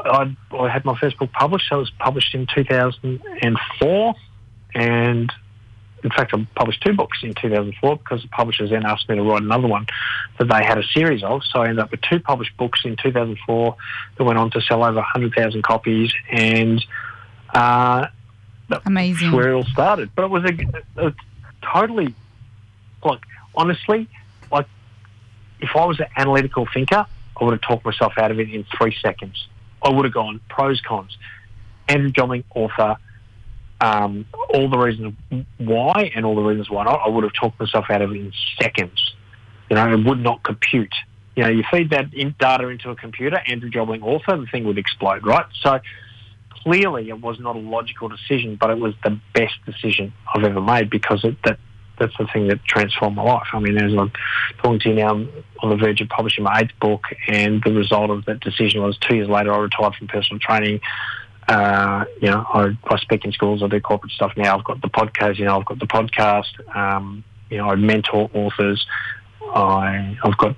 I'd, 0.00 0.36
I 0.52 0.68
had 0.68 0.84
my 0.84 0.98
first 0.98 1.18
book 1.18 1.32
published. 1.32 1.66
So 1.68 1.76
it 1.76 1.80
was 1.80 1.92
published 1.98 2.34
in 2.34 2.46
2004, 2.54 4.14
and 4.74 5.32
in 6.02 6.10
fact, 6.10 6.32
I 6.34 6.46
published 6.54 6.82
two 6.82 6.94
books 6.94 7.18
in 7.22 7.34
2004 7.34 7.96
because 7.96 8.22
the 8.22 8.28
publishers 8.28 8.70
then 8.70 8.86
asked 8.86 9.08
me 9.08 9.16
to 9.16 9.22
write 9.22 9.42
another 9.42 9.68
one 9.68 9.86
that 10.38 10.48
they 10.48 10.64
had 10.64 10.78
a 10.78 10.82
series 10.82 11.22
of. 11.22 11.42
So 11.44 11.60
I 11.60 11.68
ended 11.68 11.80
up 11.80 11.90
with 11.90 12.00
two 12.00 12.20
published 12.20 12.56
books 12.56 12.80
in 12.84 12.96
2004 12.96 13.76
that 14.16 14.24
went 14.24 14.38
on 14.38 14.50
to 14.52 14.60
sell 14.62 14.82
over 14.82 14.96
100,000 14.96 15.62
copies, 15.62 16.12
and 16.30 16.84
uh, 17.52 18.06
that's 18.68 18.86
Amazing. 18.86 19.32
where 19.32 19.50
it 19.50 19.54
all 19.54 19.64
started. 19.64 20.10
But 20.14 20.26
it 20.26 20.30
was 20.30 20.44
a, 20.44 21.06
a 21.06 21.14
totally, 21.62 22.14
like, 23.04 23.20
honestly, 23.54 24.08
like, 24.50 24.66
if 25.60 25.70
I 25.76 25.84
was 25.84 26.00
an 26.00 26.06
analytical 26.16 26.66
thinker, 26.72 27.06
I 27.38 27.44
would 27.44 27.52
have 27.52 27.62
talked 27.62 27.84
myself 27.84 28.14
out 28.16 28.30
of 28.30 28.40
it 28.40 28.50
in 28.50 28.64
three 28.76 28.96
seconds. 29.02 29.48
I 29.82 29.90
would 29.90 30.04
have 30.04 30.14
gone 30.14 30.40
pros, 30.48 30.80
cons. 30.80 31.16
Andrew 31.88 32.10
Jobling, 32.10 32.44
author, 32.54 32.96
um, 33.80 34.26
all 34.52 34.68
the 34.68 34.78
reasons 34.78 35.14
why 35.58 36.10
and 36.14 36.24
all 36.26 36.34
the 36.34 36.42
reasons 36.42 36.70
why 36.70 36.84
not, 36.84 37.00
I 37.04 37.08
would 37.08 37.24
have 37.24 37.32
talked 37.32 37.58
myself 37.58 37.86
out 37.90 38.02
of 38.02 38.10
it 38.10 38.16
in 38.16 38.32
seconds. 38.60 39.14
You 39.70 39.76
know, 39.76 39.92
it 39.92 40.04
would 40.04 40.20
not 40.20 40.42
compute. 40.42 40.94
You 41.36 41.44
know, 41.44 41.48
you 41.48 41.64
feed 41.70 41.90
that 41.90 42.12
in 42.12 42.34
data 42.38 42.68
into 42.68 42.90
a 42.90 42.96
computer, 42.96 43.40
Andrew 43.46 43.70
Jobling 43.70 44.02
author, 44.02 44.36
the 44.36 44.46
thing 44.46 44.64
would 44.64 44.78
explode, 44.78 45.24
right? 45.24 45.46
So 45.62 45.80
clearly 46.62 47.08
it 47.08 47.20
was 47.20 47.38
not 47.40 47.56
a 47.56 47.60
logical 47.60 48.08
decision, 48.08 48.56
but 48.60 48.70
it 48.70 48.78
was 48.78 48.94
the 49.04 49.18
best 49.32 49.54
decision 49.64 50.12
I've 50.34 50.44
ever 50.44 50.60
made 50.60 50.90
because 50.90 51.24
it, 51.24 51.36
that 51.44 51.58
that's 51.98 52.16
the 52.18 52.26
thing 52.32 52.48
that 52.48 52.64
transformed 52.64 53.16
my 53.16 53.22
life. 53.22 53.46
I 53.52 53.60
mean, 53.60 53.76
as 53.76 53.92
I'm 53.92 54.10
talking 54.62 54.80
to 54.80 54.88
you 54.88 54.94
now, 54.96 55.10
I'm 55.10 55.30
on 55.62 55.70
the 55.70 55.76
verge 55.76 56.00
of 56.00 56.08
publishing 56.08 56.44
my 56.44 56.60
eighth 56.60 56.72
book, 56.80 57.04
and 57.28 57.62
the 57.62 57.72
result 57.72 58.10
of 58.10 58.24
that 58.24 58.40
decision 58.40 58.82
was 58.82 58.96
two 58.98 59.16
years 59.16 59.28
later 59.28 59.52
I 59.52 59.58
retired 59.58 59.94
from 59.94 60.08
personal 60.08 60.40
training. 60.40 60.80
Uh, 61.48 62.04
you 62.20 62.28
know, 62.28 62.46
I, 62.48 62.76
I 62.84 62.98
speak 62.98 63.24
in 63.24 63.32
schools, 63.32 63.62
I 63.62 63.66
do 63.66 63.80
corporate 63.80 64.12
stuff 64.12 64.32
now. 64.36 64.56
I've 64.56 64.64
got 64.64 64.80
the 64.82 64.88
podcast, 64.88 65.38
you 65.38 65.46
know, 65.46 65.58
I've 65.58 65.66
got 65.66 65.78
the 65.78 65.86
podcast. 65.86 66.76
Um, 66.76 67.24
you 67.50 67.58
know, 67.58 67.70
I 67.70 67.74
mentor 67.74 68.30
authors. 68.32 68.86
I, 69.42 70.16
I've 70.22 70.36
got 70.36 70.54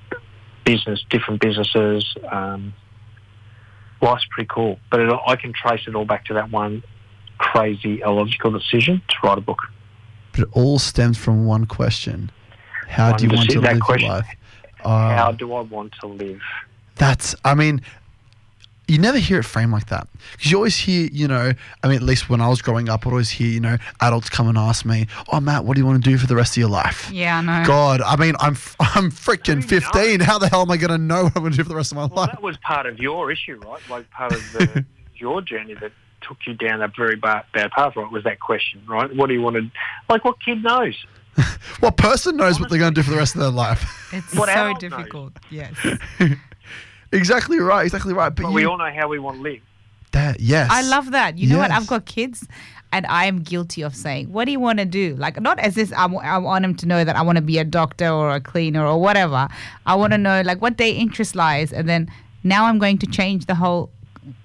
business, 0.65 1.05
different 1.09 1.41
businesses. 1.41 2.15
Um, 2.31 2.75
life's 4.03 4.27
pretty 4.31 4.49
cool, 4.53 4.79
but 4.91 5.01
it, 5.01 5.19
I 5.27 5.37
can 5.37 5.53
trace 5.53 5.83
it 5.87 5.95
all 5.95 6.05
back 6.05 6.27
to 6.27 6.35
that 6.35 6.51
one 6.51 6.83
crazy 7.39 8.01
illogical 8.01 8.51
decision 8.51 9.03
to 9.09 9.17
write 9.25 9.39
a 9.39 9.41
book. 9.41 9.59
But 10.33 10.43
it 10.43 10.49
all 10.53 10.79
stems 10.79 11.19
from 11.19 11.47
one 11.47 11.67
question: 11.67 12.31
How 12.89 13.17
do 13.17 13.25
you 13.27 13.35
want 13.35 13.51
to 13.51 13.61
live 13.61 13.81
question. 13.81 14.07
your 14.07 14.17
life? 14.17 14.37
Uh, 14.85 15.17
How 15.17 15.33
do 15.33 15.53
I 15.55 15.61
want 15.61 15.93
to 16.01 16.07
live? 16.07 16.41
That's, 16.97 17.35
I 17.45 17.55
mean, 17.55 17.81
you 18.89 18.99
never 18.99 19.19
hear 19.19 19.39
it 19.39 19.45
framed 19.45 19.73
like 19.73 19.87
that. 19.89 20.09
Because 20.33 20.51
you 20.51 20.57
always 20.57 20.77
hear, 20.77 21.09
you 21.13 21.29
know, 21.29 21.53
I 21.83 21.87
mean, 21.87 21.97
at 21.97 22.03
least 22.03 22.29
when 22.29 22.41
I 22.41 22.49
was 22.49 22.61
growing 22.61 22.89
up, 22.89 23.07
I'd 23.07 23.11
always 23.11 23.31
hear, 23.31 23.49
you 23.49 23.61
know, 23.61 23.77
adults 24.01 24.29
come 24.29 24.49
and 24.49 24.59
ask 24.59 24.85
me, 24.85 25.07
oh, 25.33 25.41
Matt, 25.41 25.65
what 25.65 25.75
do 25.77 25.81
you 25.81 25.87
want 25.87 26.03
to 26.05 26.11
do 26.11 26.19
for 26.19 26.27
the 26.27 26.35
rest 26.37 26.53
of 26.55 26.57
your 26.59 26.69
life? 26.69 27.09
Yeah, 27.13 27.39
I 27.39 27.41
know. 27.43 27.65
God, 27.67 28.01
I 28.03 28.17
mean, 28.17 28.35
I'm 28.41 28.57
I'm 28.81 29.11
freaking 29.11 29.65
15. 29.65 30.21
How 30.21 30.39
the 30.39 30.49
hell 30.49 30.63
am 30.63 30.71
I 30.71 30.77
going 30.77 30.91
to 30.91 30.99
know 30.99 31.25
what 31.25 31.37
I'm 31.37 31.43
going 31.43 31.53
to 31.53 31.57
do 31.59 31.63
for 31.63 31.69
the 31.71 31.77
rest 31.77 31.93
of 31.93 31.97
my 31.97 32.07
Well, 32.07 32.17
life? 32.17 32.31
that 32.33 32.43
was 32.43 32.57
part 32.59 32.87
of 32.87 32.99
your 32.99 33.31
issue, 33.31 33.61
right? 33.65 33.81
Like 33.89 34.11
part 34.11 34.33
of 34.33 34.41
the, 34.53 34.85
your 35.17 35.41
journey 35.43 35.75
that 35.75 35.93
took 36.21 36.39
you 36.47 36.55
down 36.55 36.81
that 36.81 36.95
very 36.97 37.17
bad, 37.17 37.45
bad 37.55 37.71
path, 37.73 37.97
right? 37.97 38.11
Was 38.11 38.25
that 38.25 38.41
question, 38.41 38.83
right? 38.89 39.15
What 39.15 39.29
do 39.29 39.35
you 39.35 39.43
want 39.43 39.57
to, 39.57 39.71
like 40.09 40.25
what 40.25 40.41
kid 40.45 40.63
knows? 40.63 40.97
What 41.81 41.97
person 41.97 42.37
knows 42.37 42.61
what 42.61 42.69
they're 42.69 42.79
going 42.79 42.95
to 42.95 43.01
do 43.01 43.03
for 43.03 43.11
the 43.11 43.17
rest 43.17 43.35
of 43.35 43.41
their 43.41 43.51
life? 43.51 43.83
It's 44.13 44.35
What 44.35 44.49
so 44.49 44.53
adult 44.55 44.83
knows? 44.83 44.91
difficult. 44.91 45.33
Yes. 45.51 45.75
Exactly 47.13 47.59
right, 47.59 47.85
exactly 47.85 48.13
right. 48.15 48.31
But 48.35 48.43
But 48.43 48.49
you, 48.51 48.55
we 48.55 48.65
all 48.65 48.79
know 48.79 48.91
how 48.93 49.09
we 49.09 49.19
want 49.19 49.37
to 49.39 49.43
live. 49.43 49.61
that, 50.13 50.41
yes. 50.41 50.69
I 50.71 50.83
love 50.83 51.11
that. 51.13 51.39
You 51.39 51.49
know 51.51 51.59
what? 51.59 51.71
I've 51.71 51.87
got 51.87 52.05
kids, 52.07 52.47
and 52.93 53.07
I 53.07 53.25
am 53.27 53.41
guilty 53.43 53.83
of 53.83 53.95
saying, 53.97 54.31
"What 54.33 54.45
do 54.47 54.53
you 54.53 54.61
want 54.61 54.79
to 54.79 54.85
do?" 54.85 55.15
Like, 55.17 55.41
not 55.41 55.59
as 55.59 55.75
this. 55.75 55.93
I, 55.93 56.03
w- 56.03 56.21
I 56.21 56.37
want 56.39 56.63
them 56.63 56.75
to 56.77 56.87
know 56.87 57.05
that 57.05 57.17
I 57.17 57.23
want 57.23 57.37
to 57.37 57.43
be 57.43 57.59
a 57.59 57.65
doctor 57.65 58.09
or 58.09 58.31
a 58.35 58.41
cleaner 58.41 58.85
or 58.87 59.01
whatever. 59.01 59.49
I 59.87 59.95
want 59.95 60.13
to 60.13 60.19
know 60.19 60.43
like 60.43 60.61
what 60.61 60.77
their 60.79 60.93
interest 60.95 61.35
lies, 61.35 61.73
and 61.73 61.89
then 61.89 62.11
now 62.45 62.67
I'm 62.67 62.79
going 62.79 62.99
to 62.99 63.07
change 63.07 63.47
the 63.47 63.55
whole 63.55 63.91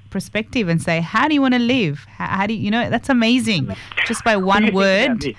perspective 0.10 0.70
and 0.70 0.82
say, 0.82 1.02
"How 1.02 1.28
do 1.28 1.34
you 1.34 1.42
want 1.42 1.54
to 1.56 1.60
live? 1.60 2.06
How, 2.08 2.28
how 2.28 2.48
do 2.48 2.54
you, 2.54 2.60
you 2.62 2.72
know?" 2.72 2.90
That's 2.90 3.10
amazing. 3.10 3.76
Just 4.06 4.24
by 4.24 4.38
one 4.54 4.64
you 4.64 4.68
think 4.68 4.76
word. 4.76 5.06
about 5.06 5.20
this. 5.22 5.36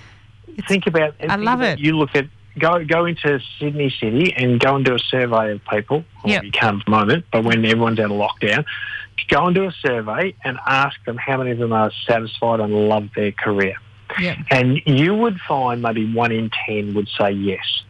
Think 0.67 0.87
about. 0.87 1.15
I 1.21 1.27
think 1.37 1.45
love 1.45 1.61
about- 1.61 1.79
it. 1.79 1.79
You 1.79 1.97
look 1.97 2.11
at 2.15 2.27
go 2.59 2.85
go 2.85 3.05
into 3.07 3.41
Sydney 3.59 3.91
City 4.01 4.35
and 4.37 4.61
go 4.61 4.77
and 4.77 4.85
do 4.85 4.95
a 4.95 4.99
survey 4.99 5.53
of 5.53 5.65
people. 5.67 6.05
Well, 6.25 6.33
Yep. 6.35 6.45
You 6.45 6.51
can't 6.51 6.81
at 6.81 6.85
the 6.85 6.91
moment, 6.91 7.25
but 7.33 7.45
when 7.45 7.65
everyone's 7.65 7.99
out 8.01 8.11
of 8.11 8.13
lockdown, 8.13 8.65
go 9.29 9.47
and 9.47 9.55
do 9.55 9.65
a 9.65 9.73
survey 9.73 10.35
and 10.45 10.59
ask 10.67 11.03
them 11.05 11.17
how 11.17 11.39
many 11.39 11.51
of 11.51 11.59
them 11.59 11.73
are 11.73 11.93
satisfied 12.07 12.61
and 12.61 12.89
love 12.89 13.09
their 13.15 13.33
career. 13.33 13.77
Yep. 14.19 14.39
And 14.51 14.81
you 14.87 15.15
would 15.15 15.39
find 15.41 15.83
maybe 15.83 16.13
one 16.13 16.33
in 16.33 16.51
ten 16.67 16.95
would 16.95 17.09
say 17.09 17.33
yes. 17.33 17.83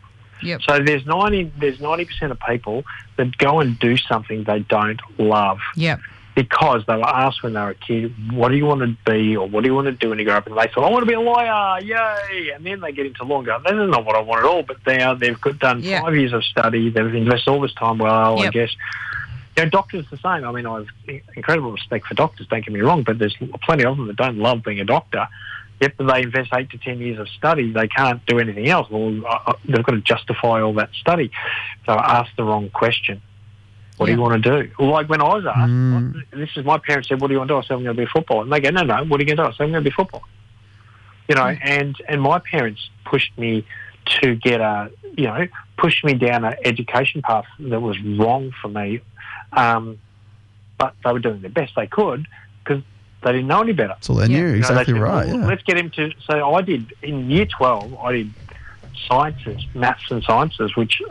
Yep. 0.43 0.63
So 0.63 0.79
there's 0.85 1.07
ninety 1.07 1.51
there's 1.59 1.81
ninety 1.81 2.05
percent 2.05 2.33
of 2.33 2.41
people 2.41 2.85
that 3.17 3.37
go 3.39 3.61
and 3.61 3.79
do 3.79 3.97
something 3.97 4.45
they 4.45 4.61
don't 4.61 5.01
love 5.19 5.59
Yep. 5.77 6.01
Because 6.39 6.85
they 6.87 6.95
were 6.95 7.09
asked 7.09 7.43
when 7.43 7.55
they 7.55 7.61
were 7.61 7.71
a 7.71 7.75
kid, 7.75 8.15
"What 8.33 8.51
do 8.51 8.57
you 8.57 8.65
want 8.65 8.83
to 8.83 8.97
be, 9.11 9.37
or 9.37 9.49
what 9.49 9.65
do 9.65 9.69
you 9.69 9.75
want 9.75 9.87
to 9.87 9.93
do 9.93 10.11
when 10.11 10.21
you 10.21 10.25
grow 10.25 10.35
up?" 10.35 10.47
And 10.47 10.57
they 10.57 10.69
thought, 10.73 10.85
"I 10.85 10.91
want 10.91 11.03
to 11.03 11.07
be 11.07 11.15
a 11.15 11.21
lawyer, 11.21 11.81
yay!" 11.81 12.51
And 12.55 12.65
then 12.65 12.81
they 12.81 12.93
get 12.93 13.07
into 13.07 13.25
law 13.25 13.39
and 13.39 13.47
go, 13.47 13.59
"This 13.59 13.73
is 13.73 13.91
not 13.91 14.05
what 14.05 14.15
I 14.15 14.21
want 14.21 14.45
at 14.45 14.47
all." 14.47 14.63
But 14.63 14.77
are, 14.87 15.17
they've 15.17 15.41
done 15.59 15.83
Yeah. 15.83 16.03
five 16.03 16.15
years 16.15 16.33
of 16.33 16.45
study, 16.45 16.91
they've 16.91 17.13
invested 17.13 17.51
all 17.51 17.61
this 17.61 17.75
time. 17.75 17.99
Well, 17.99 18.41
I 18.41 18.51
guess. 18.51 18.71
You 19.57 19.65
know, 19.65 19.71
doctors 19.71 20.07
the 20.09 20.19
same. 20.19 20.45
I 20.45 20.53
mean, 20.53 20.67
I 20.67 20.77
have 20.77 20.87
incredible 21.35 21.73
respect 21.73 22.07
for 22.07 22.15
doctors. 22.15 22.47
Don't 22.47 22.65
get 22.65 22.73
me 22.73 22.81
wrong, 22.81 23.03
but 23.03 23.19
there's 23.19 23.37
plenty 23.65 23.85
of 23.85 23.97
them 23.97 24.07
that 24.07 24.15
don't 24.15 24.39
love 24.39 24.63
being 24.63 24.79
a 24.79 24.85
doctor. 24.85 25.27
Yet 25.81 25.95
they 25.99 26.23
invest 26.23 26.51
eight 26.55 26.71
to 26.71 26.79
ten 26.79 27.01
years 27.01 27.19
of 27.19 27.29
study. 27.29 27.73
They 27.73 27.89
can't 27.89 28.25
do 28.27 28.39
anything 28.39 28.69
else. 28.69 28.89
Well, 28.89 29.11
they've 29.65 29.83
got 29.83 29.93
to 29.93 30.01
justify 30.01 30.61
all 30.61 30.75
that 30.75 30.91
study. 31.01 31.33
So 31.87 31.95
I 31.95 32.21
asked 32.21 32.37
the 32.37 32.45
wrong 32.45 32.71
question. 32.71 33.23
What 33.99 34.07
do 34.07 34.13
you 34.13 34.21
want 34.21 34.43
to 34.43 34.63
do? 34.63 34.71
Well, 34.79 34.91
like 34.91 35.09
when 35.09 35.21
I 35.21 35.35
was 35.35 35.45
asked, 35.47 35.59
Mm. 35.71 36.25
this 36.33 36.51
is 36.57 36.65
my 36.65 36.79
parents 36.79 37.09
said, 37.09 37.21
"What 37.21 37.29
do 37.29 37.35
you 37.35 37.39
want 37.39 37.49
to 37.49 37.55
do?" 37.55 37.59
I 37.59 37.63
said, 37.63 37.75
"I'm 37.75 37.83
going 37.85 37.97
to 37.97 38.01
be 38.01 38.05
a 38.05 38.07
footballer." 38.07 38.43
And 38.45 38.53
they 38.53 38.61
go, 38.61 38.71
"No, 38.71 38.83
no. 38.83 39.05
What 39.05 39.21
are 39.21 39.25
you 39.25 39.27
going 39.27 39.37
to 39.39 39.43
do?" 39.43 39.43
I 39.43 39.51
said, 39.53 39.65
"I'm 39.65 39.73
going 39.73 39.85
to 39.85 39.91
be 39.91 39.93
a 39.93 39.93
footballer." 39.93 40.25
You 41.29 41.35
know, 41.35 41.45
and 41.47 41.97
and 42.09 42.23
my 42.23 42.39
parents 42.39 42.89
pushed 43.05 43.37
me 43.37 43.65
to 44.23 44.35
get 44.37 44.61
a, 44.61 44.91
you 45.17 45.25
know, 45.27 45.47
pushed 45.77 46.03
me 46.05 46.15
down 46.15 46.45
an 46.45 46.55
education 46.65 47.21
path 47.23 47.45
that 47.59 47.81
was 47.81 48.01
wrong 48.03 48.53
for 48.63 48.69
me, 48.69 49.01
um, 49.53 49.99
but 50.79 50.95
they 51.05 51.13
were 51.13 51.19
doing 51.19 51.43
the 51.43 51.51
best 51.51 51.75
they 51.77 51.87
could 51.87 52.27
because 52.65 52.83
they 53.23 53.33
didn't 53.33 53.49
know 53.49 53.61
any 53.61 53.73
better. 53.73 53.97
All 54.09 54.15
they 54.17 54.29
knew. 54.29 54.37
You 54.37 54.43
know, 54.45 54.53
they 54.53 54.59
Exactly 54.59 54.95
said, 54.95 55.03
right. 55.03 55.27
"Well, 55.27 55.41
Yeah. 55.41 55.47
Let's 55.47 55.63
get 55.65 55.77
him 55.77 55.91
to. 55.91 56.13
So 56.25 56.55
I 56.55 56.63
did 56.63 56.95
in 57.03 57.31
year 57.31 57.47
twelve. 57.47 57.95
I 57.99 58.13
did 58.13 58.31
sciences, 59.07 59.67
maths 59.75 60.11
and 60.11 60.23
sciences, 60.25 60.75
which 60.77 61.03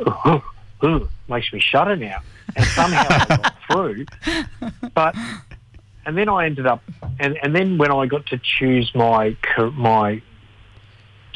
makes 1.27 1.51
me 1.53 1.59
shudder 1.59 1.95
now. 1.95 2.19
And 2.55 2.65
somehow 2.67 3.05
I 3.09 3.25
got 3.27 3.53
through. 3.69 4.05
But 4.93 5.15
and 6.05 6.17
then 6.17 6.29
I 6.29 6.45
ended 6.45 6.65
up, 6.65 6.81
and, 7.19 7.37
and 7.43 7.53
then 7.53 7.77
when 7.77 7.91
I 7.91 8.05
got 8.05 8.25
to 8.27 8.37
choose 8.41 8.91
my 8.95 9.35
my 9.73 10.21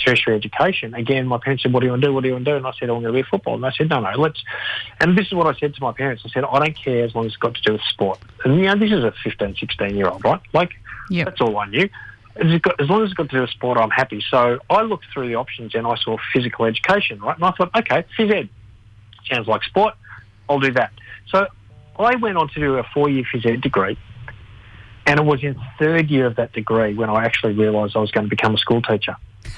tertiary 0.04 0.36
education, 0.36 0.94
again, 0.96 1.28
my 1.28 1.38
parents 1.38 1.64
said, 1.64 1.74
"What 1.74 1.82
do 1.82 1.86
you 1.88 1.92
want 1.92 2.02
to 2.02 2.08
do? 2.08 2.14
What 2.14 2.22
do 2.24 2.30
you 2.30 2.34
want 2.34 2.46
to 2.46 2.52
do?" 2.52 2.58
And 2.58 2.66
I 2.66 2.72
said, 2.80 2.90
"I'm 2.90 3.02
going 3.02 3.04
to 3.06 3.12
be 3.14 3.20
a 3.20 3.24
football." 3.24 3.56
And 3.56 3.66
I 3.66 3.72
said, 3.72 3.90
"No, 3.90 4.00
no, 4.00 4.12
let's." 4.18 4.42
And 5.00 5.18
this 5.18 5.28
is 5.28 5.34
what 5.34 5.48
I 5.54 5.58
said 5.60 5.76
to 5.76 5.82
my 5.82 5.92
parents. 5.92 6.24
I 6.26 6.30
said, 6.30 6.44
"I 6.46 6.60
don't 6.60 6.78
care 6.78 7.04
as 7.04 7.14
long 7.14 7.26
as 7.26 7.32
it's 7.34 7.38
got 7.38 7.54
to 7.56 7.62
do 7.62 7.74
with 7.74 7.82
sport." 7.84 8.20
And 8.46 8.56
you 8.56 8.64
know, 8.64 8.76
this 8.76 8.92
is 8.92 9.04
a 9.04 9.14
15, 9.24 9.56
16 9.60 9.96
year 9.96 10.08
old, 10.08 10.24
right? 10.26 10.40
Like, 10.54 10.72
that's 11.26 11.42
all 11.42 11.58
I 11.58 11.66
knew. 11.68 11.90
Got- 12.62 12.80
As 12.80 12.90
long 12.90 13.04
as 13.04 13.08
it's 13.10 13.14
got 13.14 13.30
to 13.30 13.36
do 13.36 13.42
with 13.42 13.50
sport, 13.52 13.78
I'm 13.78 13.90
happy. 13.92 14.24
So 14.30 14.58
I 14.70 14.82
looked 14.84 15.06
through 15.14 15.28
the 15.28 15.36
options 15.36 15.76
and 15.76 15.86
I 15.86 15.96
saw 15.98 16.16
physical 16.34 16.66
education, 16.66 17.20
right? 17.20 17.36
And 17.36 17.44
I 17.44 17.52
thought, 17.52 17.70
okay, 17.76 18.06
phys 18.18 18.34
ed 18.34 18.50
sounds 19.30 19.48
like 19.48 19.64
sport. 19.64 19.94
I'll 20.52 20.60
do 20.60 20.72
that. 20.74 20.92
So 21.28 21.48
I 21.98 22.16
went 22.16 22.38
on 22.38 22.50
to 22.50 22.60
do 22.60 22.76
a 22.78 22.84
four-year 22.94 23.24
phys 23.34 23.46
ed 23.46 23.62
degree, 23.62 23.98
and 25.06 25.20
it 25.20 25.26
was 25.26 25.44
in 25.44 25.56
third 25.80 26.10
year 26.10 26.26
of 26.26 26.36
that 26.36 26.52
degree 26.54 26.94
when 26.94 27.10
I 27.10 27.24
actually 27.24 27.54
realised 27.54 27.96
I 27.96 28.00
was 28.00 28.12
going 28.12 28.26
to 28.26 28.30
become 28.30 28.56
a 28.56 28.58
school 28.58 28.82
teacher. 28.82 29.16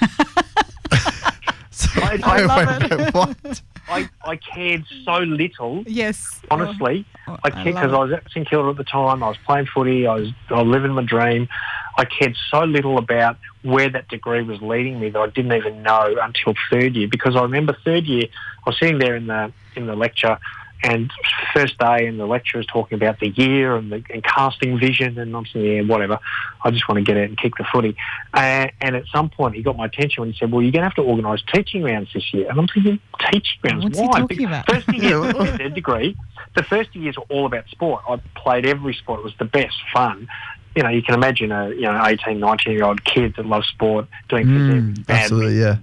I, 1.96 2.20
I 2.22 2.36
Wait, 2.36 2.46
love 2.46 2.82
wait, 2.82 2.92
it. 2.92 3.14
what? 3.14 3.62
I, 3.88 4.08
I 4.24 4.36
cared 4.36 4.84
so 5.04 5.16
little. 5.18 5.82
Yes. 5.86 6.40
Honestly, 6.50 7.04
Oh, 7.26 7.32
oh 7.32 7.38
I 7.44 7.48
I 7.48 7.50
cared 7.50 7.64
because 7.66 7.92
love 7.92 7.94
I 7.94 8.04
was 8.04 8.12
at 8.12 8.30
St 8.30 8.48
Kilda 8.48 8.70
at 8.70 8.76
the 8.76 8.84
time. 8.84 9.22
I 9.22 9.28
was 9.28 9.36
playing 9.44 9.66
footy. 9.66 10.06
I 10.06 10.14
was 10.14 10.28
I 10.50 10.62
was 10.62 10.66
living 10.66 10.92
my 10.92 11.02
dream. 11.02 11.48
I 11.96 12.04
cared 12.04 12.36
so 12.50 12.60
little 12.64 12.98
about 12.98 13.38
where 13.62 13.88
that 13.88 14.08
degree 14.08 14.42
was 14.42 14.60
leading 14.60 15.00
me 15.00 15.10
that 15.10 15.18
I 15.18 15.26
didn't 15.28 15.52
even 15.52 15.82
know 15.82 16.16
until 16.22 16.54
third 16.70 16.94
year. 16.94 17.08
Because 17.08 17.36
I 17.36 17.42
remember 17.42 17.76
third 17.84 18.04
year, 18.04 18.26
I 18.66 18.70
was 18.70 18.78
sitting 18.78 18.98
there 18.98 19.16
in 19.16 19.26
the 19.26 19.52
in 19.76 19.86
the 19.86 19.96
lecture, 19.96 20.38
and 20.84 21.10
first 21.54 21.78
day, 21.78 22.06
and 22.06 22.20
the 22.20 22.26
lecturer 22.26 22.58
was 22.58 22.66
talking 22.66 22.96
about 22.96 23.18
the 23.18 23.28
year 23.30 23.74
and, 23.74 23.90
the, 23.90 24.04
and 24.10 24.22
casting 24.22 24.78
vision, 24.78 25.18
and 25.18 25.34
I'm 25.34 25.46
saying, 25.46 25.64
yeah, 25.64 25.82
whatever. 25.82 26.18
I 26.62 26.70
just 26.70 26.86
want 26.88 26.98
to 26.98 27.04
get 27.04 27.16
out 27.16 27.24
and 27.24 27.38
kick 27.38 27.54
the 27.56 27.64
footy. 27.72 27.96
Uh, 28.34 28.68
and 28.82 28.94
at 28.94 29.04
some 29.12 29.30
point, 29.30 29.54
he 29.54 29.62
got 29.62 29.76
my 29.78 29.86
attention 29.86 30.20
when 30.20 30.32
he 30.32 30.38
said, 30.38 30.52
"Well, 30.52 30.60
you're 30.62 30.72
going 30.72 30.82
to 30.82 30.88
have 30.88 30.94
to 30.96 31.02
organise 31.02 31.42
teaching 31.52 31.82
rounds 31.82 32.12
this 32.12 32.34
year." 32.34 32.50
And 32.50 32.58
I'm 32.58 32.68
thinking, 32.68 33.00
teaching 33.30 33.60
rounds? 33.64 33.84
What's 33.84 33.98
he 33.98 34.06
Why? 34.06 34.20
talking 34.20 34.44
about? 34.44 34.70
First 34.70 34.92
year, 34.92 35.32
their 35.56 35.70
degree. 35.70 36.16
The 36.54 36.62
first 36.62 36.94
years 36.94 37.16
were 37.16 37.24
all 37.30 37.46
about 37.46 37.66
sport. 37.68 38.02
I 38.06 38.20
played 38.36 38.66
every 38.66 38.94
sport. 38.94 39.20
It 39.20 39.24
was 39.24 39.34
the 39.38 39.46
best 39.46 39.76
fun. 39.92 40.28
You 40.76 40.82
know, 40.82 40.90
you 40.90 41.02
can 41.02 41.14
imagine 41.14 41.50
a 41.50 41.70
you 41.70 41.82
know 41.82 42.04
18, 42.04 42.38
19 42.38 42.72
year 42.72 42.84
old 42.84 43.04
kid 43.04 43.34
that 43.36 43.46
loves 43.46 43.68
sport 43.68 44.06
doing 44.28 44.46
Mm, 44.46 45.08
absolutely, 45.08 45.60
yeah. 45.60 45.76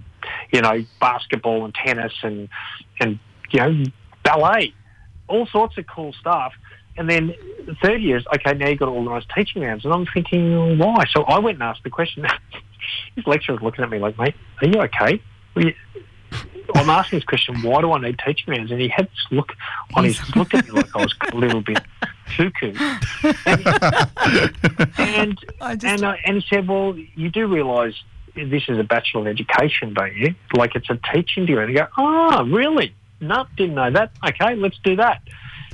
you 0.51 0.61
know, 0.61 0.83
basketball 0.99 1.65
and 1.65 1.73
tennis 1.73 2.13
and 2.21 2.49
and 2.99 3.17
you 3.49 3.59
know 3.59 3.83
ballet, 4.23 4.73
all 5.31 5.47
sorts 5.47 5.77
of 5.77 5.85
cool 5.87 6.13
stuff. 6.13 6.53
And 6.97 7.09
then 7.09 7.33
the 7.65 7.75
third 7.81 8.01
year 8.01 8.17
is 8.17 8.25
okay. 8.35 8.53
Now 8.53 8.67
you've 8.67 8.79
got 8.79 8.85
to 8.87 8.91
organise 8.91 9.23
teaching 9.33 9.61
rounds, 9.61 9.85
and 9.85 9.93
I'm 9.93 10.05
thinking 10.13 10.77
why? 10.77 11.05
So 11.13 11.23
I 11.23 11.39
went 11.39 11.55
and 11.55 11.63
asked 11.63 11.83
the 11.83 11.89
question. 11.89 12.25
His 13.15 13.25
lecturer 13.25 13.55
was 13.55 13.63
looking 13.63 13.83
at 13.83 13.89
me 13.89 13.99
like, 13.99 14.17
"Mate, 14.17 14.35
are 14.61 14.67
you 14.67 14.81
okay?" 14.81 15.21
Well, 15.55 15.65
you- 15.65 15.73
I'm 16.75 16.89
asking 16.89 17.19
this 17.19 17.25
question. 17.25 17.61
Why 17.61 17.81
do 17.81 17.91
I 17.91 17.99
need 17.99 18.17
teaching 18.25 18.53
rounds? 18.53 18.71
And 18.71 18.79
he 18.79 18.87
had 18.87 19.05
this 19.07 19.25
look 19.31 19.51
on 19.95 20.05
his 20.05 20.19
looked 20.35 20.53
at 20.53 20.65
me 20.65 20.71
like 20.71 20.95
I 20.95 21.01
was 21.03 21.13
a 21.31 21.35
little 21.35 21.61
bit 21.61 21.79
cuckoo. 22.37 22.73
and 24.97 25.37
and, 25.83 26.03
uh, 26.03 26.13
and 26.25 26.37
he 26.41 26.45
said, 26.49 26.67
"Well, 26.67 26.95
you 27.15 27.29
do 27.29 27.47
realise 27.47 27.95
this 28.35 28.63
is 28.69 28.77
a 28.79 28.83
bachelor 28.83 29.21
of 29.21 29.27
education, 29.27 29.93
don't 29.93 30.15
you? 30.15 30.35
Like 30.53 30.75
it's 30.75 30.89
a 30.89 30.99
teaching 31.13 31.45
degree." 31.45 31.63
And 31.63 31.77
I 31.77 31.81
go, 31.83 31.87
"Oh, 31.97 32.43
really? 32.45 32.93
No, 33.21 33.45
didn't 33.55 33.75
know 33.75 33.91
that. 33.91 34.11
Okay, 34.27 34.55
let's 34.55 34.77
do 34.83 34.95
that." 34.97 35.21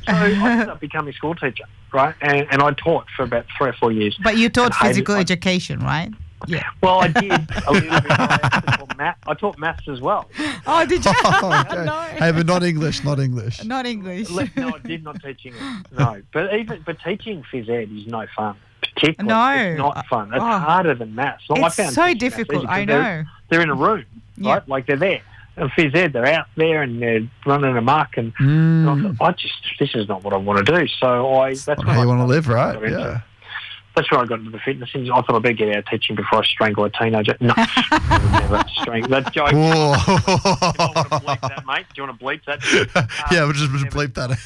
So 0.06 0.12
I 0.14 0.30
ended 0.52 0.70
up 0.70 0.80
becoming 0.80 1.14
a 1.14 1.18
school 1.18 1.36
teacher, 1.36 1.64
right? 1.94 2.14
And, 2.22 2.48
and 2.52 2.62
I 2.62 2.72
taught 2.74 3.06
for 3.16 3.24
about 3.24 3.46
three 3.58 3.70
or 3.70 3.74
four 3.74 3.92
years. 3.92 4.18
But 4.24 4.38
you 4.38 4.50
taught 4.50 4.66
and 4.68 4.74
hated 4.76 4.88
physical 4.90 5.16
my- 5.16 5.22
education, 5.22 5.80
right? 5.80 6.12
Yeah. 6.46 6.70
Well, 6.84 7.00
I 7.02 7.08
did 7.08 7.32
a 7.68 7.72
little 7.74 7.90
bit. 8.02 8.12
I 8.12 8.76
taught 8.78 8.98
math. 8.98 9.18
I 9.26 9.34
taught 9.34 9.58
maths 9.58 9.88
as 9.88 10.00
well. 10.02 10.30
Oh, 10.70 10.86
did 10.86 11.04
you? 11.06 11.12
Oh, 11.24 11.66
okay. 11.72 12.18
Hey, 12.20 12.32
but 12.34 12.46
not 12.46 12.62
English, 12.62 13.02
not 13.06 13.20
English. 13.20 13.64
Not 13.64 13.86
English. 13.86 14.30
No, 14.30 14.76
I 14.76 14.80
did 14.86 15.02
not 15.04 15.24
teach 15.24 15.46
English. 15.46 15.64
No, 15.98 16.22
but 16.34 16.54
even 16.54 16.84
but 16.86 17.00
teaching 17.00 17.42
phys 17.52 17.70
ed 17.70 17.90
is 17.92 18.06
no 18.06 18.26
fun. 18.36 18.58
Particularly, 18.82 19.28
No. 19.30 19.70
it's 19.72 19.78
not 19.78 19.98
uh, 19.98 20.04
fun. 20.10 20.28
It's 20.34 20.42
Oh. 20.44 20.60
harder 20.60 20.94
than 20.94 21.16
maths. 21.16 21.44
Like, 21.50 21.64
I 21.64 21.68
It's 21.68 21.76
found 21.78 21.94
so 21.96 22.14
difficult, 22.16 22.66
I 22.68 22.82
I 22.82 22.86
'cause 22.86 22.88
they're- 22.88 23.24
know. 23.24 23.30
They're 23.50 23.62
in 23.62 23.70
a 23.70 23.76
room, 23.76 24.04
right? 24.40 24.68
Like 24.68 24.88
they're 24.88 24.98
there. 24.98 25.22
And 25.58 25.72
phys 25.72 25.96
ed, 25.96 26.14
they're 26.14 26.28
out 26.28 26.46
there 26.56 26.84
and 26.84 27.02
they're 27.02 27.28
running 27.46 27.76
amok. 27.76 28.18
And, 28.18 28.32
and 28.40 28.90
I, 28.90 29.12
thought, 29.14 29.30
I 29.30 29.32
just 29.34 29.56
this 29.80 29.96
is 29.96 30.08
not 30.08 30.24
what 30.24 30.34
I 30.34 30.38
want 30.38 30.66
to 30.66 30.72
do. 30.80 30.88
So 30.88 31.34
I 31.36 31.56
that's 31.56 31.84
How 31.84 31.92
I 31.92 32.02
you 32.02 32.08
want 32.08 32.22
to 32.22 32.26
live, 32.26 32.48
right? 32.48 32.80
Yeah. 32.90 33.22
That's 33.98 34.12
where 34.12 34.20
I 34.22 34.26
got 34.26 34.40
into 34.40 34.52
the 34.52 34.60
fitness 34.60 34.90
industry. 34.94 35.12
I 35.12 35.22
thought 35.24 35.36
I'd 35.36 35.42
better 35.42 35.54
get 35.56 35.70
out 35.72 35.78
of 35.80 35.86
teaching 35.88 36.16
before 36.16 36.40
I 36.40 36.46
strangle 36.46 36.86
a 36.86 36.90
teenager. 36.92 37.36
No, 37.42 37.54
I 37.58 38.20
would 38.24 38.32
never 38.52 38.64
strangle 38.82 39.10
that 39.10 39.34
joke. 39.34 39.52
Whoa. 39.52 39.94
bleep 39.98 41.42
that, 41.42 41.64
mate. 41.66 41.86
Do 41.94 42.02
you 42.02 42.08
want 42.08 42.20
to 42.20 42.26
bleep 42.26 42.46
that? 42.46 43.10
yeah, 43.32 43.44
we'll 43.44 43.54
just, 43.54 43.72
we'll 43.72 43.82
just 43.84 43.96
bleep 43.96 44.14
that. 44.14 44.38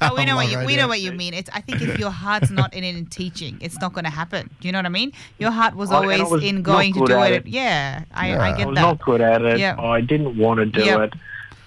Oh, 0.00 0.14
we 0.16 0.24
know 0.24 0.36
what 0.36 0.50
you 0.50 0.58
my 0.58 0.64
we 0.66 0.76
know 0.76 0.88
what 0.88 1.00
you 1.00 1.12
mean. 1.12 1.34
It's 1.34 1.50
I 1.52 1.60
think 1.60 1.82
if 1.82 1.98
your 1.98 2.10
heart's 2.10 2.50
not 2.50 2.72
in 2.74 2.84
it 2.84 2.96
in 2.96 3.06
teaching, 3.06 3.58
it's 3.60 3.80
not 3.80 3.92
going 3.92 4.04
to 4.04 4.10
happen. 4.10 4.48
Do 4.60 4.68
you 4.68 4.72
know 4.72 4.78
what 4.78 4.86
I 4.86 4.90
mean? 4.90 5.12
Your 5.38 5.50
heart 5.50 5.74
was 5.74 5.90
I- 5.90 5.94
I 5.94 5.98
always 6.02 6.30
was 6.30 6.44
in 6.44 6.62
going 6.62 6.92
to 6.94 7.04
do 7.06 7.20
it. 7.22 7.32
it. 7.32 7.46
Yeah, 7.46 8.04
I, 8.14 8.28
Yeah. 8.30 8.42
I 8.42 8.56
get 8.56 8.68
was 8.68 8.74
that. 8.76 8.82
not 8.82 9.00
good 9.02 9.20
at 9.20 9.42
it. 9.42 9.58
Yeah. 9.58 9.80
I 9.80 10.00
didn't 10.00 10.36
want 10.36 10.58
to 10.60 10.66
do 10.66 10.84
Yep. 10.84 11.00
it. 11.00 11.14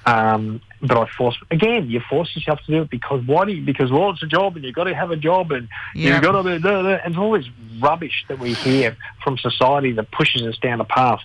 Um, 0.05 0.61
but 0.85 0.97
I 0.97 1.07
forced 1.17 1.39
again. 1.49 1.89
You 1.89 2.01
force 2.09 2.35
yourself 2.35 2.59
to 2.65 2.71
do 2.71 2.81
it 2.81 2.89
because 2.89 3.25
why 3.25 3.45
do 3.45 3.53
you? 3.53 3.63
Because 3.65 3.91
well, 3.91 4.09
it's 4.11 4.21
a 4.21 4.27
job, 4.27 4.55
and 4.55 4.65
you've 4.65 4.75
got 4.75 4.83
to 4.85 4.93
have 4.95 5.11
a 5.11 5.15
job, 5.15 5.51
and 5.51 5.69
you've 6.13 6.21
got 6.21 6.41
to. 6.43 6.43
do- 6.43 6.59
do- 6.59 6.87
And 6.89 7.13
it's 7.13 7.17
all 7.17 7.31
this 7.31 7.47
rubbish 7.79 8.25
that 8.27 8.37
we 8.39 8.53
hear 8.53 8.97
from 9.23 9.37
society 9.37 9.93
that 9.93 10.11
pushes 10.11 10.41
us 10.43 10.57
down 10.57 10.81
a 10.81 10.85
path 10.85 11.21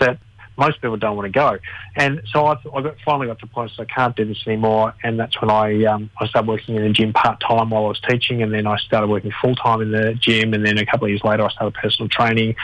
that 0.00 0.18
most 0.56 0.80
people 0.82 0.96
don't 0.96 1.16
want 1.16 1.26
to 1.26 1.30
go. 1.32 1.58
And 1.96 2.20
so 2.30 2.44
I, 2.46 2.52
I 2.74 2.82
got, 2.82 2.96
finally 3.04 3.26
got 3.26 3.38
to 3.40 3.46
the 3.46 3.52
point 3.52 3.70
so 3.74 3.82
I 3.82 3.86
can't 3.86 4.14
do 4.14 4.24
this 4.26 4.42
anymore. 4.46 4.94
And 5.02 5.18
that's 5.18 5.40
when 5.40 5.50
I 5.50 5.84
um, 5.84 6.10
I 6.18 6.26
started 6.26 6.48
working 6.48 6.76
in 6.76 6.82
the 6.82 6.90
gym 6.90 7.12
part 7.12 7.40
time 7.40 7.70
while 7.70 7.84
I 7.84 7.88
was 7.88 8.00
teaching, 8.08 8.42
and 8.42 8.52
then 8.52 8.66
I 8.66 8.76
started 8.78 9.08
working 9.08 9.32
full 9.42 9.54
time 9.54 9.80
in 9.82 9.92
the 9.92 10.14
gym. 10.14 10.54
And 10.54 10.64
then 10.64 10.78
a 10.78 10.86
couple 10.86 11.04
of 11.06 11.10
years 11.10 11.24
later, 11.24 11.44
I 11.44 11.50
started 11.50 11.74
personal 11.74 12.08
training, 12.08 12.56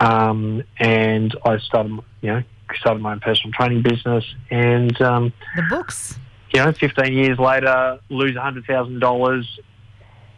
um, 0.00 0.62
and 0.78 1.36
I 1.44 1.58
started 1.58 1.92
you 2.20 2.32
know 2.32 2.42
started 2.76 3.02
my 3.02 3.12
own 3.12 3.20
personal 3.20 3.52
training 3.52 3.82
business. 3.82 4.24
And 4.50 5.00
um, 5.02 5.32
the 5.56 5.62
books. 5.68 6.18
you 6.52 6.64
know, 6.64 6.72
15 6.72 7.12
years 7.12 7.38
later, 7.38 7.98
lose 8.08 8.34
$100,000 8.36 9.46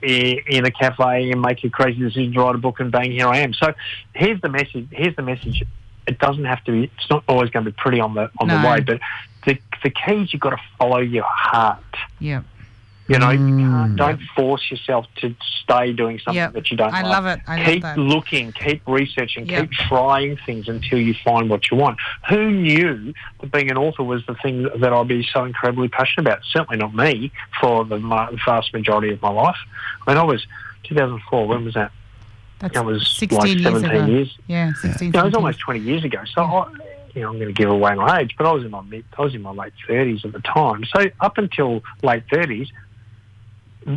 in 0.02 0.64
a 0.64 0.70
cafe 0.70 1.30
and 1.30 1.42
make 1.42 1.62
a 1.64 1.70
crazy 1.70 1.98
decision 2.00 2.32
to 2.32 2.40
write 2.40 2.54
a 2.54 2.58
book 2.58 2.80
and 2.80 2.90
bang, 2.90 3.12
here 3.12 3.26
I 3.28 3.38
am. 3.38 3.52
So 3.52 3.74
here's 4.14 4.40
the 4.40 4.48
message. 4.48 4.88
Here's 4.90 5.14
the 5.16 5.22
message. 5.22 5.62
It 6.06 6.18
doesn't 6.18 6.44
have 6.46 6.64
to 6.64 6.72
be, 6.72 6.84
it's 6.84 7.10
not 7.10 7.22
always 7.28 7.50
going 7.50 7.64
to 7.66 7.70
be 7.70 7.76
pretty 7.76 8.00
on 8.00 8.14
the, 8.14 8.30
on 8.38 8.48
No. 8.48 8.60
the 8.62 8.66
way, 8.68 8.80
but 8.80 9.00
the, 9.44 9.58
the 9.82 9.90
key 9.90 10.22
is 10.22 10.32
you've 10.32 10.40
got 10.40 10.50
to 10.50 10.60
follow 10.78 10.98
your 10.98 11.24
heart. 11.26 11.84
Yeah. 12.18 12.42
You 13.10 13.18
know, 13.18 13.26
Mm. 13.26 13.96
don't 13.96 14.20
force 14.36 14.70
yourself 14.70 15.04
to 15.16 15.34
stay 15.64 15.92
doing 15.92 16.20
something 16.20 16.36
Yep. 16.36 16.52
that 16.52 16.70
you 16.70 16.76
don't 16.76 16.94
I 16.94 17.02
like. 17.02 17.10
love 17.10 17.26
it. 17.26 17.40
I 17.48 17.56
love 17.56 17.66
keep 17.66 17.82
that. 17.82 17.98
looking, 17.98 18.52
keep 18.52 18.82
researching, 18.86 19.46
Yep. 19.46 19.62
keep 19.62 19.72
trying 19.72 20.36
things 20.46 20.68
until 20.68 21.00
you 21.00 21.14
find 21.24 21.50
what 21.50 21.72
you 21.72 21.76
want. 21.76 21.98
Who 22.28 22.52
knew 22.52 23.12
that 23.40 23.50
being 23.50 23.68
an 23.68 23.76
author 23.76 24.04
was 24.04 24.24
the 24.26 24.34
thing 24.36 24.62
that 24.78 24.92
I'd 24.92 25.08
be 25.08 25.24
so 25.32 25.44
incredibly 25.44 25.88
passionate 25.88 26.28
about? 26.28 26.44
Certainly 26.44 26.76
not 26.76 26.94
me 26.94 27.32
for 27.60 27.84
the 27.84 27.98
vast 28.46 28.72
majority 28.72 29.12
of 29.12 29.20
my 29.20 29.30
life. 29.30 29.56
I 30.06 30.10
mean, 30.12 30.18
I 30.18 30.22
was 30.22 30.46
2004. 30.84 31.48
When 31.48 31.64
was 31.64 31.74
that? 31.74 31.90
That's 32.60 32.74
that 32.74 32.84
was 32.84 33.08
16 33.16 33.38
like 33.40 33.48
years 33.48 33.62
17 33.62 33.90
ago. 33.90 34.06
years. 34.06 34.38
Yeah, 34.46 34.72
16. 34.74 35.06
You 35.08 35.12
know, 35.14 35.20
it 35.22 35.24
was 35.24 35.34
almost 35.34 35.58
20 35.58 35.80
years 35.80 36.04
ago. 36.04 36.20
So, 36.32 36.42
I, 36.44 36.66
you 37.14 37.22
know, 37.22 37.30
I'm 37.30 37.40
going 37.40 37.48
to 37.48 37.52
give 37.52 37.70
away 37.70 37.92
my 37.96 38.20
age, 38.20 38.36
but 38.38 38.46
I 38.46 38.52
was 38.52 38.62
in 38.64 38.70
my 38.70 38.82
mid, 38.82 39.04
I 39.18 39.22
was 39.22 39.34
in 39.34 39.42
my 39.42 39.50
late 39.50 39.72
30s 39.88 40.24
at 40.24 40.32
the 40.32 40.40
time. 40.42 40.84
So, 40.84 41.06
up 41.20 41.38
until 41.38 41.82
late 42.04 42.22
30s, 42.30 42.68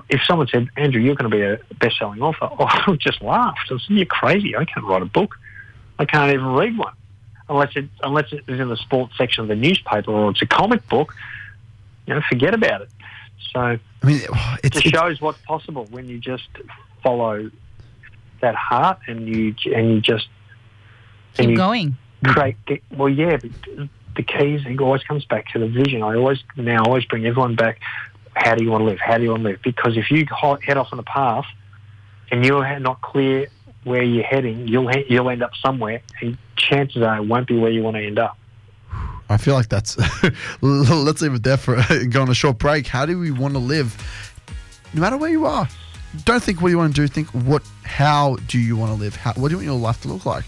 if 0.10 0.22
someone 0.26 0.48
said, 0.48 0.70
"Andrew, 0.78 1.02
you're 1.02 1.16
going 1.16 1.30
to 1.30 1.36
be 1.36 1.44
a 1.44 1.60
best-selling 1.76 2.22
author," 2.22 2.50
I 2.60 2.84
would 2.88 3.00
just 3.00 3.22
laughed. 3.22 3.60
I 3.66 3.78
said, 3.78 3.82
"You're 3.90 4.06
crazy! 4.06 4.56
I 4.56 4.66
can't 4.66 4.86
write 4.86 5.02
a 5.02 5.06
book. 5.06 5.36
I 6.00 6.06
can't 6.06 6.34
even 6.34 6.48
read 6.48 6.78
one 6.78 6.94
unless 7.50 7.76
it 7.76 7.90
unless 8.02 8.32
it 8.32 8.44
is 8.48 8.60
in 8.60 8.70
the 8.70 8.78
sports 8.78 9.14
section 9.18 9.44
of 9.44 9.48
the 9.50 9.56
newspaper 9.56 10.12
or 10.12 10.32
it's 10.32 10.42
a 10.42 10.46
comic 10.46 10.88
book. 10.88 11.14
You 12.06 12.16
know, 12.16 12.22
forget 12.30 12.54
about 12.54 12.82
it." 12.82 12.90
So, 13.52 13.60
I 13.60 13.80
mean, 14.04 14.22
it 14.64 14.74
just 14.74 14.88
shows 14.88 15.22
what's 15.22 15.42
possible 15.42 15.86
when 15.92 16.08
you 16.08 16.20
just 16.20 16.48
follow 17.02 17.52
that 18.42 18.56
heart 18.56 19.00
and 19.08 19.28
you 19.28 19.56
and 19.74 19.90
you 19.90 20.02
just 20.02 20.28
and 21.38 21.48
Keep 21.48 21.50
you 21.50 21.56
going. 21.56 21.98
create. 22.26 22.56
Well, 22.92 23.10
yeah, 23.10 23.38
but 23.38 23.52
the 24.16 24.24
keys 24.24 24.62
it 24.66 24.80
always 24.80 25.04
comes 25.04 25.26
back 25.26 25.48
to 25.54 25.60
the 25.60 25.68
vision. 25.68 26.04
I 26.04 26.16
always 26.16 26.40
now 26.56 26.84
always 26.84 27.06
bring 27.06 27.26
everyone 27.26 27.56
back. 27.56 27.80
How 28.36 28.56
do 28.56 28.64
you 28.64 28.72
want 28.72 28.82
to 28.82 28.86
live? 28.86 29.00
How 29.00 29.18
do 29.18 29.24
you 29.24 29.30
want 29.30 29.44
to 29.44 29.50
live? 29.50 29.62
Because 29.64 29.98
if 29.98 30.10
you 30.12 30.26
head 30.62 30.78
off 30.78 30.90
on 30.92 31.00
a 31.00 31.04
path 31.04 31.46
and 32.32 32.46
you're 32.46 32.80
not 32.80 33.02
clear 33.02 33.48
where 33.84 34.04
you're 34.04 34.24
heading, 34.24 34.68
you'll 34.68 34.92
you'll 35.08 35.30
end 35.30 35.44
up 35.44 35.52
somewhere, 35.56 36.02
and 36.22 36.38
chances 36.56 37.02
are 37.02 37.18
it 37.18 37.28
won't 37.28 37.48
be 37.48 37.58
where 37.58 37.72
you 37.72 37.84
want 37.84 37.98
to 37.98 38.06
end 38.06 38.20
up. 38.20 38.38
I 39.30 39.38
feel 39.38 39.54
like 39.54 39.70
that's. 39.70 39.98
let's 40.62 41.22
leave 41.22 41.34
it 41.34 41.44
there 41.44 41.58
for 41.58 41.78
go 42.10 42.22
on 42.22 42.30
a 42.30 42.34
short 42.34 42.58
break. 42.58 42.88
How 42.88 43.06
do 43.06 43.18
we 43.20 43.32
want 43.32 43.54
to 43.54 43.60
live, 43.60 43.96
no 44.94 45.02
matter 45.02 45.18
where 45.18 45.30
you 45.30 45.46
are? 45.46 45.68
Don't 46.26 46.44
think 46.44 46.62
what 46.62 46.70
you 46.70 46.78
want 46.78 46.96
to 46.96 47.02
do. 47.02 47.08
Think 47.08 47.30
what. 47.30 47.64
How 47.84 48.38
do 48.48 48.60
you 48.60 48.76
want 48.78 48.92
to 48.92 48.98
live? 48.98 49.16
How, 49.16 49.34
what 49.34 49.50
do 49.50 49.54
you 49.54 49.58
want 49.58 49.66
your 49.66 49.80
life 49.80 50.02
to 50.02 50.08
look 50.08 50.26
like? 50.26 50.46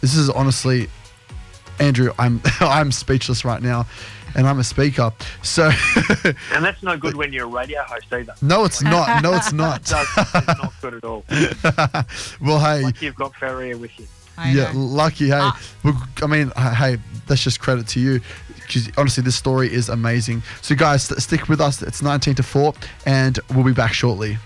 This 0.00 0.16
is 0.16 0.30
honestly, 0.30 0.88
Andrew. 1.78 2.12
I'm 2.18 2.40
I'm 2.60 2.92
speechless 2.92 3.44
right 3.44 3.62
now, 3.62 3.86
and 4.34 4.46
I'm 4.46 4.58
a 4.58 4.64
speaker. 4.64 5.12
So 5.42 5.70
And 6.52 6.64
that's 6.64 6.82
no 6.82 6.96
good 6.96 7.14
when 7.16 7.32
you're 7.32 7.44
a 7.46 7.50
radio 7.50 7.82
host 7.82 8.12
either. 8.12 8.34
no, 8.42 8.64
it's 8.64 8.82
not. 8.82 9.22
No, 9.22 9.34
it's 9.34 9.52
not. 9.64 9.80
It's 9.82 9.92
not 9.92 10.72
good 10.80 10.94
at 10.94 11.04
all. 11.04 11.24
well, 12.40 12.58
hey. 12.60 12.82
Like 12.82 13.00
you've 13.02 13.14
got 13.14 13.34
Faria 13.36 13.76
with 13.76 13.98
you. 13.98 14.06
yeah, 14.46 14.70
lucky. 14.74 15.26
Hey, 15.26 15.38
ah. 15.40 15.60
Well, 15.82 16.02
I 16.22 16.26
mean, 16.26 16.50
hey, 16.56 16.98
that's 17.26 17.42
just 17.42 17.60
credit 17.60 17.86
to 17.88 18.00
you. 18.00 18.20
Because 18.56 18.90
honestly, 18.96 19.22
this 19.22 19.36
story 19.36 19.72
is 19.72 19.88
amazing. 19.90 20.42
So, 20.62 20.74
guys, 20.74 21.02
st- 21.04 21.20
stick 21.20 21.48
with 21.50 21.60
us. 21.60 21.82
It's 21.82 22.00
19 22.00 22.34
to 22.36 22.42
4, 22.42 22.72
and 23.04 23.38
we'll 23.54 23.62
be 23.64 23.72
back 23.74 23.92
shortly. 23.92 24.38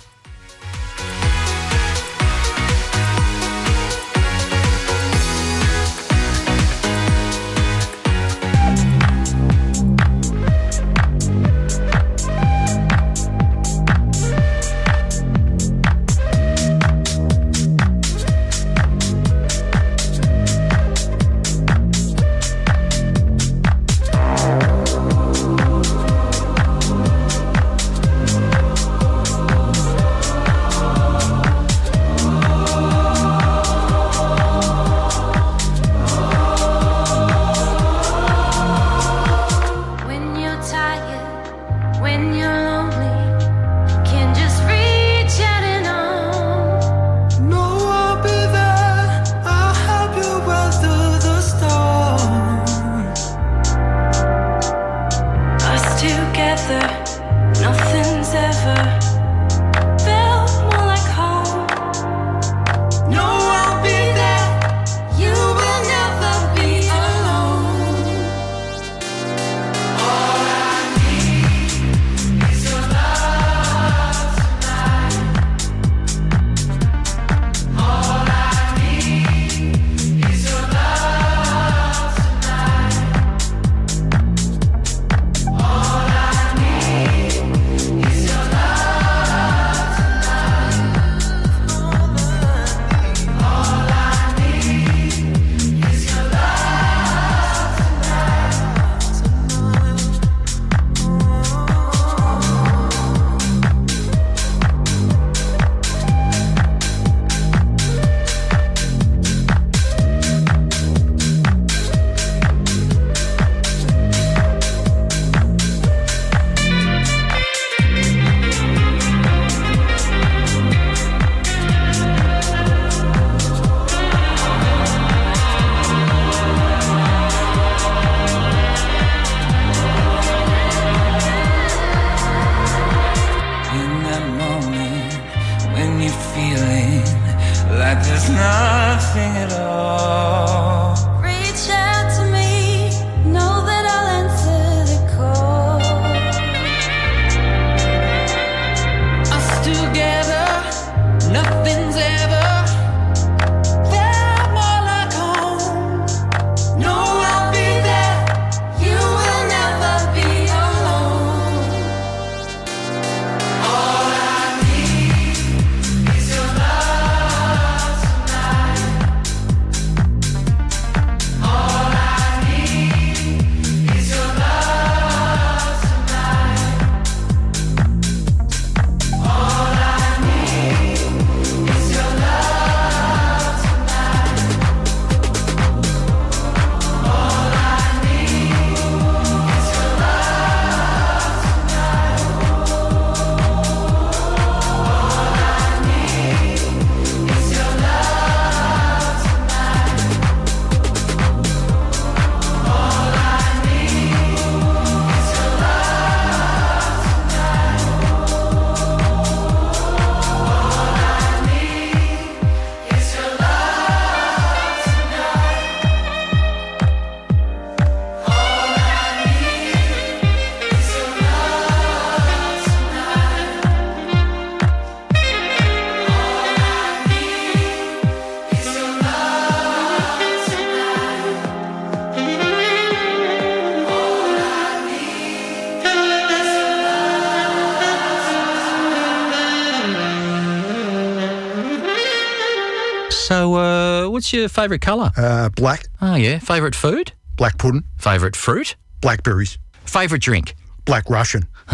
So, 243.28 243.56
uh, 243.56 244.08
what's 244.08 244.32
your 244.32 244.48
favourite 244.48 244.80
colour? 244.80 245.10
Uh, 245.14 245.50
black. 245.50 245.84
Oh, 246.00 246.14
yeah. 246.14 246.38
Favourite 246.38 246.74
food? 246.74 247.12
Black 247.36 247.58
pudding. 247.58 247.84
Favourite 247.98 248.34
fruit? 248.34 248.74
Blackberries. 249.02 249.58
Favourite 249.84 250.22
drink? 250.22 250.54
Black 250.86 251.10
Russian. 251.10 251.42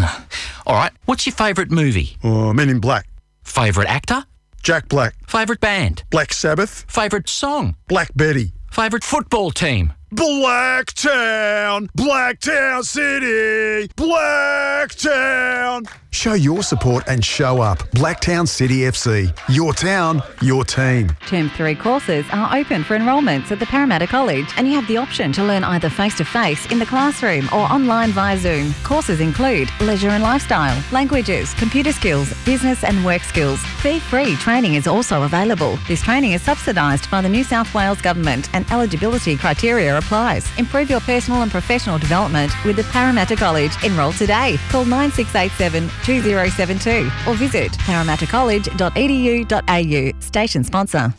All 0.66 0.74
right. 0.74 0.90
What's 1.04 1.26
your 1.26 1.34
favourite 1.36 1.70
movie? 1.70 2.16
Uh, 2.24 2.52
Men 2.52 2.68
in 2.70 2.80
Black. 2.80 3.06
Favourite 3.44 3.88
actor? 3.88 4.24
Jack 4.64 4.88
Black. 4.88 5.14
Favourite 5.28 5.60
band? 5.60 6.02
Black 6.10 6.32
Sabbath. 6.32 6.86
Favourite 6.88 7.28
song? 7.28 7.76
Black 7.86 8.10
Betty. 8.16 8.50
Favourite 8.72 9.04
football 9.04 9.52
team? 9.52 9.92
Blacktown, 10.12 11.88
Blacktown 11.96 12.84
City, 12.84 13.88
Blacktown. 13.96 15.88
Show 16.14 16.34
your 16.34 16.62
support 16.62 17.02
and 17.08 17.24
show 17.24 17.60
up. 17.60 17.78
Blacktown 17.90 18.46
City 18.46 18.82
FC. 18.82 19.36
Your 19.52 19.72
town, 19.72 20.22
your 20.40 20.64
team. 20.64 21.08
Term 21.26 21.50
3 21.50 21.74
courses 21.74 22.24
are 22.32 22.56
open 22.56 22.84
for 22.84 22.94
enrolments 22.94 23.50
at 23.50 23.58
the 23.58 23.66
Parramatta 23.66 24.06
College 24.06 24.46
and 24.56 24.68
you 24.68 24.74
have 24.74 24.86
the 24.86 24.96
option 24.96 25.32
to 25.32 25.42
learn 25.42 25.64
either 25.64 25.90
face 25.90 26.16
to 26.18 26.24
face 26.24 26.70
in 26.70 26.78
the 26.78 26.86
classroom 26.86 27.46
or 27.46 27.66
online 27.66 28.12
via 28.12 28.38
Zoom. 28.38 28.72
Courses 28.84 29.20
include 29.20 29.68
leisure 29.80 30.10
and 30.10 30.22
lifestyle, 30.22 30.80
languages, 30.92 31.52
computer 31.54 31.90
skills, 31.90 32.32
business 32.44 32.84
and 32.84 33.04
work 33.04 33.22
skills. 33.22 33.60
Fee 33.82 33.98
free 33.98 34.36
training 34.36 34.74
is 34.74 34.86
also 34.86 35.24
available. 35.24 35.76
This 35.88 36.00
training 36.00 36.32
is 36.32 36.42
subsidised 36.42 37.10
by 37.10 37.22
the 37.22 37.28
New 37.28 37.42
South 37.42 37.74
Wales 37.74 38.00
Government 38.00 38.48
and 38.54 38.70
eligibility 38.70 39.36
criteria 39.36 39.98
applies. 39.98 40.46
Improve 40.58 40.88
your 40.90 41.00
personal 41.00 41.42
and 41.42 41.50
professional 41.50 41.98
development 41.98 42.52
with 42.64 42.76
the 42.76 42.84
Parramatta 42.84 43.34
College. 43.34 43.72
Enrol 43.82 44.12
today. 44.12 44.58
Call 44.68 44.84
9687 44.84 45.90
2072 46.04 47.10
or 47.28 47.34
visit 47.34 47.72
parramattacollege.edu.au. 47.72 50.20
Station 50.20 50.64
sponsor. 50.64 51.12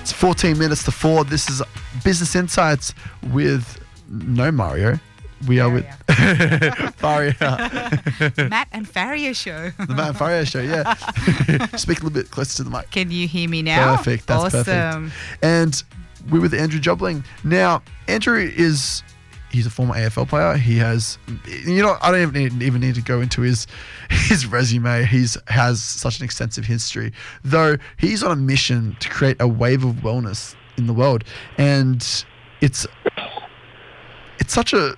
It's 0.00 0.12
14 0.12 0.56
minutes 0.58 0.84
to 0.84 0.90
four. 0.92 1.24
This 1.24 1.48
is 1.50 1.62
Business 2.04 2.36
Insights 2.36 2.94
with 3.32 3.78
no 4.08 4.50
Mario. 4.52 4.98
We 5.46 5.60
are 5.60 5.68
with 5.68 5.84
Faria. 6.96 7.34
Matt 8.48 8.68
and 8.72 8.88
Faria 8.88 9.34
show. 9.34 9.70
the 9.78 9.94
Matt 9.94 10.08
and 10.08 10.16
Faria 10.16 10.46
show, 10.46 10.60
yeah. 10.60 10.94
Speak 11.76 12.00
a 12.00 12.04
little 12.04 12.10
bit 12.10 12.30
closer 12.30 12.56
to 12.58 12.64
the 12.64 12.70
mic. 12.70 12.90
Can 12.90 13.10
you 13.10 13.28
hear 13.28 13.48
me 13.48 13.60
now? 13.62 13.96
Perfect. 13.96 14.26
That's 14.28 14.54
awesome. 14.54 15.10
perfect. 15.10 15.44
And 15.44 15.82
we're 16.30 16.40
with 16.40 16.54
Andrew 16.54 16.80
Jobling. 16.80 17.22
Now, 17.44 17.82
Andrew 18.08 18.38
is 18.38 19.02
he's 19.56 19.66
a 19.66 19.70
former 19.70 19.94
AFL 19.94 20.28
player. 20.28 20.54
He 20.56 20.76
has, 20.78 21.18
you 21.66 21.82
know, 21.82 21.96
I 22.02 22.10
don't 22.10 22.20
even 22.22 22.34
need, 22.34 22.62
even 22.62 22.80
need 22.80 22.94
to 22.96 23.02
go 23.02 23.20
into 23.20 23.40
his 23.40 23.66
his 24.10 24.46
resume. 24.46 25.04
He's 25.04 25.36
has 25.48 25.82
such 25.82 26.18
an 26.18 26.24
extensive 26.24 26.64
history. 26.66 27.12
Though 27.42 27.76
he's 27.96 28.22
on 28.22 28.30
a 28.32 28.36
mission 28.36 28.96
to 29.00 29.08
create 29.08 29.36
a 29.40 29.48
wave 29.48 29.84
of 29.84 29.96
wellness 29.96 30.54
in 30.76 30.86
the 30.86 30.92
world, 30.92 31.24
and 31.58 32.06
it's 32.60 32.86
it's 34.38 34.52
such 34.52 34.72
a 34.72 34.94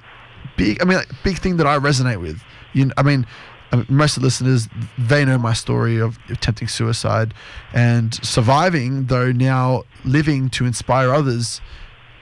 big. 0.56 0.82
I 0.82 0.84
mean, 0.84 0.98
like, 0.98 1.10
big 1.22 1.38
thing 1.38 1.56
that 1.58 1.66
I 1.66 1.78
resonate 1.78 2.20
with. 2.20 2.42
You, 2.74 2.90
I 2.96 3.02
mean. 3.02 3.26
I 3.70 3.76
mean, 3.76 3.86
Most 3.90 4.16
of 4.16 4.22
the 4.22 4.28
listeners, 4.28 4.66
they 4.96 5.26
know 5.26 5.36
my 5.36 5.52
story 5.52 5.98
of 6.00 6.18
attempting 6.30 6.68
suicide 6.68 7.34
and 7.74 8.14
surviving, 8.24 9.04
though 9.08 9.30
now 9.30 9.84
living 10.06 10.48
to 10.56 10.64
inspire 10.64 11.12
others. 11.12 11.60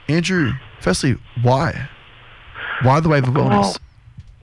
Andrew, 0.09 0.51
firstly, 0.81 1.15
why? 1.41 1.87
Why 2.83 2.99
the 2.99 3.09
wave 3.09 3.27
of 3.27 3.33
wellness? 3.33 3.49
Well, 3.49 3.77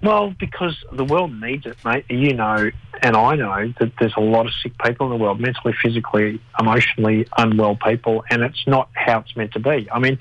well, 0.04 0.34
because 0.38 0.76
the 0.92 1.04
world 1.04 1.32
needs 1.40 1.64
it, 1.64 1.78
mate. 1.82 2.04
You 2.10 2.34
know, 2.34 2.70
and 3.00 3.16
I 3.16 3.36
know 3.36 3.72
that 3.80 3.92
there's 3.98 4.12
a 4.16 4.20
lot 4.20 4.44
of 4.46 4.52
sick 4.62 4.76
people 4.78 5.06
in 5.06 5.18
the 5.18 5.22
world, 5.22 5.40
mentally, 5.40 5.74
physically, 5.82 6.42
emotionally 6.60 7.26
unwell 7.38 7.76
people, 7.76 8.22
and 8.30 8.42
it's 8.42 8.66
not 8.66 8.90
how 8.92 9.20
it's 9.20 9.34
meant 9.34 9.52
to 9.52 9.60
be. 9.60 9.88
I 9.90 9.98
mean, 9.98 10.18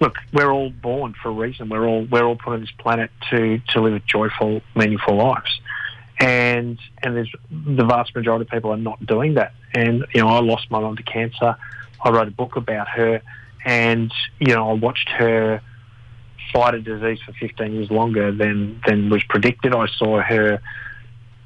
look, 0.00 0.16
we're 0.32 0.50
all 0.50 0.70
born 0.70 1.14
for 1.22 1.28
a 1.28 1.32
reason. 1.32 1.68
We're 1.68 1.86
all 1.86 2.04
we're 2.10 2.24
all 2.24 2.34
put 2.34 2.54
on 2.54 2.60
this 2.60 2.72
planet 2.72 3.10
to 3.30 3.60
to 3.68 3.80
live 3.80 4.04
joyful, 4.04 4.62
meaningful 4.74 5.14
lives, 5.16 5.60
and 6.18 6.78
and 7.02 7.14
there's 7.14 7.30
the 7.50 7.84
vast 7.84 8.16
majority 8.16 8.42
of 8.42 8.48
people 8.48 8.72
are 8.72 8.76
not 8.76 9.04
doing 9.06 9.34
that. 9.34 9.54
And 9.74 10.06
you 10.12 10.22
know, 10.22 10.28
I 10.28 10.40
lost 10.40 10.70
my 10.72 10.80
mum 10.80 10.96
to 10.96 11.04
cancer. 11.04 11.54
I 12.02 12.10
wrote 12.10 12.26
a 12.26 12.32
book 12.32 12.56
about 12.56 12.88
her, 12.88 13.22
and 13.64 14.12
you 14.40 14.54
know, 14.54 14.70
I 14.70 14.72
watched 14.72 15.08
her 15.10 15.62
fight 16.52 16.74
a 16.74 16.80
disease 16.80 17.18
for 17.24 17.32
15 17.32 17.72
years 17.72 17.90
longer 17.90 18.32
than 18.32 18.80
than 18.86 19.10
was 19.10 19.22
predicted. 19.24 19.74
I 19.74 19.86
saw 19.86 20.20
her, 20.20 20.60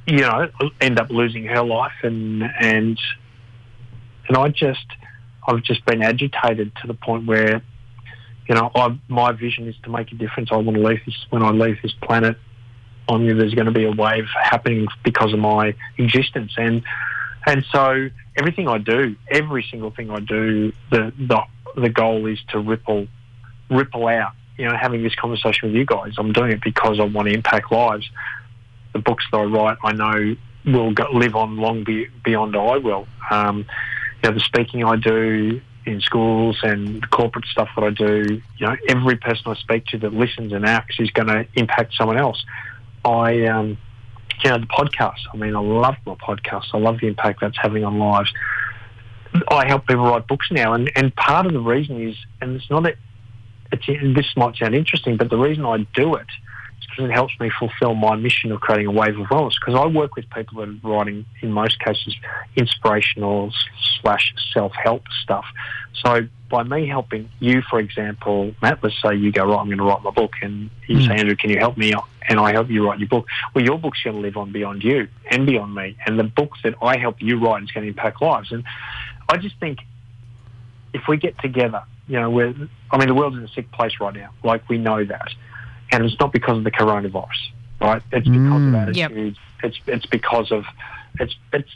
you 0.06 0.18
know, 0.18 0.50
end 0.80 0.98
up 0.98 1.10
losing 1.10 1.44
her 1.44 1.62
life, 1.62 1.92
and 2.02 2.42
and 2.42 2.98
and 4.28 4.36
I 4.36 4.48
just 4.48 4.86
I've 5.46 5.62
just 5.62 5.84
been 5.84 6.02
agitated 6.02 6.72
to 6.82 6.86
the 6.86 6.94
point 6.94 7.26
where, 7.26 7.62
you 8.48 8.54
know, 8.54 8.70
I, 8.74 8.98
my 9.08 9.32
vision 9.32 9.68
is 9.68 9.76
to 9.84 9.90
make 9.90 10.10
a 10.12 10.14
difference. 10.14 10.50
I 10.52 10.56
want 10.56 10.76
to 10.76 10.82
leave 10.82 11.00
this 11.04 11.26
when 11.30 11.42
I 11.42 11.50
leave 11.50 11.80
this 11.82 11.94
planet. 12.02 12.36
I 13.08 13.18
knew 13.18 13.34
there's 13.34 13.54
going 13.54 13.66
to 13.66 13.72
be 13.72 13.84
a 13.84 13.92
wave 13.92 14.26
happening 14.42 14.86
because 15.02 15.32
of 15.34 15.38
my 15.38 15.74
existence, 15.98 16.52
and 16.56 16.82
and 17.46 17.64
so 17.70 18.08
everything 18.36 18.68
I 18.68 18.78
do, 18.78 19.16
every 19.30 19.66
single 19.70 19.90
thing 19.90 20.10
I 20.10 20.20
do, 20.20 20.72
the 20.90 21.12
the 21.18 21.42
the 21.76 21.90
goal 21.90 22.26
is 22.26 22.38
to 22.48 22.58
ripple 22.58 23.06
ripple 23.68 24.06
out 24.06 24.32
you 24.56 24.66
know, 24.66 24.76
having 24.76 25.02
this 25.02 25.14
conversation 25.14 25.68
with 25.68 25.76
you 25.76 25.84
guys. 25.84 26.12
I'm 26.18 26.32
doing 26.32 26.52
it 26.52 26.60
because 26.62 27.00
I 27.00 27.04
want 27.04 27.28
to 27.28 27.34
impact 27.34 27.72
lives. 27.72 28.08
The 28.92 28.98
books 29.00 29.24
that 29.32 29.38
I 29.38 29.44
write, 29.44 29.78
I 29.82 29.92
know 29.92 30.36
will 30.64 30.92
go, 30.92 31.06
live 31.12 31.34
on 31.34 31.56
long 31.56 31.84
be, 31.84 32.08
beyond 32.24 32.56
I 32.56 32.78
will. 32.78 33.06
Um, 33.30 33.66
you 34.22 34.30
know, 34.30 34.34
the 34.34 34.40
speaking 34.40 34.84
I 34.84 34.96
do 34.96 35.60
in 35.86 36.00
schools 36.00 36.58
and 36.62 37.02
the 37.02 37.06
corporate 37.08 37.44
stuff 37.46 37.68
that 37.76 37.84
I 37.84 37.90
do, 37.90 38.40
you 38.58 38.66
know, 38.66 38.76
every 38.88 39.16
person 39.16 39.42
I 39.46 39.54
speak 39.54 39.86
to 39.86 39.98
that 39.98 40.14
listens 40.14 40.52
and 40.52 40.64
acts 40.64 40.96
is 40.98 41.10
going 41.10 41.28
to 41.28 41.46
impact 41.54 41.94
someone 41.94 42.16
else. 42.16 42.42
I, 43.04 43.44
um, 43.46 43.76
you 44.42 44.50
know, 44.50 44.58
the 44.58 44.66
podcast. 44.66 45.20
I 45.32 45.36
mean, 45.36 45.54
I 45.54 45.60
love 45.60 45.96
my 46.06 46.14
podcast. 46.14 46.66
I 46.72 46.78
love 46.78 47.00
the 47.00 47.08
impact 47.08 47.40
that's 47.40 47.56
having 47.60 47.84
on 47.84 47.98
lives. 47.98 48.32
I 49.48 49.66
help 49.66 49.86
people 49.86 50.04
write 50.04 50.26
books 50.28 50.46
now, 50.50 50.74
and, 50.74 50.90
and 50.94 51.14
part 51.16 51.46
of 51.46 51.52
the 51.52 51.60
reason 51.60 52.08
is, 52.08 52.16
and 52.40 52.56
it's 52.56 52.70
not 52.70 52.86
this 53.86 54.26
might 54.36 54.56
sound 54.56 54.74
interesting, 54.74 55.16
but 55.16 55.30
the 55.30 55.38
reason 55.38 55.64
I 55.64 55.86
do 55.94 56.14
it 56.14 56.26
is 56.80 56.86
because 56.88 57.10
it 57.10 57.12
helps 57.12 57.38
me 57.40 57.50
fulfill 57.58 57.94
my 57.94 58.16
mission 58.16 58.52
of 58.52 58.60
creating 58.60 58.86
a 58.86 58.90
wave 58.90 59.18
of 59.18 59.26
wellness. 59.26 59.54
Because 59.60 59.74
I 59.74 59.86
work 59.86 60.16
with 60.16 60.28
people 60.30 60.58
that 60.58 60.68
are 60.68 60.88
writing, 60.88 61.24
in 61.42 61.52
most 61.52 61.78
cases, 61.80 62.14
inspirational 62.56 63.52
slash 64.00 64.34
self-help 64.52 65.02
stuff. 65.22 65.44
So 65.94 66.28
by 66.50 66.62
me 66.62 66.86
helping 66.86 67.28
you, 67.40 67.62
for 67.68 67.78
example, 67.78 68.54
Matt, 68.62 68.82
let's 68.82 69.00
say 69.02 69.14
you 69.14 69.32
go, 69.32 69.44
right, 69.44 69.58
I'm 69.58 69.66
going 69.66 69.78
to 69.78 69.84
write 69.84 70.02
my 70.02 70.10
book, 70.10 70.32
and 70.42 70.70
you 70.86 70.98
hmm. 70.98 71.04
say, 71.06 71.16
Andrew, 71.16 71.36
can 71.36 71.50
you 71.50 71.58
help 71.58 71.76
me? 71.76 71.92
And 72.28 72.38
I 72.38 72.52
help 72.52 72.70
you 72.70 72.86
write 72.86 72.98
your 72.98 73.08
book. 73.08 73.26
Well, 73.54 73.64
your 73.64 73.78
book's 73.78 74.02
going 74.02 74.16
to 74.16 74.22
live 74.22 74.36
on 74.36 74.52
beyond 74.52 74.82
you 74.82 75.08
and 75.30 75.46
beyond 75.46 75.74
me. 75.74 75.96
And 76.06 76.18
the 76.18 76.24
book 76.24 76.52
that 76.62 76.74
I 76.80 76.96
help 76.98 77.20
you 77.20 77.38
write 77.38 77.62
is 77.62 77.70
going 77.70 77.84
to 77.84 77.88
impact 77.88 78.22
lives. 78.22 78.52
And 78.52 78.64
I 79.28 79.36
just 79.36 79.58
think 79.58 79.80
if 80.94 81.02
we 81.08 81.16
get 81.16 81.38
together 81.38 81.82
you 82.06 82.20
know, 82.20 82.30
we're, 82.30 82.54
I 82.90 82.98
mean, 82.98 83.08
the 83.08 83.14
world's 83.14 83.36
in 83.36 83.44
a 83.44 83.48
sick 83.48 83.70
place 83.72 83.92
right 84.00 84.14
now. 84.14 84.30
Like, 84.42 84.68
we 84.68 84.78
know 84.78 85.04
that. 85.04 85.28
And 85.92 86.04
it's 86.04 86.18
not 86.20 86.32
because 86.32 86.58
of 86.58 86.64
the 86.64 86.70
coronavirus, 86.70 87.28
right? 87.80 88.02
It's 88.12 88.28
because 88.28 88.60
Mm. 88.62 88.68
of 88.68 88.74
attitudes. 88.74 89.38
It's, 89.62 89.78
it's 89.86 90.06
because 90.06 90.52
of, 90.52 90.64
it's, 91.20 91.34
it's, 91.52 91.70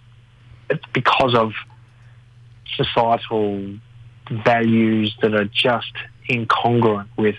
it's 0.71 0.85
because 0.93 1.35
of 1.35 1.53
societal 2.77 3.77
values 4.45 5.17
that 5.23 5.35
are 5.35 5.45
just 5.47 5.93
incongruent 6.29 7.09
with, 7.17 7.37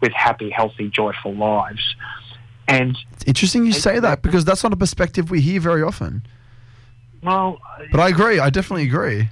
with 0.00 0.12
happy, 0.12 0.50
healthy, 0.50 0.88
joyful 0.88 1.34
lives. 1.34 1.94
And, 2.68 2.96
It's 3.12 3.24
interesting 3.24 3.66
you 3.66 3.72
say 3.72 3.98
that 3.98 4.22
because 4.22 4.44
that's 4.44 4.62
not 4.62 4.72
a 4.72 4.76
perspective 4.76 5.30
we 5.30 5.40
hear 5.40 5.60
very 5.60 5.82
often. 5.82 6.22
well, 7.22 7.58
But 7.90 8.00
I 8.00 8.08
agree. 8.08 8.38
I 8.38 8.48
definitely 8.50 8.84
agree. 8.84 9.28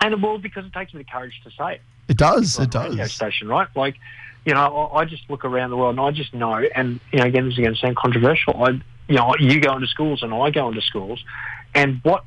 and 0.00 0.20
well, 0.22 0.38
because 0.38 0.64
it 0.66 0.72
takes 0.72 0.92
me 0.94 1.02
the 1.02 1.10
courage 1.10 1.40
to 1.44 1.50
say 1.50 1.74
it. 1.74 1.80
It 2.12 2.18
does. 2.18 2.58
It 2.58 2.74
radio 2.74 2.96
does. 2.96 3.12
station, 3.12 3.48
right? 3.48 3.68
Like, 3.74 3.96
you 4.44 4.52
know, 4.52 4.60
I, 4.60 5.00
I 5.00 5.04
just 5.04 5.28
look 5.30 5.44
around 5.44 5.70
the 5.70 5.76
world 5.76 5.98
and 5.98 6.00
I 6.00 6.10
just 6.10 6.34
know, 6.34 6.54
and 6.74 7.00
you 7.10 7.18
know, 7.18 7.24
again, 7.24 7.44
this 7.46 7.54
is 7.54 7.58
going 7.58 7.74
to 7.74 7.80
sound 7.80 7.96
controversial. 7.96 8.62
I, 8.62 8.70
you 9.08 9.16
know, 9.16 9.34
you 9.38 9.60
go 9.60 9.74
into 9.74 9.86
schools 9.86 10.22
and 10.22 10.32
I 10.34 10.50
go 10.50 10.68
into 10.68 10.82
schools, 10.82 11.24
and 11.74 12.00
what, 12.02 12.24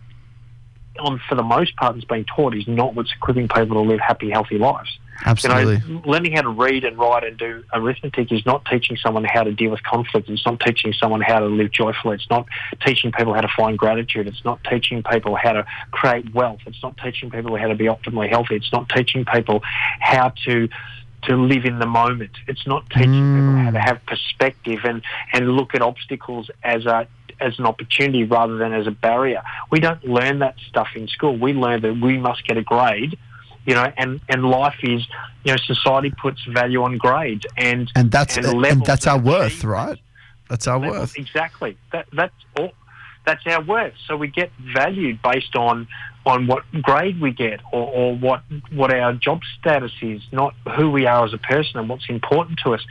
on 1.00 1.22
for 1.28 1.36
the 1.36 1.44
most 1.44 1.76
part, 1.76 1.98
is 1.98 2.06
being 2.06 2.26
taught 2.26 2.56
is 2.56 2.68
not 2.68 2.96
what's 2.96 3.12
equipping 3.14 3.48
people 3.48 3.76
to 3.76 3.82
live 3.82 4.00
happy, 4.00 4.30
healthy 4.30 4.58
lives. 4.58 4.98
Absolutely. 5.26 5.78
You 5.88 5.96
know, 5.96 6.02
learning 6.06 6.34
how 6.34 6.42
to 6.42 6.50
read 6.50 6.84
and 6.84 6.98
write 6.98 7.24
and 7.24 7.38
do 7.38 7.64
arithmetic 7.74 8.32
is 8.32 8.46
not 8.46 8.66
teaching 8.66 8.98
someone 8.98 9.24
how 9.24 9.44
to 9.44 9.54
deal 9.54 9.72
with 9.72 9.82
conflict. 9.84 10.30
It's 10.30 10.46
not 10.46 10.60
teaching 10.60 10.94
someone 10.94 11.22
how 11.22 11.40
to 11.40 11.46
live 11.46 11.72
joyfully. 11.72 12.16
It's 12.16 12.30
not 12.30 12.46
teaching 12.86 13.12
people 13.12 13.34
how 13.34 13.42
to 13.42 13.50
find 13.56 13.78
gratitude. 13.78 14.28
It's 14.28 14.44
not 14.44 14.64
teaching 14.70 15.04
people 15.04 15.36
how 15.36 15.54
to 15.54 15.66
create 15.92 16.34
wealth. 16.34 16.60
It's 16.66 16.82
not 16.84 16.98
teaching 16.98 17.30
people 17.30 17.58
how 17.58 17.68
to 17.68 17.76
be 17.76 17.86
optimally 17.86 18.30
healthy. 18.30 18.56
It's 18.56 18.72
not 18.74 18.90
teaching 18.90 19.26
people 19.26 19.62
how 20.00 20.34
to 20.46 20.68
to 21.24 21.36
live 21.36 21.66
in 21.66 21.80
the 21.80 21.86
moment. 21.86 22.32
It's 22.48 22.68
not 22.68 22.90
teaching 22.90 23.12
mm. 23.12 23.40
people 23.40 23.64
how 23.64 23.72
to 23.72 23.80
have 23.80 24.06
perspective 24.06 24.80
and, 24.84 25.02
and 25.34 25.50
look 25.50 25.74
at 25.76 25.82
obstacles 25.82 26.50
as 26.64 26.86
a 26.86 27.08
as 27.42 27.60
an 27.60 27.66
opportunity 27.66 28.24
rather 28.24 28.58
than 28.58 28.72
as 28.72 28.88
a 28.88 28.92
barrier. 28.92 29.44
We 29.70 29.82
don't 29.82 30.02
learn 30.06 30.40
that 30.40 30.56
stuff 30.70 30.88
in 30.96 31.10
school. 31.10 31.38
We 31.38 31.52
learn 31.52 31.82
that 31.82 32.00
we 32.00 32.18
must 32.18 32.48
get 32.48 32.56
a 32.56 32.62
grade 32.62 33.18
you 33.66 33.74
know, 33.74 33.92
and, 33.98 34.22
and 34.30 34.46
life 34.46 34.78
is, 34.84 35.06
you 35.44 35.52
know, 35.52 35.58
society 35.58 36.12
puts 36.12 36.44
value 36.46 36.84
on 36.84 36.98
grades 36.98 37.46
and 37.58 37.92
And 37.96 38.12
that's 38.12 38.38
and 38.38 38.46
and, 38.46 38.86
that's 38.86 39.08
our 39.08 39.18
worth, 39.18 39.64
right? 39.64 40.00
That's 40.50 40.68
our 40.68 40.80
worth. 40.80 41.18
Exactly. 41.18 41.78
That 41.92 42.06
that's 42.14 42.34
all. 42.58 42.72
that's 43.26 43.46
our 43.48 43.64
worth. 43.64 43.94
So 44.08 44.16
we 44.16 44.28
get 44.28 44.52
valued 44.74 45.22
based 45.24 45.56
on 45.56 45.88
on 46.26 46.48
what 46.48 46.64
grade 46.82 47.22
we 47.22 47.32
get 47.32 47.60
or, 47.72 47.88
or 47.88 48.16
what 48.16 48.42
what 48.72 48.94
our 48.94 49.14
job 49.14 49.42
status 49.60 49.92
is, 50.02 50.22
not 50.32 50.54
who 50.76 50.90
we 50.90 51.06
are 51.06 51.26
as 51.26 51.34
a 51.34 51.38
person 51.38 51.80
and 51.80 51.88
what's 51.88 52.10
important 52.10 52.60
to 52.64 52.74
us. 52.74 52.82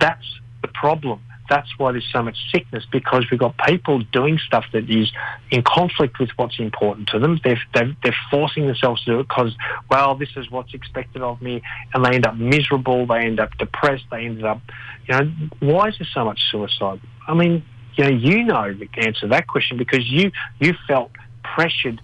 That's 0.00 0.26
the 0.62 0.68
problem. 0.68 1.20
That's 1.48 1.68
why 1.78 1.92
there's 1.92 2.08
so 2.12 2.22
much 2.22 2.36
sickness 2.50 2.84
because 2.90 3.26
we've 3.30 3.38
got 3.38 3.56
people 3.58 4.00
doing 4.12 4.38
stuff 4.44 4.64
that 4.72 4.90
is 4.90 5.12
in 5.50 5.62
conflict 5.62 6.18
with 6.18 6.30
what's 6.36 6.58
important 6.58 7.08
to 7.08 7.20
them. 7.20 7.38
They're, 7.44 7.60
they're, 7.72 7.96
they're 8.02 8.16
forcing 8.30 8.66
themselves 8.66 9.04
to 9.04 9.12
do 9.12 9.20
it 9.20 9.28
because, 9.28 9.54
well, 9.88 10.16
this 10.16 10.30
is 10.36 10.50
what's 10.50 10.74
expected 10.74 11.22
of 11.22 11.40
me, 11.40 11.62
and 11.94 12.04
they 12.04 12.16
end 12.16 12.26
up 12.26 12.36
miserable. 12.36 13.06
They 13.06 13.20
end 13.20 13.38
up 13.38 13.56
depressed. 13.58 14.04
They 14.10 14.26
end 14.26 14.44
up, 14.44 14.60
you 15.06 15.16
know, 15.16 15.32
why 15.60 15.88
is 15.88 15.98
there 15.98 16.08
so 16.12 16.24
much 16.24 16.40
suicide? 16.50 17.00
I 17.28 17.34
mean, 17.34 17.64
you 17.94 18.04
know, 18.04 18.10
you 18.10 18.42
know 18.42 18.74
the 18.74 18.88
answer 18.98 19.20
to 19.20 19.28
that 19.28 19.46
question 19.46 19.78
because 19.78 20.04
you 20.10 20.32
you 20.58 20.74
felt 20.86 21.12
pressured 21.42 22.00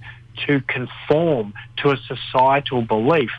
to 0.47 0.61
conform 0.63 1.55
to 1.79 1.91
a 1.91 1.97
societal 1.97 2.83
belief 2.83 3.31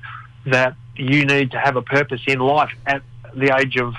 that 0.46 0.76
you 0.96 1.26
need 1.26 1.52
to 1.52 1.60
have 1.60 1.76
a 1.76 1.82
purpose 1.82 2.22
in 2.28 2.40
life 2.40 2.72
at 2.86 3.02
the 3.36 3.56
age 3.58 3.78
of 3.78 3.94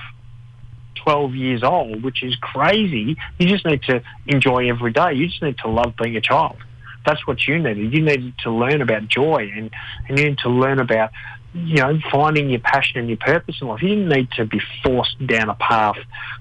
12 1.05 1.34
years 1.34 1.62
old, 1.62 2.03
which 2.03 2.22
is 2.22 2.34
crazy. 2.36 3.16
You 3.38 3.49
just 3.49 3.66
need 3.66 3.82
to 3.84 4.03
enjoy 4.26 4.68
every 4.68 4.92
day. 4.92 5.12
You 5.14 5.28
just 5.28 5.42
need 5.42 5.59
to 5.59 5.68
love 5.68 5.95
being 6.01 6.16
a 6.16 6.20
child. 6.20 6.57
That's 7.05 7.26
what 7.26 7.47
you 7.47 7.59
needed. 7.59 7.92
You 7.92 8.03
needed 8.03 8.34
to 8.45 8.51
learn 8.51 8.80
about 8.80 9.09
joy 9.09 9.51
and, 9.55 9.70
and 10.09 10.18
you 10.18 10.30
need 10.30 10.38
to 10.38 10.49
learn 10.49 10.80
about, 10.80 11.11
you 11.53 11.76
know, 11.76 11.99
finding 12.11 12.49
your 12.49 12.61
passion 12.61 13.01
and 13.01 13.09
your 13.09 13.18
purpose 13.18 13.57
in 13.61 13.68
life. 13.68 13.82
You 13.82 13.90
didn't 13.90 14.09
need 14.09 14.30
to 14.32 14.47
be 14.47 14.61
forced 14.82 15.24
down 15.26 15.51
a 15.51 15.55
path 15.55 15.97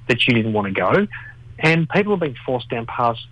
that 0.07 0.25
you 0.27 0.33
didn't 0.33 0.53
want 0.53 0.67
to 0.67 0.73
go. 0.73 1.07
And 1.59 1.89
people 1.89 2.13
have 2.13 2.21
been 2.21 2.35
forced 2.45 2.69
down 2.69 2.85
paths, 2.85 3.25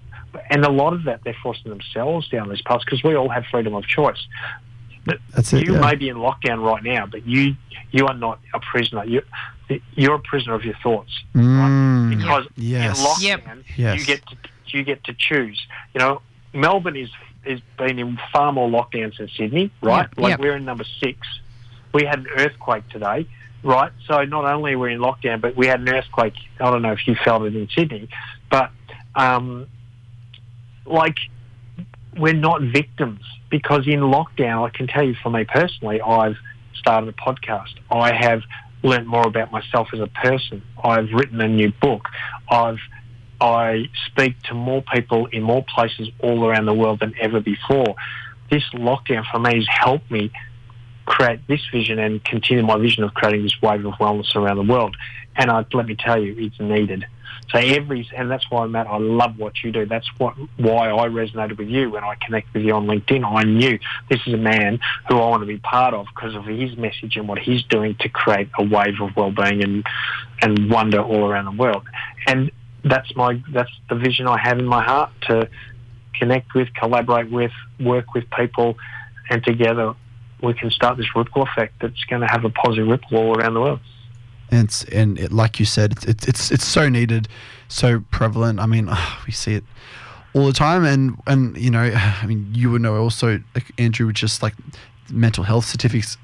and 0.50 0.64
a 0.66 0.72
lot 0.72 0.94
of 0.94 1.04
that 1.06 1.24
they're 1.24 1.36
forcing 1.42 1.70
themselves 1.70 2.28
down 2.30 2.50
these 2.50 2.62
paths 2.62 2.84
because 2.86 3.04
we 3.04 3.16
all 3.16 3.30
have 3.30 3.46
freedom 3.52 3.74
of 3.76 3.86
choice. 3.86 4.22
But 5.06 5.18
That's 5.36 5.52
it, 5.54 5.66
you 5.66 5.74
yeah. 5.74 5.80
may 5.82 5.96
be 5.96 6.10
in 6.10 6.18
lockdown 6.18 6.64
right 6.64 6.84
now, 6.84 7.06
but 7.08 7.26
you 7.26 7.56
you 7.92 8.06
are 8.08 8.14
not 8.14 8.40
a 8.54 8.60
prisoner. 8.60 9.04
You 9.06 9.22
you're 9.96 10.16
a 10.16 10.20
prisoner 10.20 10.54
of 10.54 10.64
your 10.66 10.76
thoughts 10.84 11.12
Mm, 11.34 12.18
because 12.18 12.46
yes. 12.56 13.00
in 13.00 13.06
lockdown 13.40 13.64
Yes. 13.78 14.00
you 14.00 14.06
get 14.06 14.26
to 14.28 14.36
you 14.78 14.84
get 14.84 15.04
to 15.06 15.14
choose. 15.18 15.60
You 15.94 16.00
know, 16.00 16.22
Melbourne 16.54 16.96
is 16.98 17.10
is 17.46 17.60
been 17.78 17.98
in 17.98 18.20
far 18.32 18.52
more 18.54 18.70
lockdowns 18.70 19.18
than 19.18 19.28
Sydney, 19.30 19.72
right? 19.82 20.08
Yep, 20.12 20.20
Like 20.20 20.30
yep. 20.32 20.40
we're 20.40 20.56
in 20.56 20.66
number 20.66 20.86
six. 21.00 21.18
We 21.94 22.06
had 22.06 22.20
an 22.20 22.28
earthquake 22.38 22.88
today, 22.90 23.28
right? 23.64 23.92
So 24.08 24.24
not 24.26 24.46
only 24.46 24.76
were 24.76 24.88
we 24.88 24.94
in 24.94 25.00
lockdown, 25.00 25.42
but 25.42 25.56
we 25.56 25.66
had 25.68 25.80
an 25.80 25.90
earthquake. 25.90 26.36
I 26.60 26.70
don't 26.70 26.84
know 26.84 26.92
if 26.94 27.08
you 27.08 27.16
felt 27.16 27.42
it 27.44 27.56
in 27.56 27.68
Sydney, 27.76 28.08
but 28.52 28.70
um, 29.16 29.68
like 30.92 31.18
we're 32.18 32.34
not 32.34 32.62
victims 32.62 33.22
because 33.50 33.88
in 33.88 34.00
lockdown, 34.02 34.68
I 34.68 34.70
can 34.76 34.88
tell 34.88 35.04
you 35.04 35.16
for 35.22 35.30
me 35.30 35.46
personally, 35.46 36.02
I've 36.02 36.38
started 36.74 37.10
a 37.10 37.14
podcast. 37.14 37.74
I 37.90 38.14
have 38.14 38.42
learnt 38.84 39.08
more 39.08 39.28
about 39.28 39.52
myself 39.52 39.90
as 39.94 40.00
a 40.00 40.08
person. 40.08 40.64
I've 40.84 41.12
written 41.12 41.40
a 41.42 41.48
new 41.48 41.72
book. 41.82 42.08
I've 42.50 42.80
I 43.40 43.90
speak 44.06 44.40
to 44.44 44.54
more 44.54 44.84
people 44.84 45.26
in 45.28 45.42
more 45.42 45.66
places 45.66 46.10
all 46.20 46.46
around 46.46 46.68
the 46.68 46.76
world 46.76 47.00
than 47.00 47.16
ever 47.20 47.40
before. 47.40 47.96
This 48.52 48.64
lockdown 48.74 49.24
for 49.32 49.40
me 49.40 49.56
has 49.56 49.68
helped 49.68 50.12
me 50.12 50.32
create 51.08 51.40
this 51.48 51.62
vision 51.74 51.98
and 51.98 52.24
continue 52.24 52.64
my 52.64 52.78
vision 52.78 53.04
of 53.04 53.16
creating 53.16 53.42
this 53.42 53.60
wave 53.60 53.84
of 53.84 53.94
wellness 53.94 54.36
around 54.36 54.58
the 54.58 54.72
world. 54.72 54.96
And 55.36 55.50
I, 55.50 55.66
let 55.74 55.88
me 55.88 55.96
tell 55.96 56.22
you, 56.22 56.36
it's 56.38 56.60
needed. 56.60 57.04
So 57.52 57.60
every, 57.60 58.08
and 58.16 58.32
that's 58.32 58.50
why 58.50 58.66
Matt, 58.68 58.88
I 58.88 58.98
love 58.98 59.38
what 59.38 59.64
you 59.64 59.72
do. 59.72 59.86
That's 59.86 60.10
what 60.18 60.36
why 60.58 60.90
I 60.90 61.08
resonated 61.08 61.58
with 61.58 61.68
you 61.68 61.92
when 61.92 62.04
I 62.04 62.16
connected 62.16 62.54
with 62.54 62.64
you 62.64 62.74
on 62.74 62.88
LinkedIn. 62.88 63.26
I 63.26 63.44
knew 63.44 63.78
this 64.10 64.20
is 64.26 64.34
a 64.34 64.38
man 64.38 64.80
who 65.10 65.18
I 65.20 65.30
want 65.30 65.42
to 65.42 65.48
be 65.48 65.58
part 65.58 65.94
of 65.94 66.06
because 66.16 66.36
of 66.36 66.46
his 66.46 66.78
message 66.78 67.18
and 67.18 67.28
what 67.28 67.40
he's 67.40 67.64
doing 67.64 67.96
to 68.00 68.10
create 68.10 68.50
a 68.58 68.64
wave 68.64 69.02
of 69.02 69.16
well-being 69.16 69.64
and 69.64 69.86
and 70.42 70.72
wonder 70.72 71.02
all 71.02 71.26
around 71.26 71.46
the 71.46 71.62
world. 71.62 71.84
And 72.28 72.52
that's 72.84 73.14
my 73.16 73.42
that's 73.52 73.72
the 73.90 73.96
vision 73.96 74.28
I 74.28 74.40
have 74.40 74.58
in 74.58 74.66
my 74.66 74.84
heart 74.84 75.12
to 75.28 75.50
connect 76.18 76.54
with, 76.54 76.74
collaborate 76.74 77.32
with, 77.32 77.52
work 77.80 78.14
with 78.14 78.30
people, 78.30 78.78
and 79.30 79.44
together 79.44 79.96
we 80.42 80.54
can 80.54 80.72
start 80.72 80.98
this 80.98 81.08
ripple 81.16 81.44
effect 81.44 81.74
that's 81.82 82.04
going 82.06 82.22
to 82.22 82.28
have 82.28 82.46
a 82.46 82.50
positive 82.50 82.88
ripple 82.88 83.18
all 83.18 83.38
around 83.38 83.54
the 83.54 83.62
world. 83.62 83.80
And 84.52 84.66
it's, 84.66 84.84
and 84.86 85.18
it, 85.18 85.32
like 85.32 85.60
you 85.60 85.66
said, 85.66 85.94
it's, 86.04 86.28
it's 86.28 86.52
it's 86.52 86.66
so 86.66 86.90
needed, 86.90 87.28
so 87.70 88.02
prevalent. 88.12 88.60
I 88.60 88.66
mean, 88.66 88.88
ah, 88.90 89.24
we 89.26 89.32
see 89.32 89.56
it 89.56 89.64
all 90.34 90.46
the 90.46 90.54
time, 90.54 90.84
and 90.84 91.18
and 91.28 91.58
you 91.58 91.72
know, 91.72 91.80
I 91.96 92.26
mean, 92.26 92.50
you 92.54 92.72
would 92.72 92.82
know 92.82 92.98
also, 92.98 93.42
like 93.56 93.72
Andrew, 93.78 94.08
with 94.08 94.16
just 94.16 94.44
like 94.44 94.54
mental 95.12 95.44
health 95.44 95.66
statistics 95.66 96.18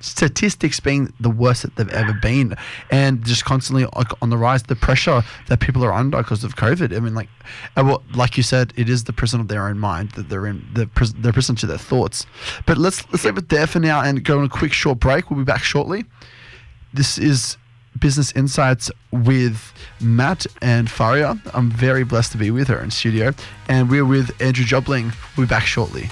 statistics 0.00 0.80
being 0.80 1.12
the 1.20 1.28
worst 1.30 1.62
that 1.62 1.76
they've 1.76 1.90
ever 1.90 2.12
been, 2.12 2.56
and 2.90 3.24
just 3.24 3.44
constantly 3.44 3.86
on 4.22 4.30
the 4.30 4.36
rise. 4.36 4.62
The 4.64 4.76
pressure 4.76 5.22
that 5.48 5.60
people 5.60 5.84
are 5.84 5.92
under 5.92 6.18
because 6.18 6.44
of 6.44 6.56
COVID. 6.56 6.96
I 6.96 7.00
mean, 7.00 7.14
like, 7.14 7.28
well, 7.76 8.02
like 8.14 8.36
you 8.36 8.42
said, 8.42 8.72
it 8.76 8.88
is 8.88 9.04
the 9.04 9.12
prison 9.12 9.40
of 9.40 9.48
their 9.48 9.66
own 9.66 9.78
mind 9.78 10.12
that 10.12 10.28
they're 10.28 10.46
in. 10.46 10.66
The 10.74 10.86
pris- 10.86 11.14
they're 11.16 11.32
prison 11.32 11.56
to 11.56 11.66
their 11.66 11.78
thoughts. 11.78 12.26
But 12.66 12.78
let's 12.78 13.08
let's 13.10 13.24
leave 13.24 13.38
it 13.38 13.48
there 13.48 13.66
for 13.66 13.80
now 13.80 14.00
and 14.00 14.24
go 14.24 14.38
on 14.38 14.44
a 14.44 14.48
quick 14.48 14.72
short 14.72 15.00
break. 15.00 15.30
We'll 15.30 15.38
be 15.38 15.44
back 15.44 15.62
shortly. 15.62 16.04
This 16.92 17.18
is 17.18 17.56
Business 17.98 18.32
Insights 18.32 18.90
with 19.10 19.72
Matt 20.00 20.46
and 20.62 20.90
Faria. 20.90 21.38
I'm 21.52 21.70
very 21.70 22.04
blessed 22.04 22.32
to 22.32 22.38
be 22.38 22.50
with 22.50 22.68
her 22.68 22.80
in 22.80 22.90
studio. 22.90 23.32
And 23.68 23.90
we're 23.90 24.04
with 24.04 24.40
Andrew 24.40 24.64
Jobling. 24.64 25.12
We'll 25.36 25.46
be 25.46 25.50
back 25.50 25.66
shortly. 25.66 26.08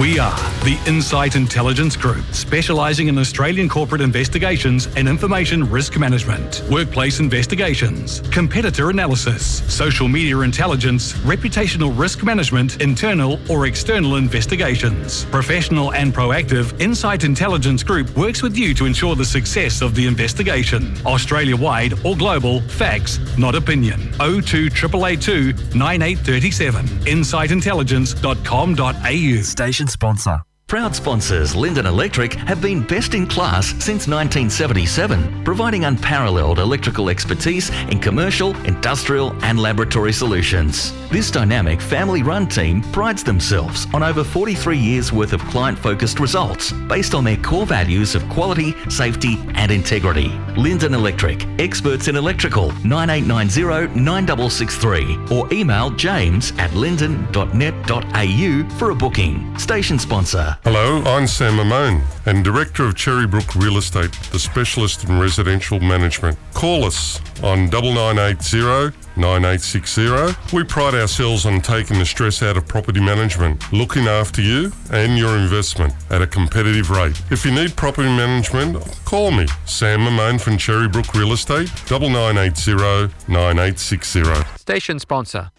We 0.00 0.18
are 0.18 0.34
the 0.64 0.80
Insight 0.86 1.36
Intelligence 1.36 1.94
Group, 1.94 2.24
specialising 2.32 3.08
in 3.08 3.18
Australian 3.18 3.68
corporate 3.68 4.00
investigations 4.00 4.88
and 4.96 5.06
information 5.06 5.70
risk 5.70 5.98
management, 5.98 6.62
workplace 6.70 7.20
investigations, 7.20 8.22
competitor 8.30 8.88
analysis, 8.88 9.62
social 9.70 10.08
media 10.08 10.38
intelligence, 10.38 11.12
reputational 11.18 11.92
risk 11.98 12.24
management, 12.24 12.80
internal 12.80 13.38
or 13.50 13.66
external 13.66 14.16
investigations. 14.16 15.26
Professional 15.26 15.92
and 15.92 16.14
proactive, 16.14 16.80
Insight 16.80 17.24
Intelligence 17.24 17.82
Group 17.82 18.08
works 18.16 18.42
with 18.42 18.56
you 18.56 18.72
to 18.72 18.86
ensure 18.86 19.14
the 19.14 19.22
success 19.22 19.82
of 19.82 19.94
the 19.94 20.06
investigation. 20.06 20.96
Australia 21.04 21.58
wide 21.58 21.92
or 22.06 22.16
global, 22.16 22.62
facts, 22.62 23.18
not 23.36 23.54
opinion. 23.54 24.00
02 24.12 24.70
882 24.72 25.52
9837. 25.76 26.86
InsightIntelligence.com.au. 26.86 29.42
Station 29.42 29.89
sponsor. 29.90 30.38
Proud 30.70 30.94
sponsors 30.94 31.56
Linden 31.56 31.84
Electric 31.84 32.34
have 32.34 32.62
been 32.62 32.86
best 32.86 33.14
in 33.14 33.26
class 33.26 33.70
since 33.82 34.06
1977, 34.06 35.42
providing 35.42 35.84
unparalleled 35.84 36.60
electrical 36.60 37.08
expertise 37.08 37.70
in 37.88 37.98
commercial, 37.98 38.56
industrial, 38.58 39.32
and 39.42 39.58
laboratory 39.58 40.12
solutions. 40.12 40.92
This 41.10 41.28
dynamic 41.32 41.80
family 41.80 42.22
run 42.22 42.46
team 42.46 42.82
prides 42.92 43.24
themselves 43.24 43.88
on 43.92 44.04
over 44.04 44.22
43 44.22 44.78
years 44.78 45.12
worth 45.12 45.32
of 45.32 45.40
client 45.46 45.76
focused 45.76 46.20
results 46.20 46.70
based 46.88 47.16
on 47.16 47.24
their 47.24 47.38
core 47.38 47.66
values 47.66 48.14
of 48.14 48.22
quality, 48.28 48.76
safety, 48.88 49.40
and 49.54 49.72
integrity. 49.72 50.28
Linden 50.56 50.94
Electric, 50.94 51.48
experts 51.58 52.06
in 52.06 52.14
electrical 52.14 52.70
9890 52.84 54.00
9663 54.00 55.36
or 55.36 55.52
email 55.52 55.90
james 55.90 56.52
at 56.58 56.72
linden.net.au 56.74 58.68
for 58.78 58.90
a 58.90 58.94
booking. 58.94 59.58
Station 59.58 59.98
sponsor. 59.98 60.56
Hello, 60.62 61.02
I'm 61.04 61.26
Sam 61.26 61.54
Mamone 61.54 62.02
and 62.26 62.44
Director 62.44 62.84
of 62.84 62.94
Cherrybrook 62.94 63.58
Real 63.58 63.78
Estate, 63.78 64.12
the 64.30 64.38
specialist 64.38 65.04
in 65.04 65.18
residential 65.18 65.80
management. 65.80 66.36
Call 66.52 66.84
us 66.84 67.18
on 67.42 67.70
9980 67.70 68.94
9860. 69.16 70.54
We 70.54 70.64
pride 70.64 70.94
ourselves 70.94 71.46
on 71.46 71.62
taking 71.62 71.98
the 71.98 72.04
stress 72.04 72.42
out 72.42 72.58
of 72.58 72.68
property 72.68 73.00
management, 73.00 73.72
looking 73.72 74.06
after 74.06 74.42
you 74.42 74.70
and 74.92 75.16
your 75.16 75.34
investment 75.38 75.94
at 76.10 76.20
a 76.20 76.26
competitive 76.26 76.90
rate. 76.90 77.18
If 77.30 77.46
you 77.46 77.52
need 77.52 77.74
property 77.74 78.08
management, 78.08 78.76
call 79.06 79.30
me, 79.30 79.46
Sam 79.64 80.00
Mamone 80.00 80.38
from 80.38 80.58
Cherrybrook 80.58 81.14
Real 81.14 81.32
Estate, 81.32 81.70
9980 81.90 83.14
9860. 83.28 84.22
Station 84.58 84.98
sponsor. 84.98 85.50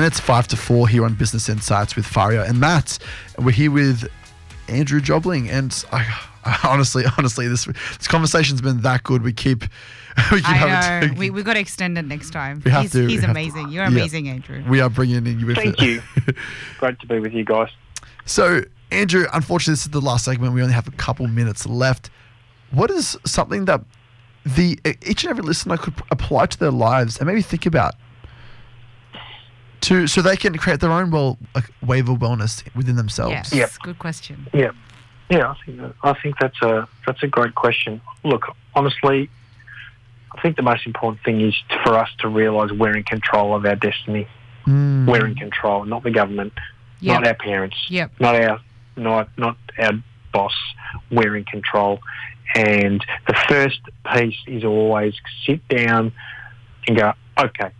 And 0.00 0.06
it's 0.06 0.18
five 0.18 0.48
to 0.48 0.56
four 0.56 0.88
here 0.88 1.04
on 1.04 1.12
Business 1.12 1.50
Insights 1.50 1.94
with 1.94 2.06
Faria 2.06 2.44
and 2.46 2.58
Matt. 2.58 2.98
We're 3.38 3.50
here 3.50 3.70
with 3.70 4.08
Andrew 4.66 4.98
Jobling. 4.98 5.50
And 5.50 5.84
I, 5.92 5.98
I 6.42 6.58
honestly, 6.64 7.04
honestly, 7.18 7.46
this 7.48 7.66
this 7.66 8.08
conversation's 8.08 8.62
been 8.62 8.80
that 8.80 9.02
good. 9.02 9.20
We 9.22 9.34
keep 9.34 9.60
we 10.32 10.38
keep 10.38 10.48
I 10.48 10.54
having 10.54 11.08
know. 11.10 11.14
to, 11.14 11.20
we 11.20 11.28
we 11.28 11.42
got 11.42 11.52
to 11.52 11.60
extend 11.60 11.98
it 11.98 12.06
next 12.06 12.30
time. 12.30 12.62
We 12.64 12.70
have 12.70 12.80
he's 12.84 12.92
to, 12.92 13.04
we 13.04 13.12
he's 13.12 13.20
have 13.20 13.26
to. 13.26 13.30
amazing. 13.32 13.68
You're 13.68 13.82
Yeah. 13.82 13.88
amazing, 13.90 14.28
Andrew. 14.30 14.64
we 14.70 14.80
are 14.80 14.88
bringing 14.88 15.26
in 15.26 15.38
you 15.38 15.44
with 15.44 15.56
Thank 15.56 15.82
it. 15.82 15.86
you. 15.86 16.02
Great 16.78 16.98
to 17.00 17.06
be 17.06 17.18
with 17.18 17.34
you 17.34 17.44
guys. 17.44 17.68
So 18.24 18.62
Andrew, 18.90 19.26
unfortunately, 19.34 19.72
this 19.72 19.82
is 19.82 19.90
the 19.90 20.00
last 20.00 20.24
segment. 20.24 20.54
We 20.54 20.62
only 20.62 20.72
have 20.72 20.88
a 20.88 20.92
couple 20.92 21.26
minutes 21.28 21.66
left. 21.66 22.08
What 22.70 22.90
is 22.90 23.18
something 23.26 23.66
that 23.66 23.82
the 24.46 24.78
each 25.06 25.24
and 25.24 25.30
every 25.30 25.42
listener 25.44 25.76
could 25.76 25.92
apply 26.10 26.46
to 26.46 26.58
their 26.58 26.70
lives 26.70 27.18
and 27.18 27.26
maybe 27.26 27.42
think 27.42 27.66
about 27.66 27.96
to 29.82 30.06
so 30.06 30.22
they 30.22 30.36
can 30.36 30.56
create 30.56 30.80
their 30.80 30.92
own 30.92 31.10
well 31.10 31.38
like, 31.54 31.70
wave 31.82 32.08
of 32.08 32.18
wellness 32.18 32.62
within 32.74 32.96
themselves? 32.96 33.32
Yes, 33.32 33.52
Yep. 33.54 33.70
good 33.82 33.98
question. 33.98 34.46
Yeah, 34.52 34.70
yeah. 35.28 35.50
I 35.50 35.56
think 35.64 35.80
that, 35.80 35.94
I 36.02 36.12
think 36.14 36.34
that's 36.40 36.62
a 36.62 36.88
that's 37.06 37.22
a 37.22 37.26
great 37.26 37.54
question. 37.54 38.00
Look, 38.24 38.46
honestly, 38.74 39.30
I 40.36 40.40
think 40.40 40.56
the 40.56 40.62
most 40.62 40.86
important 40.86 41.22
thing 41.24 41.40
is 41.40 41.54
for 41.84 41.94
us 41.96 42.08
to 42.20 42.28
realise 42.28 42.70
we're 42.72 42.96
in 42.96 43.02
control 43.04 43.54
of 43.54 43.64
our 43.66 43.76
destiny. 43.76 44.28
Mm. 44.66 45.06
We're 45.10 45.26
in 45.26 45.34
control, 45.34 45.84
not 45.86 46.02
the 46.02 46.10
government, 46.10 46.52
Yep. 47.00 47.14
not 47.14 47.26
our 47.26 47.34
parents, 47.34 47.76
Yep. 47.88 48.12
not 48.20 48.34
our 48.36 48.60
not 48.96 49.28
not 49.38 49.56
our 49.78 49.92
boss. 50.32 50.54
We're 51.10 51.36
in 51.36 51.44
control, 51.44 52.00
and 52.54 53.04
the 53.26 53.34
first 53.48 53.80
piece 54.14 54.36
is 54.46 54.64
always 54.64 55.14
sit 55.46 55.66
down 55.68 56.12
and 56.86 56.96
go, 56.96 57.12
okay, 57.38 57.70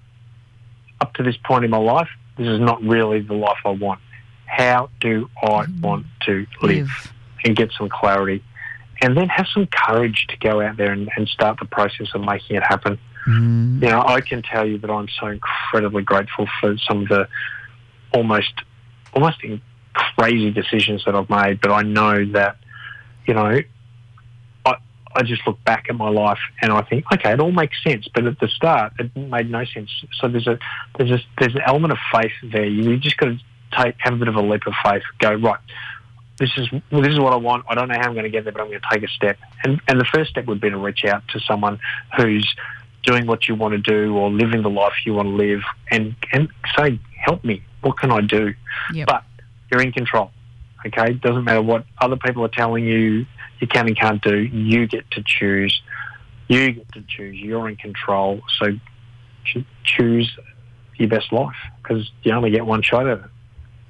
up 1.00 1.14
to 1.14 1.22
this 1.22 1.36
point 1.36 1.64
in 1.64 1.70
my 1.70 1.78
life, 1.78 2.08
this 2.36 2.46
is 2.46 2.60
not 2.60 2.82
really 2.82 3.20
the 3.20 3.34
life 3.34 3.58
I 3.64 3.70
want. 3.70 4.00
How 4.46 4.90
do 5.00 5.28
I 5.42 5.66
want 5.80 6.06
to 6.26 6.46
live? 6.62 6.88
And 7.44 7.56
get 7.56 7.72
some 7.76 7.88
clarity. 7.88 8.42
And 9.02 9.16
then 9.16 9.28
have 9.28 9.46
some 9.54 9.66
courage 9.66 10.26
to 10.28 10.36
go 10.36 10.60
out 10.60 10.76
there 10.76 10.92
and, 10.92 11.08
and 11.16 11.26
start 11.28 11.58
the 11.58 11.64
process 11.64 12.08
of 12.14 12.20
making 12.22 12.56
it 12.56 12.62
happen. 12.62 12.98
Mm. 13.26 13.82
You 13.82 13.88
know, 13.88 14.02
I 14.02 14.20
can 14.20 14.42
tell 14.42 14.66
you 14.66 14.78
that 14.78 14.90
I'm 14.90 15.08
so 15.20 15.28
incredibly 15.28 16.02
grateful 16.02 16.46
for 16.60 16.76
some 16.78 17.02
of 17.02 17.08
the 17.08 17.28
almost 18.12 18.52
almost 19.12 19.42
crazy 19.92 20.50
decisions 20.50 21.04
that 21.04 21.14
I've 21.14 21.30
made, 21.30 21.60
but 21.60 21.70
I 21.70 21.82
know 21.82 22.24
that, 22.32 22.56
you 23.26 23.34
know, 23.34 23.60
I 25.14 25.22
just 25.22 25.46
look 25.46 25.62
back 25.64 25.86
at 25.88 25.96
my 25.96 26.08
life 26.08 26.38
and 26.62 26.72
I 26.72 26.82
think, 26.82 27.04
okay, 27.12 27.32
it 27.32 27.40
all 27.40 27.52
makes 27.52 27.82
sense, 27.82 28.08
but 28.14 28.26
at 28.26 28.38
the 28.38 28.48
start 28.48 28.92
it 28.98 29.14
made 29.16 29.50
no 29.50 29.64
sense. 29.64 29.90
So 30.20 30.28
there's 30.28 30.46
a 30.46 30.58
there's 30.98 31.10
a 31.10 31.20
there's 31.38 31.54
an 31.54 31.62
element 31.66 31.92
of 31.92 31.98
faith 32.12 32.32
there. 32.52 32.64
You 32.64 32.96
just 32.98 33.16
got 33.16 33.26
to 33.26 33.38
take 33.76 33.96
have 33.98 34.14
a 34.14 34.16
bit 34.16 34.28
of 34.28 34.36
a 34.36 34.42
leap 34.42 34.66
of 34.66 34.74
faith. 34.84 35.02
Go 35.18 35.34
right. 35.34 35.58
This 36.38 36.50
is 36.56 36.70
well, 36.72 37.02
this 37.02 37.12
is 37.12 37.20
what 37.20 37.32
I 37.32 37.36
want. 37.36 37.64
I 37.68 37.74
don't 37.74 37.88
know 37.88 37.96
how 37.98 38.08
I'm 38.08 38.14
going 38.14 38.24
to 38.24 38.30
get 38.30 38.44
there, 38.44 38.52
but 38.52 38.62
I'm 38.62 38.68
going 38.68 38.80
to 38.80 38.88
take 38.92 39.02
a 39.02 39.12
step. 39.12 39.38
And 39.64 39.80
and 39.88 40.00
the 40.00 40.06
first 40.06 40.30
step 40.30 40.46
would 40.46 40.60
be 40.60 40.70
to 40.70 40.78
reach 40.78 41.04
out 41.04 41.26
to 41.28 41.40
someone 41.40 41.80
who's 42.16 42.54
doing 43.02 43.26
what 43.26 43.48
you 43.48 43.54
want 43.54 43.72
to 43.72 43.78
do 43.78 44.16
or 44.16 44.30
living 44.30 44.62
the 44.62 44.70
life 44.70 44.92
you 45.04 45.14
want 45.14 45.26
to 45.26 45.34
live, 45.34 45.62
and 45.90 46.14
and 46.32 46.48
say, 46.78 47.00
help 47.16 47.44
me. 47.44 47.62
What 47.82 47.98
can 47.98 48.10
I 48.10 48.20
do? 48.20 48.54
Yep. 48.92 49.06
But 49.08 49.24
you're 49.70 49.82
in 49.82 49.92
control. 49.92 50.30
Okay, 50.86 51.12
doesn't 51.14 51.44
matter 51.44 51.62
what 51.62 51.84
other 52.00 52.16
people 52.16 52.44
are 52.44 52.48
telling 52.48 52.84
you 52.84 53.26
you 53.60 53.66
can 53.66 53.86
and 53.86 53.98
can't 53.98 54.22
do. 54.22 54.38
You 54.38 54.86
get 54.86 55.10
to 55.12 55.22
choose. 55.22 55.82
You 56.48 56.72
get 56.72 56.92
to 56.92 57.04
choose. 57.06 57.36
You're 57.36 57.68
in 57.68 57.76
control. 57.76 58.40
So 58.58 58.68
choose 59.84 60.30
your 60.96 61.08
best 61.08 61.32
life 61.32 61.54
because 61.82 62.10
you 62.22 62.32
only 62.32 62.50
get 62.50 62.64
one 62.64 62.82
shot 62.82 63.06
at 63.06 63.18
it. 63.18 63.24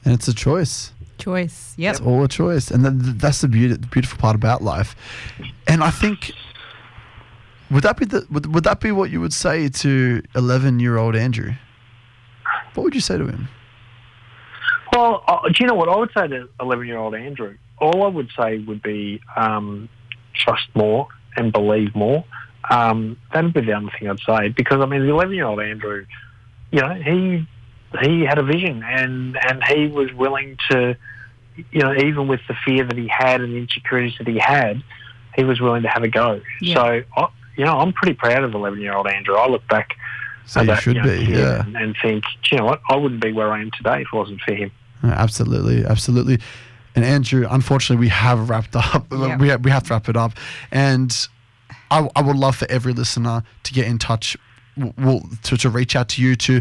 And 0.05 0.15
it's 0.15 0.29
a 0.29 0.35
choice. 0.35 0.93
Choice. 1.19 1.75
Yep. 1.77 1.91
It's 1.91 2.01
all 2.01 2.25
a 2.25 2.29
choice, 2.29 2.71
and 2.71 2.85
then 2.85 3.19
that's 3.19 3.43
the 3.43 3.49
beauty, 3.49 3.75
the 3.75 3.87
beautiful 3.87 4.19
part 4.19 4.35
about 4.35 4.63
life. 4.63 4.97
And 5.67 5.85
I 5.85 5.91
think 5.91 6.33
would 7.71 7.85
that 7.85 7.97
be 7.99 8.07
the 8.07 8.27
would, 8.31 8.53
would 8.55 8.65
that 8.65 8.81
be 8.81 8.91
what 8.91 9.11
you 9.11 9.21
would 9.21 9.35
say 9.35 9.69
to 9.69 10.23
eleven 10.35 10.81
year 10.81 10.97
old 10.97 11.15
Andrew? 11.15 11.53
What 12.75 12.85
would 12.85 12.95
you 12.95 13.01
say 13.01 13.19
to 13.19 13.27
him? 13.27 13.49
Well, 14.93 15.23
uh, 15.27 15.49
do 15.49 15.55
you 15.61 15.67
know 15.67 15.75
what 15.75 15.89
I 15.89 15.97
would 15.97 16.11
say 16.17 16.29
to 16.29 16.49
11 16.61 16.87
year 16.87 16.99
old 16.99 17.15
Andrew? 17.15 17.57
All 17.79 18.05
I 18.05 18.09
would 18.09 18.31
say 18.39 18.59
would 18.59 18.83
be 18.83 19.21
um, 19.37 19.89
trust 20.35 20.69
more 20.75 21.09
and 21.37 21.53
believe 21.53 21.95
more. 21.95 22.25
Um, 22.69 23.17
that'd 23.33 23.53
be 23.53 23.63
the 23.63 23.73
only 23.73 23.93
thing 23.99 24.09
I'd 24.09 24.21
say 24.21 24.49
because 24.49 24.81
I 24.81 24.87
mean, 24.87 25.03
the 25.03 25.13
11 25.13 25.35
year 25.35 25.47
old 25.47 25.61
Andrew, 25.61 26.07
you 26.71 26.81
know, 26.81 26.95
he 26.95 27.47
he 28.03 28.23
had 28.23 28.39
a 28.39 28.45
vision 28.45 28.83
and 28.85 29.37
and 29.37 29.63
he 29.65 29.87
was 29.89 30.13
willing 30.13 30.57
to, 30.71 30.97
you 31.73 31.81
know, 31.81 31.95
even 31.95 32.29
with 32.29 32.41
the 32.49 32.55
fear 32.65 32.85
that 32.85 32.97
he 32.97 33.09
had 33.09 33.41
and 33.41 33.55
the 33.55 33.59
insecurities 33.59 34.17
that 34.19 34.29
he 34.29 34.39
had, 34.39 34.83
he 35.35 35.45
was 35.45 35.61
willing 35.61 35.83
to 35.83 35.89
have 35.89 36.03
a 36.03 36.09
go. 36.09 36.41
Yeah. 36.61 36.75
So, 36.75 37.03
I, 37.17 37.29
you 37.57 37.65
know, 37.65 37.79
I'm 37.79 37.93
pretty 37.93 38.15
proud 38.15 38.45
of 38.45 38.55
11 38.55 38.81
year 38.81 38.95
old 38.95 39.07
Andrew. 39.07 39.37
I 39.37 39.49
look 39.49 39.67
back. 39.69 39.97
So 40.47 40.61
at 40.61 40.67
you 40.67 40.73
that, 40.73 40.83
should 40.83 40.97
know, 40.97 41.03
be, 41.05 41.25
yeah. 41.27 41.65
and, 41.65 41.77
and 41.77 41.97
think, 42.03 42.25
you 42.51 42.59
know 42.59 42.65
what, 42.65 42.81
I 42.89 42.97
wouldn't 42.97 43.21
be 43.21 43.33
where 43.33 43.53
I 43.53 43.61
am 43.61 43.71
today 43.77 44.03
if 44.03 44.09
it 44.13 44.17
wasn't 44.17 44.41
for 44.41 44.55
him. 44.55 44.73
Absolutely, 45.03 45.85
absolutely. 45.85 46.39
And 46.95 47.05
Andrew, 47.05 47.47
unfortunately, 47.49 48.01
we 48.05 48.09
have 48.09 48.49
wrapped 48.51 48.75
up. 48.77 49.07
Yeah. 49.13 49.37
We 49.37 49.49
have, 49.49 49.65
we 49.65 49.71
have 49.71 49.85
to 49.85 49.95
wrap 49.95 50.09
it 50.09 50.17
up. 50.17 50.33
And 50.73 51.17
I, 51.91 52.09
I 52.17 52.23
would 52.23 52.37
love 52.37 52.57
for 52.57 52.71
every 52.71 52.93
listener 52.93 53.43
to 53.63 53.73
get 53.73 53.87
in 53.87 53.99
touch, 53.99 54.37
well, 54.99 55.23
to, 55.45 55.57
to 55.57 55.71
reach 55.71 55.95
out 55.97 56.09
to 56.11 56.23
you 56.23 56.35
to 56.37 56.61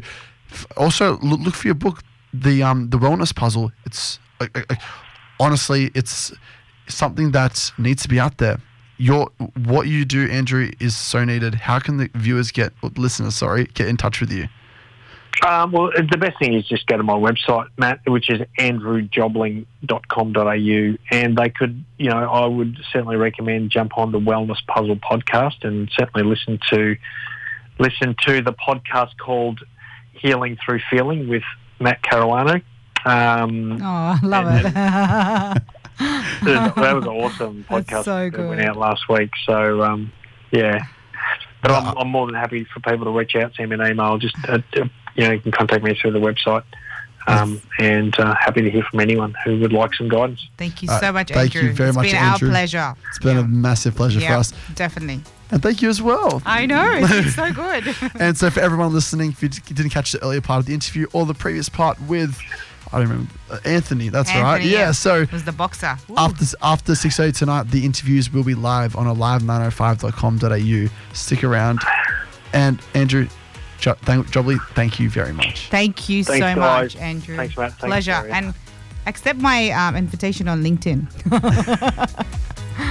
also 0.77 1.17
look, 1.19 1.55
for 1.55 1.67
your 1.67 1.75
book, 1.75 2.01
the 2.33 2.61
um 2.63 2.89
the 2.89 2.97
wellness 2.97 3.35
puzzle. 3.35 3.71
It's 3.85 4.19
like, 4.39 4.55
like- 4.55 4.69
like, 4.69 4.81
honestly, 5.39 5.91
it's 5.95 6.31
something 6.87 7.31
that 7.31 7.71
needs 7.77 8.01
to 8.03 8.07
be 8.09 8.19
out 8.19 8.37
there. 8.37 8.59
Your 8.97 9.29
what 9.65 9.87
you 9.87 10.05
do, 10.05 10.29
Andrew, 10.29 10.69
is 10.79 10.95
so 10.95 11.23
needed. 11.23 11.55
How 11.55 11.79
can 11.79 11.97
the 11.97 12.09
viewers 12.15 12.51
get 12.51 12.73
listeners, 12.97 13.35
sorry, 13.35 13.65
get 13.73 13.87
in 13.87 13.95
touch 13.97 14.19
with 14.21 14.31
you? 14.31 14.47
Um, 15.45 15.71
well, 15.71 15.91
the 15.95 16.17
best 16.17 16.37
thing 16.39 16.53
is 16.53 16.67
just 16.67 16.85
go 16.87 16.97
to 16.97 17.03
my 17.03 17.13
website, 17.13 17.67
Matt, 17.77 17.99
which 18.07 18.29
is 18.29 18.41
andrewjobling.com.au, 18.59 20.97
and 21.11 21.37
they 21.37 21.49
could, 21.49 21.83
you 21.97 22.09
know, 22.09 22.17
I 22.17 22.45
would 22.45 22.77
certainly 22.91 23.15
recommend 23.15 23.71
jump 23.71 23.97
on 23.97 24.11
the 24.11 24.19
Wellness 24.19 24.57
Puzzle 24.67 24.97
podcast 24.97 25.63
and 25.63 25.89
certainly 25.97 26.27
listen 26.27 26.59
to 26.71 26.95
listen 27.79 28.15
to 28.25 28.41
the 28.41 28.51
podcast 28.53 29.17
called 29.17 29.61
Healing 30.13 30.57
Through 30.65 30.81
Feeling 30.89 31.29
with 31.29 31.43
Matt 31.79 32.01
Caruano. 32.03 32.61
Um, 33.05 33.81
Oh, 33.81 33.85
I 33.85 34.19
love 34.21 34.45
it. 34.55 34.73
that 34.73 35.63
was 36.75 37.03
an 37.05 37.09
awesome 37.09 37.65
podcast 37.69 38.03
so 38.03 38.29
that 38.29 38.47
went 38.49 38.61
out 38.61 38.75
last 38.77 39.07
week. 39.07 39.29
So 39.45 39.81
um, 39.83 40.11
yeah, 40.51 40.83
but 41.61 41.71
I'm, 41.71 41.97
I'm 41.97 42.09
more 42.09 42.25
than 42.25 42.35
happy 42.35 42.65
for 42.73 42.81
people 42.81 43.05
to 43.05 43.11
reach 43.11 43.35
out, 43.35 43.53
send 43.55 43.69
me 43.69 43.77
an 43.79 43.91
email. 43.91 44.17
Just 44.17 44.35
uh, 44.47 44.59
you 45.15 45.25
know, 45.25 45.31
you 45.31 45.39
can 45.39 45.51
contact 45.51 45.83
me 45.83 45.95
through 45.95 46.11
the 46.11 46.19
website, 46.19 46.63
um, 47.27 47.61
and 47.77 48.17
uh, 48.19 48.35
happy 48.35 48.61
to 48.61 48.71
hear 48.71 48.83
from 48.83 48.99
anyone 48.99 49.35
who 49.43 49.59
would 49.59 49.73
like 49.73 49.93
some 49.93 50.09
guidance. 50.09 50.47
Thank 50.57 50.81
you 50.81 50.87
so 50.87 51.11
much, 51.11 51.29
thank 51.29 51.55
Andrew. 51.55 51.69
you 51.69 51.75
very 51.75 51.89
it's 51.89 51.95
much, 51.95 52.07
been 52.07 52.15
Andrew. 52.15 52.47
our 52.47 52.51
pleasure. 52.51 52.95
It's 53.09 53.19
been 53.19 53.37
a 53.37 53.43
massive 53.43 53.95
pleasure 53.95 54.19
yeah, 54.19 54.29
for 54.29 54.33
us. 54.35 54.53
Definitely. 54.75 55.21
And 55.51 55.63
thank 55.63 55.81
you 55.81 55.89
as 55.89 56.01
well. 56.01 56.41
I 56.45 56.65
know. 56.65 56.91
It's 56.93 57.35
so 57.35 57.51
good. 57.51 57.95
and 58.19 58.37
so 58.37 58.49
for 58.49 58.59
everyone 58.59 58.93
listening, 58.93 59.31
if 59.31 59.41
you 59.41 59.49
didn't 59.49 59.89
catch 59.89 60.11
the 60.11 60.23
earlier 60.23 60.41
part 60.41 60.59
of 60.59 60.65
the 60.67 60.73
interview 60.73 61.07
or 61.11 61.25
the 61.25 61.33
previous 61.33 61.69
part 61.69 61.99
with, 62.03 62.37
I 62.91 62.99
don't 62.99 63.09
remember, 63.09 63.31
uh, 63.49 63.57
Anthony, 63.65 64.09
that's 64.09 64.29
right. 64.29 64.57
Anthony, 64.57 64.71
Yeah, 64.71 64.91
so 64.91 65.25
was 65.31 65.45
the 65.45 65.51
boxer. 65.51 65.97
Ooh. 66.09 66.15
after 66.17 66.45
after 66.61 66.93
6.30 66.93 67.37
tonight, 67.37 67.71
the 67.71 67.85
interviews 67.85 68.31
will 68.31 68.43
be 68.43 68.55
live 68.55 68.95
on 68.95 69.07
alive905.com.au. 69.07 71.13
Stick 71.13 71.43
around. 71.43 71.79
And 72.53 72.79
Andrew, 72.93 73.27
jo- 73.79 73.95
thank, 74.03 74.29
Jobley, 74.31 74.57
thank 74.75 74.99
you 74.99 75.09
very 75.09 75.33
much. 75.33 75.67
Thank 75.69 76.09
you 76.09 76.23
Thanks, 76.23 76.39
so 76.45 76.55
guys. 76.55 76.93
much, 76.95 77.01
Andrew. 77.01 77.35
Thanks, 77.35 77.57
Matt. 77.57 77.71
Thanks, 77.73 77.85
Pleasure. 77.85 78.19
Maria. 78.21 78.33
and 78.35 78.53
accept 79.05 79.39
my 79.39 79.69
um, 79.71 79.95
invitation 79.95 80.47
on 80.47 80.63
LinkedIn. 80.63 81.07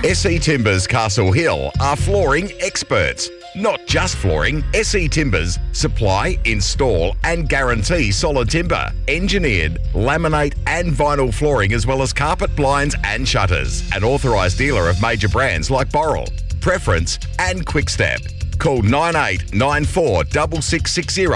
SE 0.05 0.39
Timbers 0.39 0.87
Castle 0.87 1.33
Hill 1.33 1.71
are 1.81 1.97
flooring 1.97 2.51
experts. 2.61 3.31
Not 3.57 3.81
just 3.87 4.17
flooring, 4.17 4.63
SE 4.75 5.09
Timbers 5.09 5.59
supply, 5.73 6.37
install, 6.45 7.17
and 7.25 7.49
guarantee 7.49 8.13
solid 8.13 8.51
timber, 8.51 8.93
engineered, 9.09 9.79
laminate, 9.95 10.55
and 10.67 10.93
vinyl 10.93 11.33
flooring, 11.33 11.73
as 11.73 11.87
well 11.87 12.03
as 12.03 12.13
carpet, 12.13 12.55
blinds, 12.55 12.95
and 13.05 13.27
shutters. 13.27 13.89
An 13.95 14.05
authorised 14.05 14.59
dealer 14.59 14.89
of 14.91 15.01
major 15.01 15.29
brands 15.29 15.71
like 15.71 15.89
Boral, 15.89 16.29
Preference, 16.61 17.19
and 17.39 17.65
Quickstep. 17.67 18.21
Call 18.59 18.83
9894 18.83 20.25
6660 20.61 21.27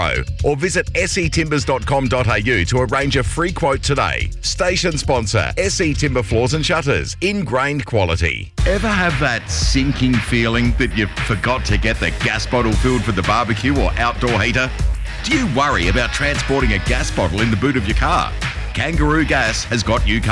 or 0.43 0.57
visit 0.57 0.91
setimbers.com.au 0.93 2.63
to 2.63 2.93
arrange 2.93 3.15
a 3.15 3.23
free 3.23 3.51
quote 3.51 3.81
today. 3.81 4.29
Station 4.41 4.97
sponsor 4.97 5.51
SE 5.57 5.93
Timber 5.93 6.23
Floors 6.23 6.53
and 6.53 6.65
Shutters. 6.65 7.15
Ingrained 7.21 7.85
quality. 7.85 8.51
Ever 8.65 8.87
have 8.87 9.17
that 9.19 9.49
sinking 9.49 10.13
feeling 10.13 10.73
that 10.77 10.95
you 10.97 11.07
forgot 11.25 11.65
to 11.65 11.77
get 11.77 11.99
the 11.99 12.11
gas 12.23 12.45
bottle 12.45 12.73
filled 12.73 13.03
for 13.03 13.13
the 13.13 13.23
barbecue 13.23 13.77
or 13.79 13.91
outdoor 13.93 14.41
heater? 14.41 14.69
Do 15.23 15.37
you 15.37 15.47
worry 15.55 15.87
about 15.87 16.11
transporting 16.11 16.73
a 16.73 16.79
gas 16.79 17.09
bottle 17.09 17.41
in 17.41 17.49
the 17.49 17.57
boot 17.57 17.77
of 17.77 17.87
your 17.87 17.95
car? 17.95 18.33
Kangaroo 18.73 19.23
Gas 19.23 19.63
has 19.65 19.83
got 19.83 20.05
you 20.07 20.19
covered. 20.19 20.21